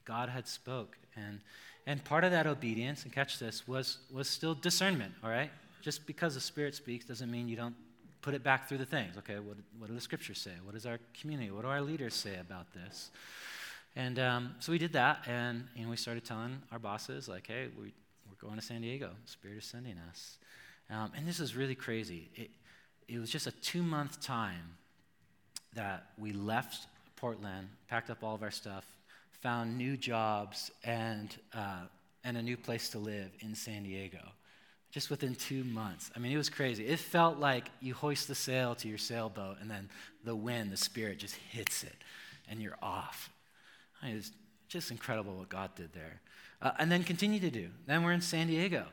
God 0.05 0.29
had 0.29 0.47
spoke. 0.47 0.97
And, 1.15 1.39
and 1.85 2.03
part 2.03 2.23
of 2.23 2.31
that 2.31 2.47
obedience, 2.47 3.03
and 3.03 3.11
catch 3.11 3.39
this, 3.39 3.67
was, 3.67 3.97
was 4.11 4.29
still 4.29 4.55
discernment, 4.55 5.13
all 5.23 5.29
right? 5.29 5.51
Just 5.81 6.07
because 6.07 6.33
the 6.33 6.41
Spirit 6.41 6.75
speaks 6.75 7.05
doesn't 7.05 7.29
mean 7.29 7.47
you 7.47 7.55
don't 7.55 7.75
put 8.21 8.33
it 8.33 8.43
back 8.43 8.67
through 8.67 8.79
the 8.79 8.85
things. 8.85 9.17
Okay, 9.17 9.37
what, 9.39 9.57
what 9.77 9.87
do 9.87 9.93
the 9.93 10.01
scriptures 10.01 10.39
say? 10.39 10.51
What 10.63 10.73
does 10.73 10.85
our 10.85 10.99
community, 11.19 11.51
what 11.51 11.61
do 11.61 11.67
our 11.67 11.81
leaders 11.81 12.13
say 12.13 12.37
about 12.39 12.73
this? 12.73 13.11
And 13.95 14.19
um, 14.19 14.55
so 14.59 14.71
we 14.71 14.77
did 14.77 14.93
that, 14.93 15.19
and 15.27 15.63
know, 15.83 15.89
we 15.89 15.95
started 15.95 16.25
telling 16.25 16.61
our 16.71 16.79
bosses, 16.79 17.29
like, 17.29 17.47
hey, 17.47 17.67
we, 17.77 17.93
we're 18.27 18.47
going 18.47 18.59
to 18.59 18.65
San 18.65 18.81
Diego. 18.81 19.11
Spirit 19.25 19.57
is 19.57 19.65
sending 19.65 19.95
us. 20.09 20.37
Um, 20.89 21.11
and 21.15 21.27
this 21.27 21.39
is 21.39 21.55
really 21.55 21.75
crazy. 21.75 22.29
It, 22.35 22.49
it 23.07 23.19
was 23.19 23.29
just 23.29 23.47
a 23.47 23.51
two 23.51 23.83
month 23.83 24.21
time 24.21 24.75
that 25.73 26.07
we 26.17 26.33
left 26.33 26.87
Portland, 27.15 27.69
packed 27.87 28.09
up 28.09 28.23
all 28.23 28.35
of 28.35 28.43
our 28.43 28.51
stuff, 28.51 28.85
found 29.45 29.77
new 29.77 29.95
jobs, 29.95 30.71
and, 30.83 31.37
uh, 31.53 31.81
and 32.23 32.35
a 32.35 32.41
new 32.41 32.57
place 32.57 32.89
to 32.89 32.97
live 32.97 33.29
in 33.41 33.53
San 33.53 33.83
Diego. 33.83 34.17
Just 34.89 35.11
within 35.11 35.35
two 35.35 35.63
months. 35.63 36.09
I 36.15 36.19
mean, 36.19 36.31
it 36.31 36.37
was 36.37 36.49
crazy. 36.49 36.87
It 36.87 36.97
felt 36.97 37.37
like 37.37 37.65
you 37.79 37.93
hoist 37.93 38.27
the 38.27 38.33
sail 38.33 38.73
to 38.73 38.87
your 38.87 38.97
sailboat, 38.97 39.57
and 39.61 39.69
then 39.69 39.87
the 40.23 40.35
wind, 40.35 40.71
the 40.71 40.77
spirit 40.77 41.19
just 41.19 41.35
hits 41.35 41.83
it, 41.83 41.93
and 42.49 42.59
you're 42.59 42.79
off. 42.81 43.29
I 44.01 44.07
mean, 44.07 44.15
it 44.15 44.17
was 44.17 44.31
just 44.67 44.89
incredible 44.89 45.35
what 45.35 45.49
God 45.49 45.69
did 45.75 45.93
there 45.93 46.21
uh, 46.59 46.71
and 46.79 46.91
then 46.91 47.03
continue 47.03 47.39
to 47.39 47.51
do. 47.51 47.69
Then 47.85 48.03
we're 48.03 48.13
in 48.13 48.21
San 48.21 48.47
Diego. 48.47 48.85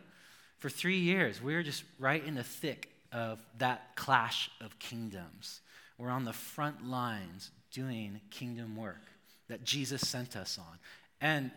For 0.58 0.68
three 0.68 0.98
years, 0.98 1.40
we 1.40 1.54
were 1.54 1.62
just 1.62 1.82
right 1.98 2.22
in 2.22 2.34
the 2.34 2.44
thick 2.44 2.90
of 3.10 3.42
that 3.56 3.96
clash 3.96 4.50
of 4.60 4.78
kingdoms. 4.78 5.62
We're 5.96 6.10
on 6.10 6.26
the 6.26 6.34
front 6.34 6.86
lines 6.86 7.50
doing 7.70 8.20
kingdom 8.30 8.76
work 8.76 9.00
that 9.48 9.64
Jesus 9.64 10.06
sent 10.06 10.36
us 10.36 10.58
on. 10.58 10.78
And 11.20 11.50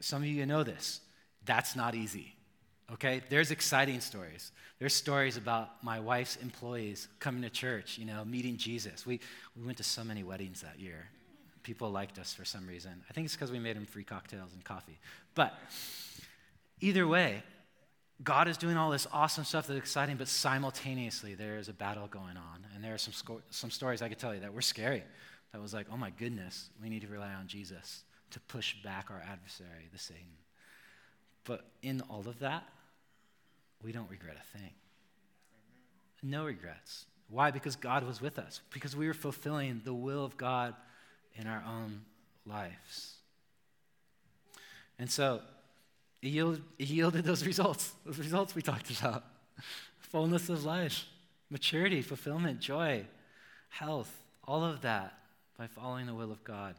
some 0.00 0.22
of 0.22 0.28
you 0.28 0.46
know 0.46 0.62
this. 0.62 1.00
That's 1.44 1.74
not 1.74 1.94
easy. 1.94 2.34
Okay? 2.92 3.22
There's 3.28 3.50
exciting 3.50 4.00
stories. 4.00 4.52
There's 4.78 4.94
stories 4.94 5.36
about 5.36 5.82
my 5.82 6.00
wife's 6.00 6.36
employees 6.36 7.08
coming 7.18 7.42
to 7.42 7.50
church, 7.50 7.98
you 7.98 8.04
know, 8.04 8.24
meeting 8.24 8.56
Jesus. 8.56 9.06
We, 9.06 9.20
we 9.56 9.64
went 9.64 9.78
to 9.78 9.84
so 9.84 10.04
many 10.04 10.22
weddings 10.22 10.62
that 10.62 10.78
year 10.78 11.08
people 11.64 11.90
liked 11.90 12.18
us 12.18 12.32
for 12.32 12.46
some 12.46 12.66
reason. 12.66 12.92
I 13.10 13.12
think 13.12 13.26
it's 13.26 13.34
because 13.34 13.52
we 13.52 13.58
made 13.58 13.76
them 13.76 13.84
free 13.84 14.04
cocktails 14.04 14.54
and 14.54 14.64
coffee. 14.64 14.98
But 15.34 15.52
Either 16.80 17.06
way, 17.06 17.42
God 18.22 18.48
is 18.48 18.56
doing 18.56 18.76
all 18.76 18.90
this 18.90 19.06
awesome 19.12 19.44
stuff 19.44 19.66
that's 19.66 19.78
exciting, 19.78 20.16
but 20.16 20.28
simultaneously 20.28 21.34
there 21.34 21.56
is 21.58 21.68
a 21.68 21.72
battle 21.72 22.06
going 22.06 22.36
on. 22.36 22.66
And 22.74 22.82
there 22.82 22.94
are 22.94 22.98
some, 22.98 23.12
sco- 23.12 23.42
some 23.50 23.70
stories 23.70 24.02
I 24.02 24.08
could 24.08 24.18
tell 24.18 24.34
you 24.34 24.40
that 24.40 24.52
were 24.52 24.62
scary. 24.62 25.02
That 25.52 25.62
was 25.62 25.72
like, 25.72 25.86
oh 25.92 25.96
my 25.96 26.10
goodness, 26.10 26.70
we 26.82 26.88
need 26.88 27.02
to 27.02 27.08
rely 27.08 27.32
on 27.32 27.46
Jesus 27.46 28.02
to 28.30 28.40
push 28.40 28.74
back 28.82 29.06
our 29.10 29.22
adversary, 29.30 29.88
the 29.92 29.98
Satan. 29.98 30.22
But 31.44 31.64
in 31.82 32.02
all 32.10 32.24
of 32.26 32.40
that, 32.40 32.64
we 33.82 33.92
don't 33.92 34.10
regret 34.10 34.36
a 34.36 34.58
thing. 34.58 34.70
No 36.22 36.44
regrets. 36.44 37.06
Why? 37.30 37.50
Because 37.50 37.76
God 37.76 38.04
was 38.04 38.20
with 38.20 38.38
us, 38.38 38.60
because 38.70 38.96
we 38.96 39.06
were 39.06 39.14
fulfilling 39.14 39.82
the 39.84 39.94
will 39.94 40.24
of 40.24 40.36
God 40.36 40.74
in 41.34 41.46
our 41.46 41.62
own 41.66 42.02
lives. 42.44 43.14
And 44.98 45.10
so 45.10 45.40
it 46.22 46.28
yielded, 46.28 46.62
it 46.78 46.88
yielded 46.88 47.24
those 47.24 47.46
results, 47.46 47.92
those 48.04 48.18
results 48.18 48.54
we 48.54 48.62
talked 48.62 48.90
about 48.98 49.24
fullness 49.98 50.48
of 50.48 50.64
life, 50.64 51.04
maturity, 51.50 52.02
fulfillment, 52.02 52.60
joy, 52.60 53.06
health, 53.68 54.12
all 54.44 54.64
of 54.64 54.80
that 54.80 55.14
by 55.58 55.66
following 55.66 56.06
the 56.06 56.14
will 56.14 56.30
of 56.30 56.44
God. 56.44 56.76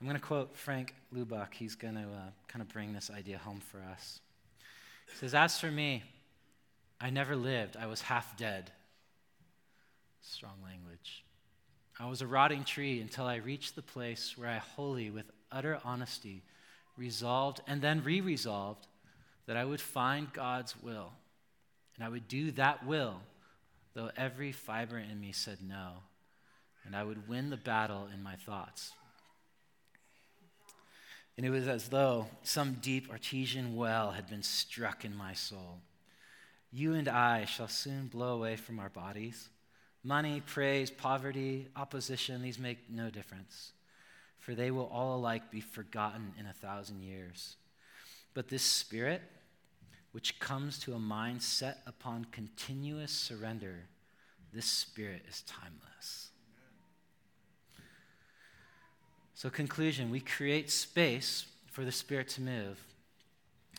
I'm 0.00 0.06
going 0.06 0.18
to 0.18 0.24
quote 0.24 0.56
Frank 0.56 0.94
Laubach. 1.12 1.52
He's 1.52 1.74
going 1.74 1.94
to 1.94 2.02
uh, 2.02 2.30
kind 2.46 2.62
of 2.62 2.68
bring 2.68 2.92
this 2.92 3.10
idea 3.10 3.38
home 3.38 3.60
for 3.60 3.78
us. 3.92 4.20
He 5.10 5.18
says, 5.18 5.34
As 5.34 5.58
for 5.58 5.70
me, 5.70 6.04
I 7.00 7.10
never 7.10 7.34
lived, 7.34 7.76
I 7.76 7.86
was 7.86 8.02
half 8.02 8.36
dead. 8.36 8.70
Strong 10.22 10.58
language. 10.62 11.24
I 11.98 12.08
was 12.08 12.22
a 12.22 12.26
rotting 12.26 12.62
tree 12.62 13.00
until 13.00 13.26
I 13.26 13.36
reached 13.36 13.74
the 13.74 13.82
place 13.82 14.38
where 14.38 14.48
I 14.48 14.58
wholly, 14.58 15.10
with 15.10 15.26
utter 15.50 15.80
honesty, 15.84 16.42
resolved 16.96 17.60
and 17.66 17.82
then 17.82 18.04
re 18.04 18.20
resolved 18.20 18.86
that 19.46 19.56
I 19.56 19.64
would 19.64 19.80
find 19.80 20.32
God's 20.32 20.80
will. 20.80 21.10
And 21.96 22.04
I 22.04 22.08
would 22.08 22.28
do 22.28 22.52
that 22.52 22.86
will, 22.86 23.20
though 23.94 24.10
every 24.16 24.52
fiber 24.52 24.98
in 24.98 25.20
me 25.20 25.32
said 25.32 25.58
no. 25.66 25.94
And 26.84 26.96
I 26.96 27.04
would 27.04 27.28
win 27.28 27.50
the 27.50 27.56
battle 27.56 28.08
in 28.12 28.22
my 28.22 28.36
thoughts. 28.36 28.92
And 31.36 31.46
it 31.46 31.50
was 31.50 31.68
as 31.68 31.88
though 31.88 32.26
some 32.42 32.78
deep 32.82 33.10
artesian 33.10 33.76
well 33.76 34.10
had 34.10 34.28
been 34.28 34.42
struck 34.42 35.04
in 35.04 35.16
my 35.16 35.32
soul. 35.32 35.78
You 36.72 36.94
and 36.94 37.08
I 37.08 37.44
shall 37.44 37.68
soon 37.68 38.08
blow 38.08 38.34
away 38.34 38.56
from 38.56 38.78
our 38.78 38.90
bodies. 38.90 39.48
Money, 40.02 40.42
praise, 40.44 40.90
poverty, 40.90 41.68
opposition, 41.76 42.42
these 42.42 42.58
make 42.58 42.90
no 42.90 43.10
difference 43.10 43.72
for 44.40 44.54
they 44.54 44.70
will 44.70 44.86
all 44.86 45.16
alike 45.16 45.50
be 45.50 45.60
forgotten 45.60 46.32
in 46.38 46.46
a 46.46 46.52
thousand 46.52 47.02
years. 47.02 47.56
But 48.34 48.48
this 48.48 48.62
spirit, 48.62 49.22
which 50.12 50.40
comes 50.40 50.78
to 50.80 50.94
a 50.94 50.98
mind 50.98 51.42
set 51.42 51.82
upon 51.86 52.24
continuous 52.32 53.12
surrender, 53.12 53.84
this 54.52 54.66
spirit 54.66 55.22
is 55.28 55.42
timeless. 55.42 56.29
So, 59.40 59.48
conclusion 59.48 60.10
we 60.10 60.20
create 60.20 60.70
space 60.70 61.46
for 61.72 61.82
the 61.82 61.92
Spirit 61.92 62.28
to 62.28 62.42
move. 62.42 62.78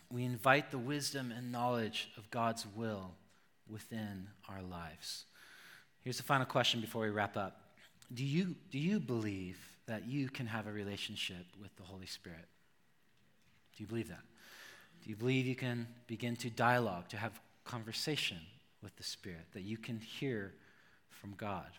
We 0.10 0.24
invite 0.24 0.72
the 0.72 0.80
wisdom 0.80 1.32
and 1.32 1.52
knowledge 1.52 2.10
of 2.18 2.32
God's 2.32 2.66
will 2.76 3.12
within 3.70 4.26
our 4.50 4.64
lives. 4.64 5.26
Here's 6.00 6.18
the 6.18 6.24
final 6.24 6.48
question 6.48 6.82
before 6.82 7.04
we 7.04 7.12
wrap 7.12 7.38
up 7.38 7.62
Do 8.12 8.26
you, 8.26 8.56
do 8.72 8.80
you 8.80 9.00
believe 9.00 9.60
that 9.86 10.08
you 10.08 10.30
can 10.30 10.48
have 10.48 10.66
a 10.66 10.72
relationship 10.72 11.46
with 11.62 11.76
the 11.76 11.84
Holy 11.84 12.08
Spirit? 12.08 12.48
Do 13.78 13.84
you 13.84 13.88
believe 13.88 14.08
that? 14.08 14.24
Do 15.04 15.12
you 15.12 15.16
believe 15.16 15.46
you 15.46 15.56
can 15.56 15.86
begin 16.08 16.36
to 16.38 16.50
dialogue, 16.50 17.08
to 17.10 17.18
have 17.18 17.40
conversation 17.66 18.40
with 18.82 18.96
the 18.96 19.04
Spirit, 19.04 19.46
that 19.54 19.62
you 19.62 19.78
can 19.78 20.00
hear 20.00 20.56
from 21.12 21.36
God? 21.38 21.70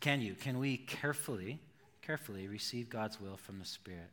Can 0.00 0.20
you? 0.20 0.34
Can 0.34 0.58
we 0.58 0.76
carefully, 0.76 1.60
carefully 2.08 2.48
receive 2.48 2.88
God's 2.88 3.20
will 3.20 3.36
from 3.36 3.58
the 3.58 3.66
Spirit? 3.66 4.10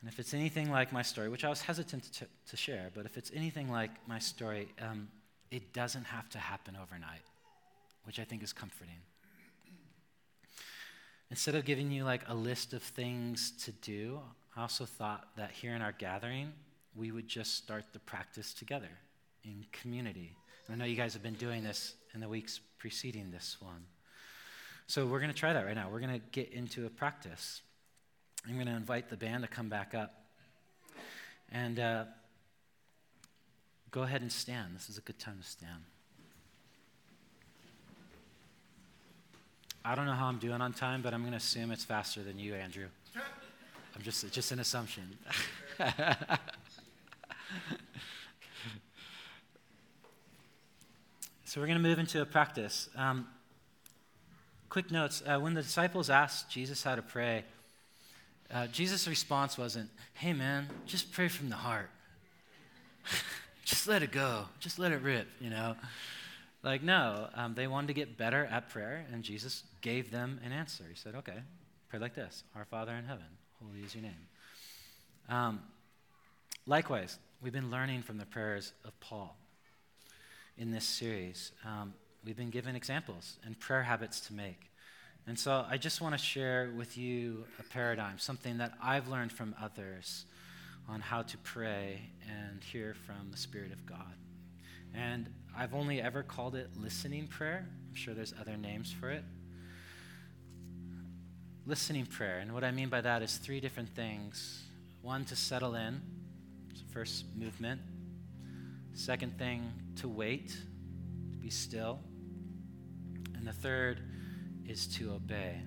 And 0.00 0.10
if 0.10 0.18
it's 0.18 0.34
anything 0.34 0.68
like 0.68 0.92
my 0.92 1.02
story, 1.02 1.28
which 1.28 1.44
I 1.44 1.48
was 1.48 1.62
hesitant 1.62 2.12
to, 2.14 2.26
to 2.48 2.56
share, 2.56 2.90
but 2.92 3.06
if 3.06 3.16
it's 3.16 3.30
anything 3.32 3.70
like 3.70 3.90
my 4.08 4.18
story, 4.18 4.66
um, 4.82 5.06
it 5.52 5.72
doesn't 5.72 6.04
have 6.04 6.28
to 6.30 6.38
happen 6.38 6.76
overnight, 6.82 7.22
which 8.02 8.18
I 8.18 8.24
think 8.24 8.42
is 8.42 8.52
comforting. 8.52 9.00
Instead 11.30 11.54
of 11.54 11.64
giving 11.64 11.92
you 11.92 12.02
like 12.02 12.22
a 12.26 12.34
list 12.34 12.72
of 12.72 12.82
things 12.82 13.52
to 13.64 13.70
do, 13.70 14.18
I 14.56 14.62
also 14.62 14.86
thought 14.86 15.28
that 15.36 15.52
here 15.52 15.76
in 15.76 15.82
our 15.82 15.92
gathering, 15.92 16.52
we 16.96 17.12
would 17.12 17.28
just 17.28 17.54
start 17.54 17.84
the 17.92 18.00
practice 18.00 18.52
together 18.52 18.90
in 19.44 19.64
community. 19.70 20.34
And 20.66 20.74
I 20.74 20.78
know 20.78 20.90
you 20.90 20.96
guys 20.96 21.12
have 21.12 21.22
been 21.22 21.34
doing 21.34 21.62
this 21.62 21.94
in 22.12 22.20
the 22.20 22.28
weeks 22.28 22.58
preceding 22.80 23.30
this 23.30 23.58
one. 23.60 23.84
So 24.90 25.06
we're 25.06 25.20
going 25.20 25.30
to 25.30 25.38
try 25.38 25.52
that 25.52 25.64
right 25.64 25.76
now. 25.76 25.88
We're 25.88 26.00
going 26.00 26.18
to 26.18 26.26
get 26.32 26.52
into 26.52 26.84
a 26.84 26.88
practice. 26.90 27.62
I'm 28.44 28.54
going 28.54 28.66
to 28.66 28.74
invite 28.74 29.08
the 29.08 29.16
band 29.16 29.44
to 29.44 29.48
come 29.48 29.68
back 29.68 29.94
up. 29.94 30.12
And 31.52 31.78
uh, 31.78 32.04
go 33.92 34.02
ahead 34.02 34.20
and 34.20 34.32
stand. 34.32 34.74
This 34.74 34.90
is 34.90 34.98
a 34.98 35.00
good 35.00 35.20
time 35.20 35.38
to 35.40 35.48
stand. 35.48 35.84
I 39.84 39.94
don't 39.94 40.06
know 40.06 40.12
how 40.12 40.26
I'm 40.26 40.38
doing 40.38 40.60
on 40.60 40.72
time, 40.72 41.02
but 41.02 41.14
I'm 41.14 41.20
going 41.20 41.34
to 41.34 41.36
assume 41.36 41.70
it's 41.70 41.84
faster 41.84 42.24
than 42.24 42.40
you, 42.40 42.56
Andrew. 42.56 42.86
I'm 43.14 44.02
just 44.02 44.28
just 44.32 44.50
an 44.50 44.58
assumption. 44.58 45.04
so 51.44 51.60
we're 51.60 51.68
going 51.68 51.80
to 51.80 51.88
move 51.88 52.00
into 52.00 52.20
a 52.22 52.26
practice. 52.26 52.88
Um, 52.96 53.28
quick 54.70 54.90
notes: 54.90 55.22
uh, 55.26 55.38
when 55.38 55.52
the 55.52 55.62
disciples 55.62 56.08
asked 56.08 56.50
Jesus 56.50 56.82
how 56.82 56.94
to 56.94 57.02
pray, 57.02 57.44
uh, 58.50 58.66
Jesus' 58.68 59.06
response 59.06 59.58
wasn't, 59.58 59.90
"Hey, 60.14 60.32
man, 60.32 60.68
just 60.86 61.12
pray 61.12 61.28
from 61.28 61.50
the 61.50 61.56
heart. 61.56 61.90
just 63.66 63.86
let 63.86 64.02
it 64.02 64.12
go. 64.12 64.46
Just 64.58 64.78
let 64.78 64.92
it 64.92 65.02
rip." 65.02 65.28
You 65.40 65.50
know. 65.50 65.76
Like, 66.62 66.82
no, 66.82 67.28
um, 67.34 67.54
they 67.54 67.66
wanted 67.66 67.88
to 67.88 67.94
get 67.94 68.18
better 68.18 68.44
at 68.44 68.68
prayer, 68.68 69.06
and 69.12 69.22
Jesus 69.22 69.62
gave 69.80 70.10
them 70.10 70.40
an 70.44 70.52
answer. 70.52 70.84
He 70.88 70.94
said, 70.94 71.14
okay, 71.16 71.38
pray 71.88 71.98
like 71.98 72.14
this 72.14 72.44
Our 72.54 72.66
Father 72.66 72.92
in 72.92 73.04
heaven, 73.04 73.24
holy 73.62 73.80
is 73.80 73.94
your 73.94 74.02
name. 74.02 74.28
Um, 75.28 75.60
likewise, 76.66 77.18
we've 77.40 77.52
been 77.52 77.70
learning 77.70 78.02
from 78.02 78.18
the 78.18 78.26
prayers 78.26 78.72
of 78.84 78.98
Paul 79.00 79.36
in 80.58 80.70
this 80.70 80.84
series. 80.84 81.52
Um, 81.64 81.94
we've 82.24 82.36
been 82.36 82.50
given 82.50 82.76
examples 82.76 83.36
and 83.44 83.58
prayer 83.58 83.82
habits 83.82 84.20
to 84.20 84.34
make. 84.34 84.70
And 85.26 85.38
so 85.38 85.64
I 85.68 85.76
just 85.76 86.00
want 86.00 86.14
to 86.14 86.18
share 86.18 86.70
with 86.76 86.96
you 86.96 87.44
a 87.58 87.62
paradigm, 87.62 88.18
something 88.18 88.58
that 88.58 88.72
I've 88.82 89.08
learned 89.08 89.32
from 89.32 89.54
others 89.60 90.24
on 90.88 91.00
how 91.00 91.22
to 91.22 91.38
pray 91.38 92.00
and 92.28 92.62
hear 92.64 92.94
from 93.06 93.30
the 93.30 93.36
Spirit 93.36 93.72
of 93.72 93.86
God. 93.86 94.14
And 94.94 95.28
I've 95.56 95.74
only 95.74 96.00
ever 96.00 96.22
called 96.22 96.56
it 96.56 96.70
listening 96.76 97.26
prayer. 97.28 97.66
I'm 97.88 97.94
sure 97.94 98.14
there's 98.14 98.34
other 98.40 98.56
names 98.56 98.92
for 98.92 99.10
it. 99.10 99.24
Listening 101.66 102.06
prayer. 102.06 102.38
And 102.38 102.52
what 102.52 102.64
I 102.64 102.70
mean 102.70 102.88
by 102.88 103.00
that 103.00 103.22
is 103.22 103.36
three 103.36 103.60
different 103.60 103.90
things 103.90 104.64
one, 105.02 105.24
to 105.26 105.36
settle 105.36 105.76
in, 105.76 106.02
first 106.92 107.24
movement. 107.36 107.80
Second 108.92 109.38
thing, 109.38 109.72
to 109.96 110.08
wait, 110.08 110.48
to 110.48 111.38
be 111.38 111.50
still. 111.50 112.00
And 113.40 113.48
the 113.48 113.54
third 113.54 114.00
is 114.68 114.86
to 114.98 115.12
obey. 115.12 115.62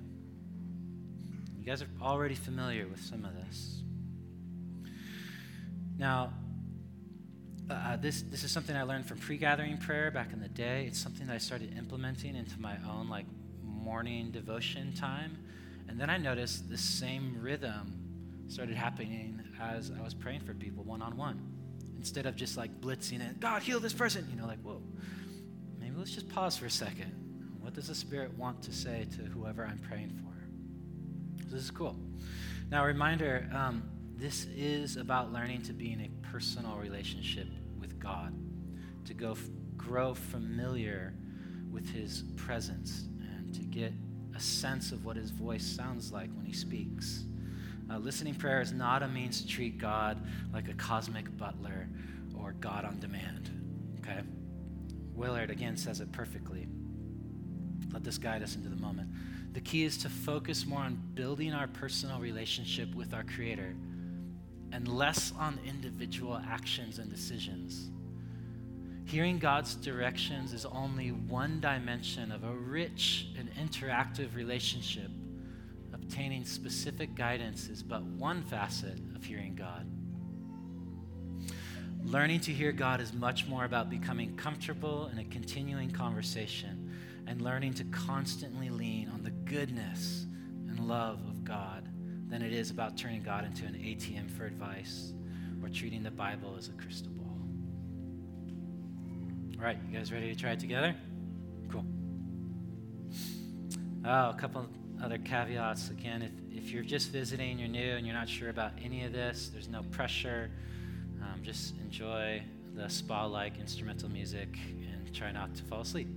You 1.58 1.66
guys 1.66 1.82
are 1.82 1.90
already 2.04 2.36
familiar 2.36 2.88
with 2.88 3.02
some 3.02 3.26
of 3.26 3.34
this. 3.34 3.82
Now, 5.98 6.34
uh, 7.68 7.74
uh, 7.74 7.96
this, 7.96 8.22
this 8.22 8.44
is 8.44 8.52
something 8.52 8.76
I 8.76 8.84
learned 8.84 9.08
from 9.08 9.18
pre-gathering 9.18 9.80
prayer 9.80 10.12
back 10.12 10.34
in 10.34 10.40
the 10.40 10.50
day. 10.50 10.86
It's 10.88 11.00
something 11.00 11.26
that 11.26 11.34
I 11.34 11.40
started 11.40 11.76
implementing 11.76 12.36
into 12.36 12.60
my 12.62 12.76
own 12.88 13.10
like 13.10 13.26
morning 13.64 14.30
devotion 14.30 14.94
time. 14.94 15.36
And 15.88 16.00
then 16.00 16.12
I 16.12 16.18
noticed 16.18 16.70
the 16.70 16.78
same 16.78 17.42
rhythm 17.42 18.46
started 18.50 18.76
happening 18.76 19.42
as 19.60 19.92
I 19.98 20.04
was 20.04 20.14
praying 20.14 20.42
for 20.42 20.54
people 20.54 20.84
one 20.84 21.02
on 21.02 21.18
one. 21.18 21.42
Instead 21.98 22.28
of 22.28 22.36
just 22.36 22.56
like 22.56 22.82
blitzing 22.82 23.28
it, 23.28 23.40
God, 23.40 23.64
heal 23.64 23.80
this 23.80 23.94
person, 23.94 24.28
you 24.30 24.40
know, 24.40 24.46
like, 24.46 24.62
whoa, 24.62 24.84
maybe 25.80 25.96
let's 25.98 26.12
just 26.12 26.30
pause 26.30 26.56
for 26.56 26.68
a 26.68 26.72
second. 26.72 27.23
What 27.64 27.74
does 27.74 27.88
the 27.88 27.96
Spirit 27.96 28.38
want 28.38 28.62
to 28.64 28.74
say 28.74 29.08
to 29.16 29.22
whoever 29.22 29.66
I'm 29.66 29.80
praying 29.80 30.20
for? 30.22 31.46
So 31.48 31.56
this 31.56 31.64
is 31.64 31.72
cool. 31.72 31.96
Now, 32.70 32.84
reminder 32.84 33.50
um, 33.54 33.90
this 34.18 34.48
is 34.54 34.98
about 34.98 35.32
learning 35.32 35.62
to 35.64 35.74
be 35.74 35.94
in 35.94 36.02
a 36.02 36.28
personal 36.28 36.76
relationship 36.76 37.48
with 37.80 37.98
God, 38.00 38.34
to 39.06 39.14
go 39.14 39.32
f- 39.32 39.48
grow 39.78 40.14
familiar 40.14 41.14
with 41.72 41.90
His 41.90 42.26
presence, 42.36 43.08
and 43.22 43.54
to 43.54 43.62
get 43.62 43.94
a 44.36 44.42
sense 44.42 44.92
of 44.92 45.06
what 45.06 45.16
His 45.16 45.32
voice 45.32 45.66
sounds 45.66 46.12
like 46.12 46.30
when 46.36 46.46
He 46.46 46.54
speaks. 46.54 47.24
Uh, 47.90 47.98
listening 47.98 48.36
prayer 48.36 48.60
is 48.60 48.74
not 48.74 49.04
a 49.04 49.08
means 49.08 49.42
to 49.42 49.48
treat 49.48 49.78
God 49.78 50.22
like 50.54 50.68
a 50.68 50.74
cosmic 50.74 51.38
butler 51.38 51.88
or 52.38 52.52
God 52.60 52.84
on 52.84 53.00
demand. 53.00 53.50
Okay? 54.02 54.20
Willard 55.16 55.50
again 55.50 55.78
says 55.78 56.02
it 56.02 56.12
perfectly. 56.12 56.68
Let 57.94 58.04
this 58.04 58.18
guide 58.18 58.42
us 58.42 58.56
into 58.56 58.70
the 58.70 58.76
moment. 58.76 59.10
The 59.54 59.62
key 59.62 59.84
is 59.84 59.98
to 60.00 60.10
focus 60.10 60.66
more 60.66 60.80
on 60.80 61.00
building 61.14 61.54
our 61.54 61.68
personal 61.68 62.20
relationship 62.20 62.94
with 62.96 63.14
our 63.14 63.24
Creator 63.24 63.76
and 64.72 64.88
less 64.88 65.32
on 65.38 65.60
individual 65.68 66.42
actions 66.50 66.98
and 66.98 67.10
decisions. 67.10 67.92
Hearing 69.06 69.38
God's 69.38 69.76
directions 69.76 70.54
is 70.54 70.66
only 70.66 71.10
one 71.10 71.60
dimension 71.60 72.32
of 72.32 72.44
a 72.44 72.52
rich 72.52 73.28
and 73.38 73.50
interactive 73.56 74.36
relationship. 74.36 75.12
Obtaining 75.94 76.46
specific 76.46 77.14
guidance 77.14 77.70
is 77.70 77.84
but 77.84 78.02
one 78.04 78.42
facet 78.42 78.98
of 79.16 79.24
hearing 79.24 79.54
God. 79.54 79.86
Learning 82.04 82.40
to 82.40 82.52
hear 82.52 82.72
God 82.72 83.00
is 83.00 83.14
much 83.14 83.46
more 83.46 83.66
about 83.66 83.90
becoming 83.90 84.36
comfortable 84.36 85.10
in 85.12 85.20
a 85.20 85.24
continuing 85.26 85.92
conversation 85.92 86.83
and 87.28 87.42
learning 87.42 87.74
to 87.76 87.84
constantly 87.86 88.70
lean 88.70 89.10
on 89.10 89.24
the 89.24 89.32
goodness 89.32 90.26
and 90.68 90.80
love 90.88 91.20
of 91.28 91.44
God 91.44 91.88
than 92.30 92.42
it 92.42 92.54
is 92.54 92.72
about 92.72 92.98
turning 92.98 93.22
God 93.22 93.46
into 93.46 93.66
an 93.66 93.74
ATM 93.74 94.30
for 94.32 94.46
advice 94.46 95.14
or 95.62 95.70
treating 95.70 96.04
the 96.04 96.12
Bible 96.12 96.56
as 96.58 96.68
a 96.68 96.74
crystal 96.74 97.12
ball. 97.14 97.38
All 99.58 99.64
right, 99.64 99.78
you 99.90 99.98
guys 99.98 100.12
ready 100.12 100.34
to 100.34 100.40
try 100.40 100.52
it 100.52 100.60
together? 100.60 100.96
Cool. 101.72 101.86
Oh, 104.06 104.30
a 104.30 104.38
couple 104.38 104.68
other 105.02 105.18
caveats. 105.18 105.90
Again, 105.90 106.22
if, 106.22 106.32
if 106.66 106.72
you're 106.72 106.84
just 106.84 107.10
visiting, 107.10 107.60
you're 107.60 107.68
new, 107.68 107.96
and 107.96 108.06
you're 108.06 108.16
not 108.16 108.28
sure 108.28 108.50
about 108.50 108.72
any 108.84 109.04
of 109.04 109.14
this, 109.14 109.50
there's 109.54 109.70
no 109.70 109.84
pressure. 109.84 110.50
Um, 111.22 111.42
just 111.44 111.76
enjoy 111.78 112.44
the 112.76 112.90
spa 112.90 113.26
like 113.26 113.60
instrumental 113.60 114.10
music 114.10 114.58
and 114.68 115.14
try 115.14 115.32
not 115.32 115.54
to 115.56 115.64
fall 115.64 115.82
asleep. 115.82 116.08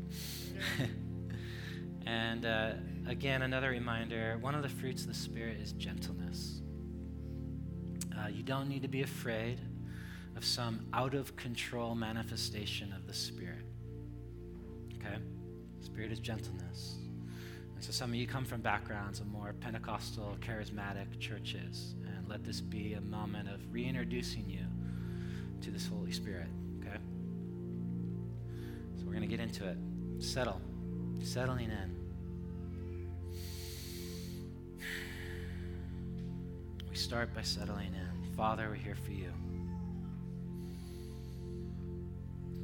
and 2.06 2.46
uh, 2.46 2.72
again, 3.08 3.42
another 3.42 3.70
reminder 3.70 4.38
one 4.40 4.54
of 4.54 4.62
the 4.62 4.68
fruits 4.68 5.02
of 5.02 5.08
the 5.08 5.14
Spirit 5.14 5.58
is 5.60 5.72
gentleness. 5.72 6.60
Uh, 8.16 8.28
you 8.28 8.42
don't 8.42 8.68
need 8.68 8.82
to 8.82 8.88
be 8.88 9.02
afraid 9.02 9.60
of 10.36 10.44
some 10.44 10.86
out 10.92 11.14
of 11.14 11.36
control 11.36 11.94
manifestation 11.94 12.92
of 12.92 13.06
the 13.06 13.14
Spirit. 13.14 13.64
Okay? 14.96 15.16
Spirit 15.80 16.12
is 16.12 16.18
gentleness. 16.18 16.96
And 17.74 17.84
so 17.84 17.92
some 17.92 18.10
of 18.10 18.16
you 18.16 18.26
come 18.26 18.44
from 18.44 18.60
backgrounds 18.60 19.20
of 19.20 19.26
more 19.26 19.54
Pentecostal, 19.60 20.36
charismatic 20.40 21.18
churches. 21.20 21.94
And 22.06 22.28
let 22.28 22.44
this 22.44 22.60
be 22.60 22.94
a 22.94 23.00
moment 23.00 23.48
of 23.48 23.60
reintroducing 23.70 24.48
you 24.48 24.64
to 25.60 25.70
this 25.70 25.86
Holy 25.86 26.12
Spirit. 26.12 26.48
Okay? 26.80 26.96
So 28.96 29.04
we're 29.04 29.12
going 29.12 29.22
to 29.22 29.26
get 29.26 29.40
into 29.40 29.66
it. 29.68 29.76
Settle. 30.18 30.60
Settling 31.22 31.70
in. 31.70 31.96
We 36.88 36.96
start 36.96 37.34
by 37.34 37.42
settling 37.42 37.94
in. 37.94 38.34
Father, 38.34 38.68
we're 38.68 38.76
here 38.76 38.94
for 38.94 39.12
you. 39.12 39.32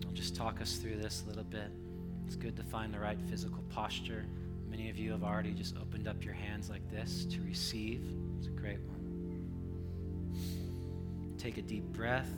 I'll 0.06 0.12
just 0.12 0.34
talk 0.34 0.60
us 0.60 0.76
through 0.76 0.96
this 0.96 1.22
a 1.24 1.28
little 1.28 1.44
bit. 1.44 1.70
It's 2.26 2.36
good 2.36 2.56
to 2.56 2.62
find 2.62 2.92
the 2.92 2.98
right 2.98 3.20
physical 3.28 3.62
posture. 3.70 4.24
Many 4.68 4.88
of 4.88 4.96
you 4.96 5.10
have 5.12 5.22
already 5.22 5.52
just 5.52 5.76
opened 5.76 6.08
up 6.08 6.24
your 6.24 6.34
hands 6.34 6.70
like 6.70 6.90
this 6.90 7.26
to 7.26 7.42
receive. 7.42 8.02
It's 8.38 8.46
a 8.46 8.50
great 8.50 8.80
one. 8.80 8.98
Take 11.36 11.58
a 11.58 11.62
deep 11.62 11.84
breath. 11.84 12.30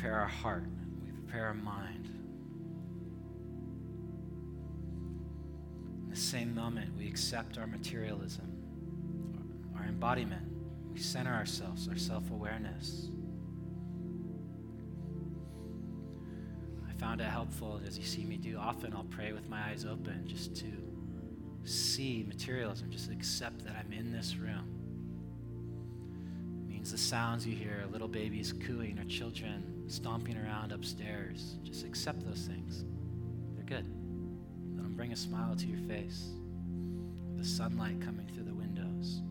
Prepare 0.00 0.18
our 0.18 0.26
heart, 0.26 0.64
we 1.04 1.10
prepare 1.10 1.46
our 1.46 1.54
mind. 1.54 2.06
In 6.04 6.08
the 6.08 6.16
same 6.16 6.54
moment, 6.54 6.96
we 6.96 7.06
accept 7.06 7.58
our 7.58 7.66
materialism, 7.66 8.46
our 9.76 9.84
embodiment. 9.84 10.46
We 10.90 11.00
center 11.00 11.34
ourselves, 11.34 11.86
our 11.86 11.98
self 11.98 12.30
awareness. 12.30 13.08
I 16.88 16.98
found 16.98 17.20
it 17.20 17.24
helpful, 17.24 17.78
as 17.86 17.98
you 17.98 18.04
see 18.04 18.24
me 18.24 18.38
do 18.38 18.56
often, 18.56 18.94
I'll 18.94 19.04
pray 19.04 19.32
with 19.32 19.50
my 19.50 19.68
eyes 19.68 19.84
open 19.84 20.26
just 20.26 20.56
to 20.56 20.72
see 21.64 22.24
materialism, 22.26 22.90
just 22.90 23.10
accept 23.10 23.64
that 23.66 23.76
I'm 23.76 23.92
in 23.92 24.12
this 24.12 24.36
room. 24.36 24.66
It 26.62 26.72
means 26.72 26.90
the 26.90 26.98
sounds 26.98 27.46
you 27.46 27.54
hear, 27.54 27.84
little 27.92 28.08
babies 28.08 28.54
cooing 28.54 28.98
or 28.98 29.04
children 29.04 29.79
stomping 29.90 30.36
around 30.36 30.72
upstairs. 30.72 31.56
Just 31.62 31.84
accept 31.84 32.24
those 32.24 32.46
things. 32.46 32.84
They're 33.54 33.64
good. 33.64 33.86
Let 34.74 34.84
them 34.84 34.94
bring 34.96 35.12
a 35.12 35.16
smile 35.16 35.56
to 35.56 35.66
your 35.66 35.80
face. 35.88 36.30
The 37.36 37.44
sunlight 37.44 38.00
coming 38.00 38.26
through 38.28 38.44
the 38.44 38.54
windows. 38.54 39.22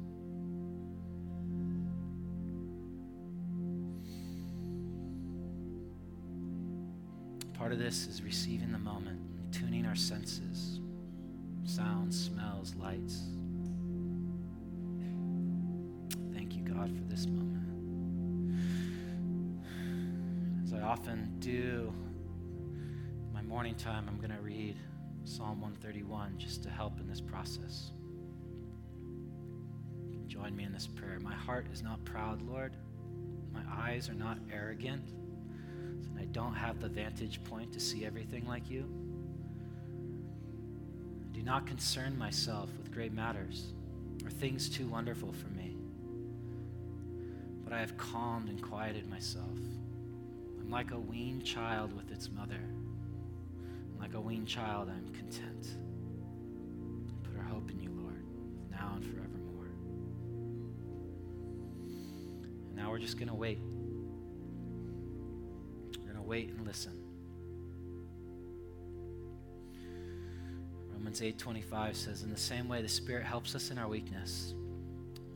Part 7.53 7.71
of 7.71 7.79
this 7.79 8.07
is 8.07 8.21
receiving 8.21 8.71
the 8.71 8.79
moment, 8.79 9.19
tuning 9.51 9.85
our 9.85 9.95
senses 9.95 10.79
sounds, 11.69 12.25
smells, 12.25 12.73
lights. 12.75 13.21
Thank 16.33 16.55
you, 16.55 16.63
God, 16.63 16.91
for 16.95 17.03
this 17.03 17.27
moment. 17.27 17.58
Often 20.89 21.35
do 21.37 21.93
my 23.31 23.43
morning 23.43 23.75
time, 23.75 24.05
I'm 24.07 24.17
going 24.17 24.35
to 24.35 24.41
read 24.41 24.75
Psalm 25.23 25.61
131 25.61 26.39
just 26.39 26.63
to 26.63 26.69
help 26.71 26.99
in 26.99 27.07
this 27.07 27.21
process. 27.21 27.91
Join 30.25 30.55
me 30.55 30.63
in 30.63 30.73
this 30.73 30.87
prayer. 30.87 31.19
My 31.21 31.35
heart 31.35 31.67
is 31.71 31.83
not 31.83 32.03
proud, 32.05 32.41
Lord. 32.41 32.75
My 33.53 33.61
eyes 33.71 34.09
are 34.09 34.15
not 34.15 34.39
arrogant. 34.51 35.07
And 35.09 36.19
I 36.19 36.25
don't 36.25 36.55
have 36.55 36.79
the 36.79 36.89
vantage 36.89 37.43
point 37.43 37.71
to 37.73 37.79
see 37.79 38.03
everything 38.03 38.47
like 38.47 38.67
you. 38.67 38.89
I 41.23 41.35
do 41.35 41.43
not 41.43 41.67
concern 41.67 42.17
myself 42.17 42.67
with 42.79 42.91
great 42.91 43.13
matters 43.13 43.73
or 44.25 44.31
things 44.31 44.67
too 44.67 44.87
wonderful 44.87 45.33
for 45.33 45.49
me. 45.49 45.77
But 47.63 47.73
I 47.73 47.79
have 47.79 47.95
calmed 47.95 48.49
and 48.49 48.59
quieted 48.59 49.07
myself. 49.07 49.59
Like 50.69 50.91
a 50.91 50.99
weaned 50.99 51.43
child 51.43 51.93
with 51.95 52.11
its 52.11 52.29
mother. 52.29 52.61
like 53.99 54.13
a 54.13 54.21
weaned 54.21 54.47
child, 54.47 54.89
I'm 54.89 55.13
content. 55.13 55.77
Put 57.23 57.35
our 57.37 57.43
hope 57.43 57.69
in 57.69 57.79
you, 57.79 57.89
Lord, 57.91 58.23
now 58.71 58.93
and 58.95 59.03
forevermore. 59.03 59.67
And 62.67 62.75
now 62.75 62.91
we're 62.91 62.99
just 62.99 63.17
going 63.17 63.27
to 63.29 63.35
wait 63.35 63.59
We're 65.97 66.13
going 66.13 66.15
to 66.15 66.21
wait 66.21 66.49
and 66.49 66.65
listen. 66.65 66.93
Romans 70.93 71.21
8:25 71.21 71.95
says 71.95 72.23
in 72.23 72.29
the 72.29 72.37
same 72.37 72.67
way 72.67 72.81
the 72.81 72.87
spirit 72.87 73.25
helps 73.25 73.55
us 73.55 73.71
in 73.71 73.77
our 73.77 73.87
weakness. 73.87 74.53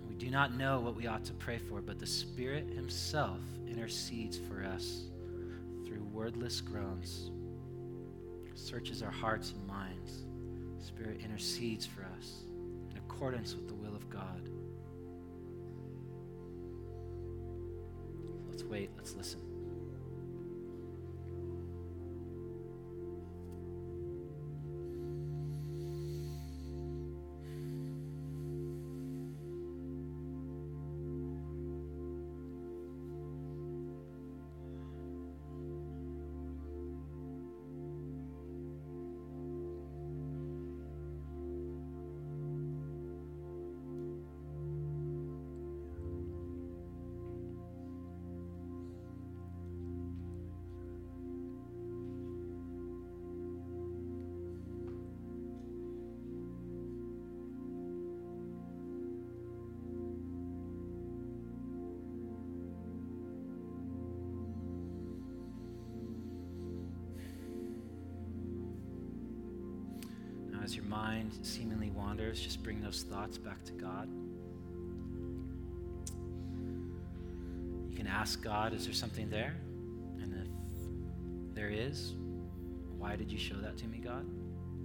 We 0.08 0.16
do 0.16 0.30
not 0.30 0.54
know 0.54 0.80
what 0.80 0.96
we 0.96 1.08
ought 1.08 1.26
to 1.26 1.34
pray 1.34 1.58
for, 1.58 1.82
but 1.82 2.00
the 2.00 2.06
spirit 2.08 2.70
himself 2.70 3.40
intercedes 3.68 4.38
for 4.38 4.64
us 4.64 5.06
wordless 6.24 6.62
groans. 6.62 7.32
Searches 8.56 9.04
our 9.04 9.12
hearts 9.12 9.52
and 9.52 9.68
minds. 9.68 10.24
Spirit 10.80 11.20
intercedes 11.22 11.86
for 11.86 12.04
us 12.18 12.44
in 12.92 12.98
accordance 12.98 13.56
with 13.56 13.68
the 13.68 13.74
will 13.74 13.94
of 13.94 14.10
God. 14.10 14.48
Let's 18.50 18.64
wait, 18.64 18.92
let's 18.96 19.16
listen. 19.16 19.53
Mind 70.94 71.34
seemingly 71.42 71.90
wanders, 71.90 72.40
just 72.40 72.62
bring 72.62 72.80
those 72.80 73.04
thoughts 73.04 73.40
back 73.40 73.64
to 73.66 73.72
God. 73.74 74.08
You 77.90 77.98
can 77.98 78.06
ask 78.06 78.44
God, 78.44 78.74
is 78.74 78.86
there 78.86 78.94
something 78.94 79.28
there? 79.30 79.56
And 80.22 80.34
if 80.36 81.56
there 81.56 81.70
is, 81.70 82.14
why 83.00 83.16
did 83.16 83.32
you 83.32 83.40
show 83.40 83.56
that 83.56 83.76
to 83.80 83.88
me, 83.88 83.98
God? 83.98 84.26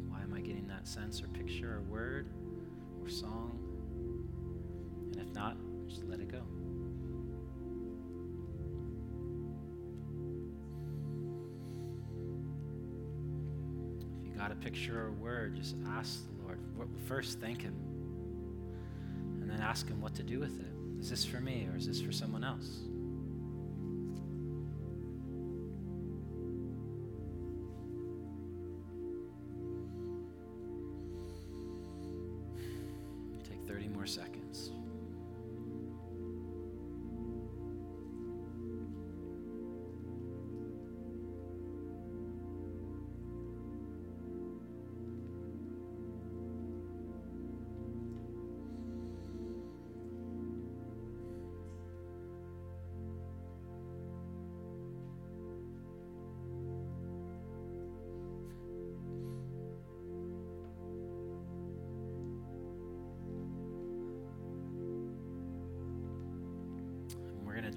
Why 0.08 0.22
am 0.22 0.32
I 0.34 0.40
getting 0.40 0.66
that 0.68 0.88
sense 0.88 1.22
or 1.22 1.28
picture 1.28 1.76
or 1.76 1.82
word 1.82 2.28
or 3.02 3.08
song? 3.10 3.58
And 5.12 5.20
if 5.20 5.34
not, 5.34 5.58
just 5.88 6.04
let 6.04 6.20
it 6.20 6.32
go. 6.32 6.42
Picture 14.60 15.06
or 15.06 15.12
word, 15.12 15.56
just 15.56 15.76
ask 15.88 16.20
the 16.38 16.44
Lord. 16.44 16.58
First, 17.06 17.40
thank 17.40 17.62
Him. 17.62 17.74
And 19.40 19.50
then 19.50 19.60
ask 19.60 19.88
Him 19.88 20.00
what 20.00 20.14
to 20.16 20.22
do 20.22 20.40
with 20.40 20.58
it. 20.60 21.00
Is 21.00 21.10
this 21.10 21.24
for 21.24 21.40
me 21.40 21.68
or 21.72 21.76
is 21.76 21.86
this 21.86 22.00
for 22.00 22.12
someone 22.12 22.44
else? 22.44 22.80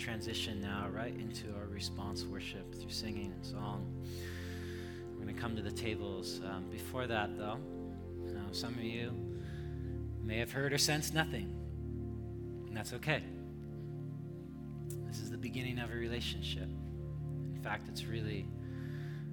Transition 0.02 0.60
now 0.60 0.88
right 0.92 1.14
into 1.14 1.48
our 1.56 1.68
response 1.68 2.26
worship 2.26 2.74
through 2.74 2.90
singing 2.90 3.32
and 3.36 3.46
song. 3.46 3.86
We're 5.12 5.24
going 5.24 5.36
to 5.36 5.40
come 5.40 5.56
to 5.56 5.62
the 5.62 5.72
tables. 5.72 6.42
Um, 6.44 6.66
before 6.72 7.06
that, 7.06 7.38
though, 7.38 7.60
some 8.52 8.74
of 8.74 8.84
you 8.84 9.14
may 10.24 10.38
have 10.40 10.52
heard 10.52 10.74
or 10.74 10.78
sensed 10.78 11.14
nothing, 11.14 11.56
and 12.68 12.76
that's 12.76 12.94
okay. 12.94 13.24
This 15.08 15.20
is 15.20 15.30
the 15.30 15.38
beginning 15.38 15.78
of 15.80 15.92
a 15.92 15.96
relationship. 15.96 16.68
In 17.54 17.60
fact, 17.64 17.88
it's 17.88 18.06
really 18.06 18.48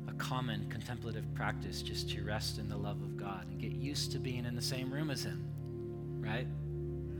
a 0.06 0.12
common 0.14 0.68
contemplative 0.68 1.24
practice 1.34 1.80
just 1.82 2.10
to 2.10 2.22
rest 2.22 2.58
in 2.58 2.68
the 2.68 2.76
love 2.76 3.00
of 3.02 3.16
God 3.16 3.46
and 3.50 3.58
get 3.58 3.72
used 3.72 4.12
to 4.12 4.18
being 4.18 4.44
in 4.44 4.54
the 4.54 4.62
same 4.62 4.92
room 4.92 5.10
as 5.10 5.22
Him, 5.22 5.44
right? 6.20 6.46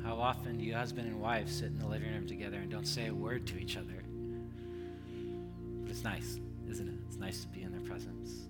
How 0.09 0.17
often 0.23 0.57
do 0.57 0.65
you 0.65 0.75
husband 0.75 1.07
and 1.07 1.21
wife 1.21 1.51
sit 1.51 1.67
in 1.67 1.79
the 1.79 1.87
living 1.87 2.11
room 2.11 2.27
together 2.27 2.57
and 2.57 2.71
don't 2.71 2.87
say 2.87 3.09
a 3.09 3.15
word 3.15 3.47
to 3.49 3.59
each 3.59 3.77
other? 3.77 4.03
But 5.83 5.91
it's 5.91 6.03
nice, 6.03 6.41
isn't 6.67 6.89
it? 6.89 6.95
It's 7.07 7.19
nice 7.19 7.43
to 7.43 7.49
be 7.49 7.61
in 7.61 7.73
their 7.73 7.83
presence. 7.83 8.49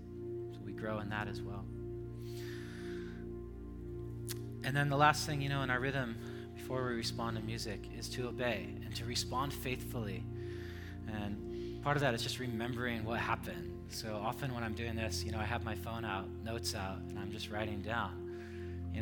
So 0.53 0.61
we 0.65 0.71
grow 0.71 1.01
in 1.01 1.09
that 1.09 1.27
as 1.27 1.43
well. 1.43 1.65
And 4.63 4.77
then 4.77 4.89
the 4.89 4.97
last 4.97 5.27
thing, 5.27 5.43
you 5.43 5.49
know, 5.49 5.63
in 5.63 5.69
our 5.69 5.81
rhythm 5.81 6.17
before 6.55 6.87
we 6.87 6.95
respond 6.95 7.37
to 7.37 7.43
music 7.43 7.89
is 7.99 8.09
to 8.11 8.29
obey 8.29 8.69
and 8.85 8.95
to 8.95 9.05
respond 9.05 9.53
faithfully. 9.53 10.23
And 11.09 11.83
part 11.83 11.97
of 11.97 12.03
that 12.03 12.15
is 12.15 12.23
just 12.23 12.39
remembering 12.39 13.05
what 13.05 13.19
happened. 13.19 13.73
So 13.89 14.15
often 14.15 14.55
when 14.55 14.63
I'm 14.63 14.75
doing 14.75 14.95
this, 14.95 15.25
you 15.25 15.33
know, 15.33 15.41
I 15.41 15.45
have 15.45 15.65
my 15.65 15.75
phone 15.75 16.05
out, 16.05 16.29
notes 16.45 16.77
out, 16.77 16.99
and 17.09 17.19
I'm 17.19 17.33
just 17.33 17.51
writing 17.51 17.83
down. 17.83 18.28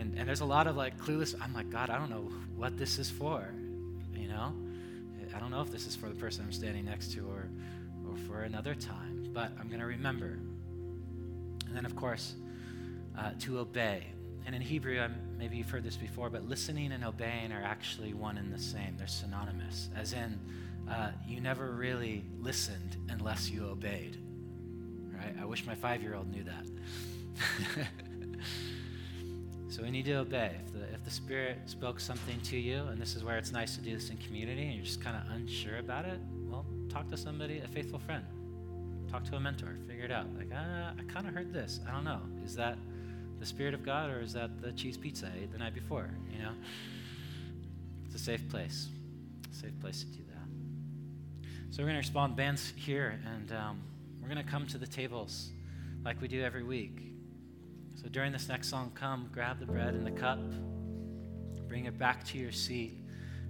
And, 0.00 0.18
and 0.18 0.28
there's 0.28 0.40
a 0.40 0.46
lot 0.46 0.66
of 0.66 0.76
like 0.76 0.98
clueless, 0.98 1.34
I'm 1.40 1.52
like, 1.52 1.70
God, 1.70 1.90
I 1.90 1.98
don't 1.98 2.10
know 2.10 2.30
what 2.56 2.76
this 2.76 2.98
is 2.98 3.10
for, 3.10 3.48
you 4.14 4.28
know? 4.28 4.52
I 5.36 5.38
don't 5.38 5.50
know 5.50 5.60
if 5.60 5.70
this 5.70 5.86
is 5.86 5.94
for 5.94 6.08
the 6.08 6.14
person 6.14 6.44
I'm 6.46 6.52
standing 6.52 6.86
next 6.86 7.12
to 7.12 7.20
or, 7.28 7.50
or 8.08 8.16
for 8.26 8.42
another 8.42 8.74
time, 8.74 9.28
but 9.34 9.52
I'm 9.60 9.68
going 9.68 9.80
to 9.80 9.86
remember. 9.86 10.38
And 11.66 11.74
then, 11.76 11.84
of 11.84 11.94
course, 11.94 12.34
uh, 13.18 13.32
to 13.40 13.58
obey. 13.58 14.06
And 14.46 14.54
in 14.54 14.62
Hebrew, 14.62 14.98
I'm, 14.98 15.14
maybe 15.36 15.58
you've 15.58 15.68
heard 15.68 15.84
this 15.84 15.96
before, 15.96 16.30
but 16.30 16.48
listening 16.48 16.92
and 16.92 17.04
obeying 17.04 17.52
are 17.52 17.62
actually 17.62 18.14
one 18.14 18.38
and 18.38 18.50
the 18.50 18.58
same. 18.58 18.96
They're 18.96 19.06
synonymous, 19.06 19.90
as 19.94 20.14
in, 20.14 20.40
uh, 20.88 21.10
you 21.28 21.42
never 21.42 21.72
really 21.72 22.24
listened 22.40 22.96
unless 23.10 23.50
you 23.50 23.66
obeyed. 23.66 24.16
Right? 25.12 25.34
I 25.38 25.44
wish 25.44 25.66
my 25.66 25.74
five 25.74 26.00
year 26.00 26.14
old 26.14 26.30
knew 26.30 26.44
that. 26.44 27.86
So 29.76 29.82
we 29.82 29.90
need 29.90 30.06
to 30.06 30.14
obey. 30.14 30.52
If 30.64 30.72
the, 30.72 30.94
if 30.94 31.04
the 31.04 31.10
Spirit 31.10 31.58
spoke 31.66 32.00
something 32.00 32.40
to 32.44 32.56
you, 32.56 32.84
and 32.84 32.98
this 32.98 33.14
is 33.14 33.22
where 33.22 33.36
it's 33.36 33.52
nice 33.52 33.76
to 33.76 33.82
do 33.82 33.94
this 33.94 34.08
in 34.08 34.16
community, 34.16 34.62
and 34.62 34.72
you're 34.72 34.84
just 34.86 35.02
kind 35.02 35.14
of 35.14 35.30
unsure 35.34 35.76
about 35.76 36.06
it, 36.06 36.18
well, 36.48 36.64
talk 36.88 37.10
to 37.10 37.16
somebody, 37.18 37.58
a 37.58 37.68
faithful 37.68 37.98
friend. 37.98 38.24
Talk 39.10 39.24
to 39.24 39.36
a 39.36 39.40
mentor. 39.40 39.76
Figure 39.86 40.06
it 40.06 40.10
out. 40.10 40.34
Like, 40.34 40.48
ah, 40.56 40.94
I 40.98 41.12
kind 41.12 41.28
of 41.28 41.34
heard 41.34 41.52
this. 41.52 41.80
I 41.86 41.90
don't 41.90 42.04
know. 42.04 42.22
Is 42.42 42.56
that 42.56 42.78
the 43.38 43.44
Spirit 43.44 43.74
of 43.74 43.84
God, 43.84 44.08
or 44.08 44.22
is 44.22 44.32
that 44.32 44.62
the 44.62 44.72
cheese 44.72 44.96
pizza 44.96 45.26
I 45.26 45.42
ate 45.42 45.52
the 45.52 45.58
night 45.58 45.74
before? 45.74 46.08
You 46.32 46.38
know, 46.38 46.52
it's 48.06 48.14
a 48.14 48.18
safe 48.18 48.48
place. 48.48 48.88
Safe 49.50 49.78
place 49.78 50.04
to 50.04 50.06
do 50.06 50.22
that. 50.30 51.50
So 51.68 51.82
we're 51.82 51.88
going 51.88 51.96
to 51.96 51.98
respond. 51.98 52.34
Bands 52.34 52.72
here, 52.76 53.20
and 53.30 53.52
um, 53.52 53.82
we're 54.22 54.30
going 54.30 54.42
to 54.42 54.50
come 54.50 54.66
to 54.68 54.78
the 54.78 54.86
tables 54.86 55.50
like 56.02 56.18
we 56.22 56.28
do 56.28 56.42
every 56.42 56.62
week. 56.62 57.15
So 58.06 58.10
during 58.10 58.30
this 58.30 58.48
next 58.48 58.68
song, 58.68 58.92
come, 58.94 59.28
grab 59.32 59.58
the 59.58 59.66
bread 59.66 59.94
and 59.94 60.06
the 60.06 60.12
cup, 60.12 60.38
bring 61.66 61.86
it 61.86 61.98
back 61.98 62.22
to 62.26 62.38
your 62.38 62.52
seat, 62.52 63.02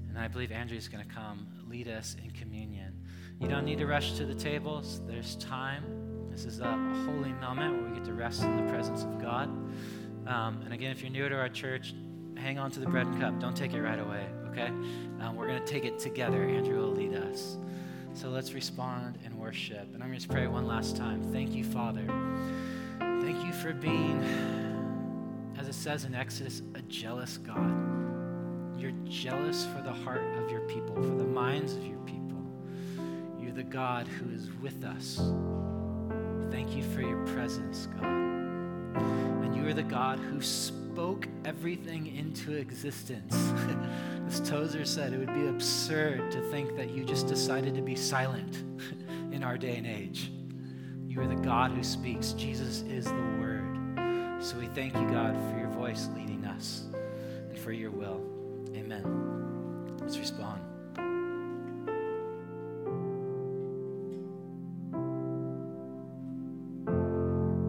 and 0.09 0.19
I 0.19 0.29
believe 0.29 0.51
Andrew's 0.51 0.89
going 0.89 1.07
to 1.07 1.15
come 1.15 1.47
lead 1.69 1.89
us 1.89 2.17
in 2.25 2.31
communion. 2.31 2.99
You 3.39 3.49
don't 3.49 3.67
need 3.67 3.77
to 3.77 3.87
rush 3.87 4.15
to 4.15 4.25
the 4.25 4.35
tables, 4.35 5.03
there's 5.07 5.37
time. 5.37 5.85
This 6.31 6.47
is 6.47 6.61
a 6.61 6.73
holy 6.73 7.35
moment 7.35 7.83
where 7.83 7.91
we 7.91 7.97
get 7.97 8.07
to 8.07 8.15
rest 8.15 8.45
in 8.45 8.57
the 8.57 8.73
presence 8.73 9.03
of 9.03 9.21
God. 9.21 9.51
Um, 10.27 10.63
and 10.65 10.73
again, 10.73 10.91
if 10.91 11.03
you're 11.03 11.11
new 11.11 11.29
to 11.29 11.37
our 11.37 11.51
church, 11.51 11.93
hang 12.39 12.59
on 12.59 12.71
to 12.71 12.81
the 12.81 12.87
bread 12.87 13.07
and 13.07 13.21
cup. 13.21 13.39
Don't 13.39 13.55
take 13.55 13.75
it 13.75 13.83
right 13.83 14.01
away, 14.01 14.27
okay? 14.53 14.69
Um, 15.21 15.37
we're 15.37 15.49
going 15.49 15.63
to 15.63 15.71
take 15.71 15.85
it 15.85 15.99
together. 15.99 16.43
Andrew 16.43 16.79
will 16.79 16.93
lead 16.93 17.13
us. 17.13 17.59
So 18.15 18.31
let's 18.31 18.55
respond 18.55 19.19
and 19.23 19.35
worship. 19.35 19.93
And 19.93 20.03
I'm 20.03 20.09
going 20.09 20.19
to 20.19 20.29
pray 20.29 20.47
one 20.47 20.67
last 20.67 20.97
time. 20.97 21.23
Thank 21.31 21.53
you, 21.53 21.63
Father. 21.63 22.07
Thank 23.27 23.45
you 23.45 23.53
for 23.53 23.73
being, 23.73 24.23
as 25.59 25.67
it 25.67 25.75
says 25.75 26.05
in 26.05 26.15
Exodus, 26.15 26.63
a 26.77 26.83
jealous 26.83 27.39
God. 27.39 27.75
You're 28.79 28.95
jealous 29.03 29.67
for 29.67 29.83
the 29.83 29.93
heart 29.93 30.23
of 30.39 30.49
your 30.49 30.61
people, 30.69 30.95
for 30.95 31.17
the 31.17 31.25
minds 31.25 31.75
of 31.75 31.85
your 31.85 31.99
people. 32.05 32.41
You're 33.41 33.51
the 33.51 33.65
God 33.65 34.07
who 34.07 34.33
is 34.33 34.49
with 34.63 34.85
us. 34.85 35.17
Thank 36.53 36.77
you 36.77 36.85
for 36.85 37.01
your 37.01 37.27
presence, 37.27 37.89
God. 38.01 38.05
And 38.05 39.57
you 39.57 39.67
are 39.67 39.75
the 39.75 39.83
God 39.83 40.21
who 40.21 40.41
spoke 40.41 41.27
everything 41.45 42.17
into 42.17 42.53
existence. 42.53 43.35
As 44.29 44.39
Tozer 44.49 44.85
said, 44.85 45.13
it 45.13 45.19
would 45.19 45.35
be 45.35 45.49
absurd 45.49 46.31
to 46.31 46.41
think 46.53 46.77
that 46.77 46.91
you 46.91 47.03
just 47.03 47.27
decided 47.27 47.75
to 47.75 47.83
be 47.83 47.97
silent 47.97 48.63
in 49.33 49.43
our 49.43 49.59
day 49.59 49.75
and 49.75 49.87
age. 49.89 50.31
You 51.17 51.23
are 51.23 51.27
the 51.27 51.35
God 51.37 51.71
who 51.71 51.83
speaks. 51.83 52.33
Jesus 52.33 52.83
is 52.83 53.07
the 53.07 53.15
Word. 53.41 53.65
So 54.39 54.59
we 54.59 54.67
thank 54.67 54.95
you, 54.95 55.09
God, 55.09 55.35
for 55.51 55.59
your 55.59 55.71
voice 55.71 56.11
leading 56.15 56.45
us 56.45 56.85
and 57.49 57.59
for 57.59 57.73
your 57.73 57.91
will. 57.91 58.21
Amen. 58.75 59.97
Let's 59.99 60.19
respond. 60.19 60.61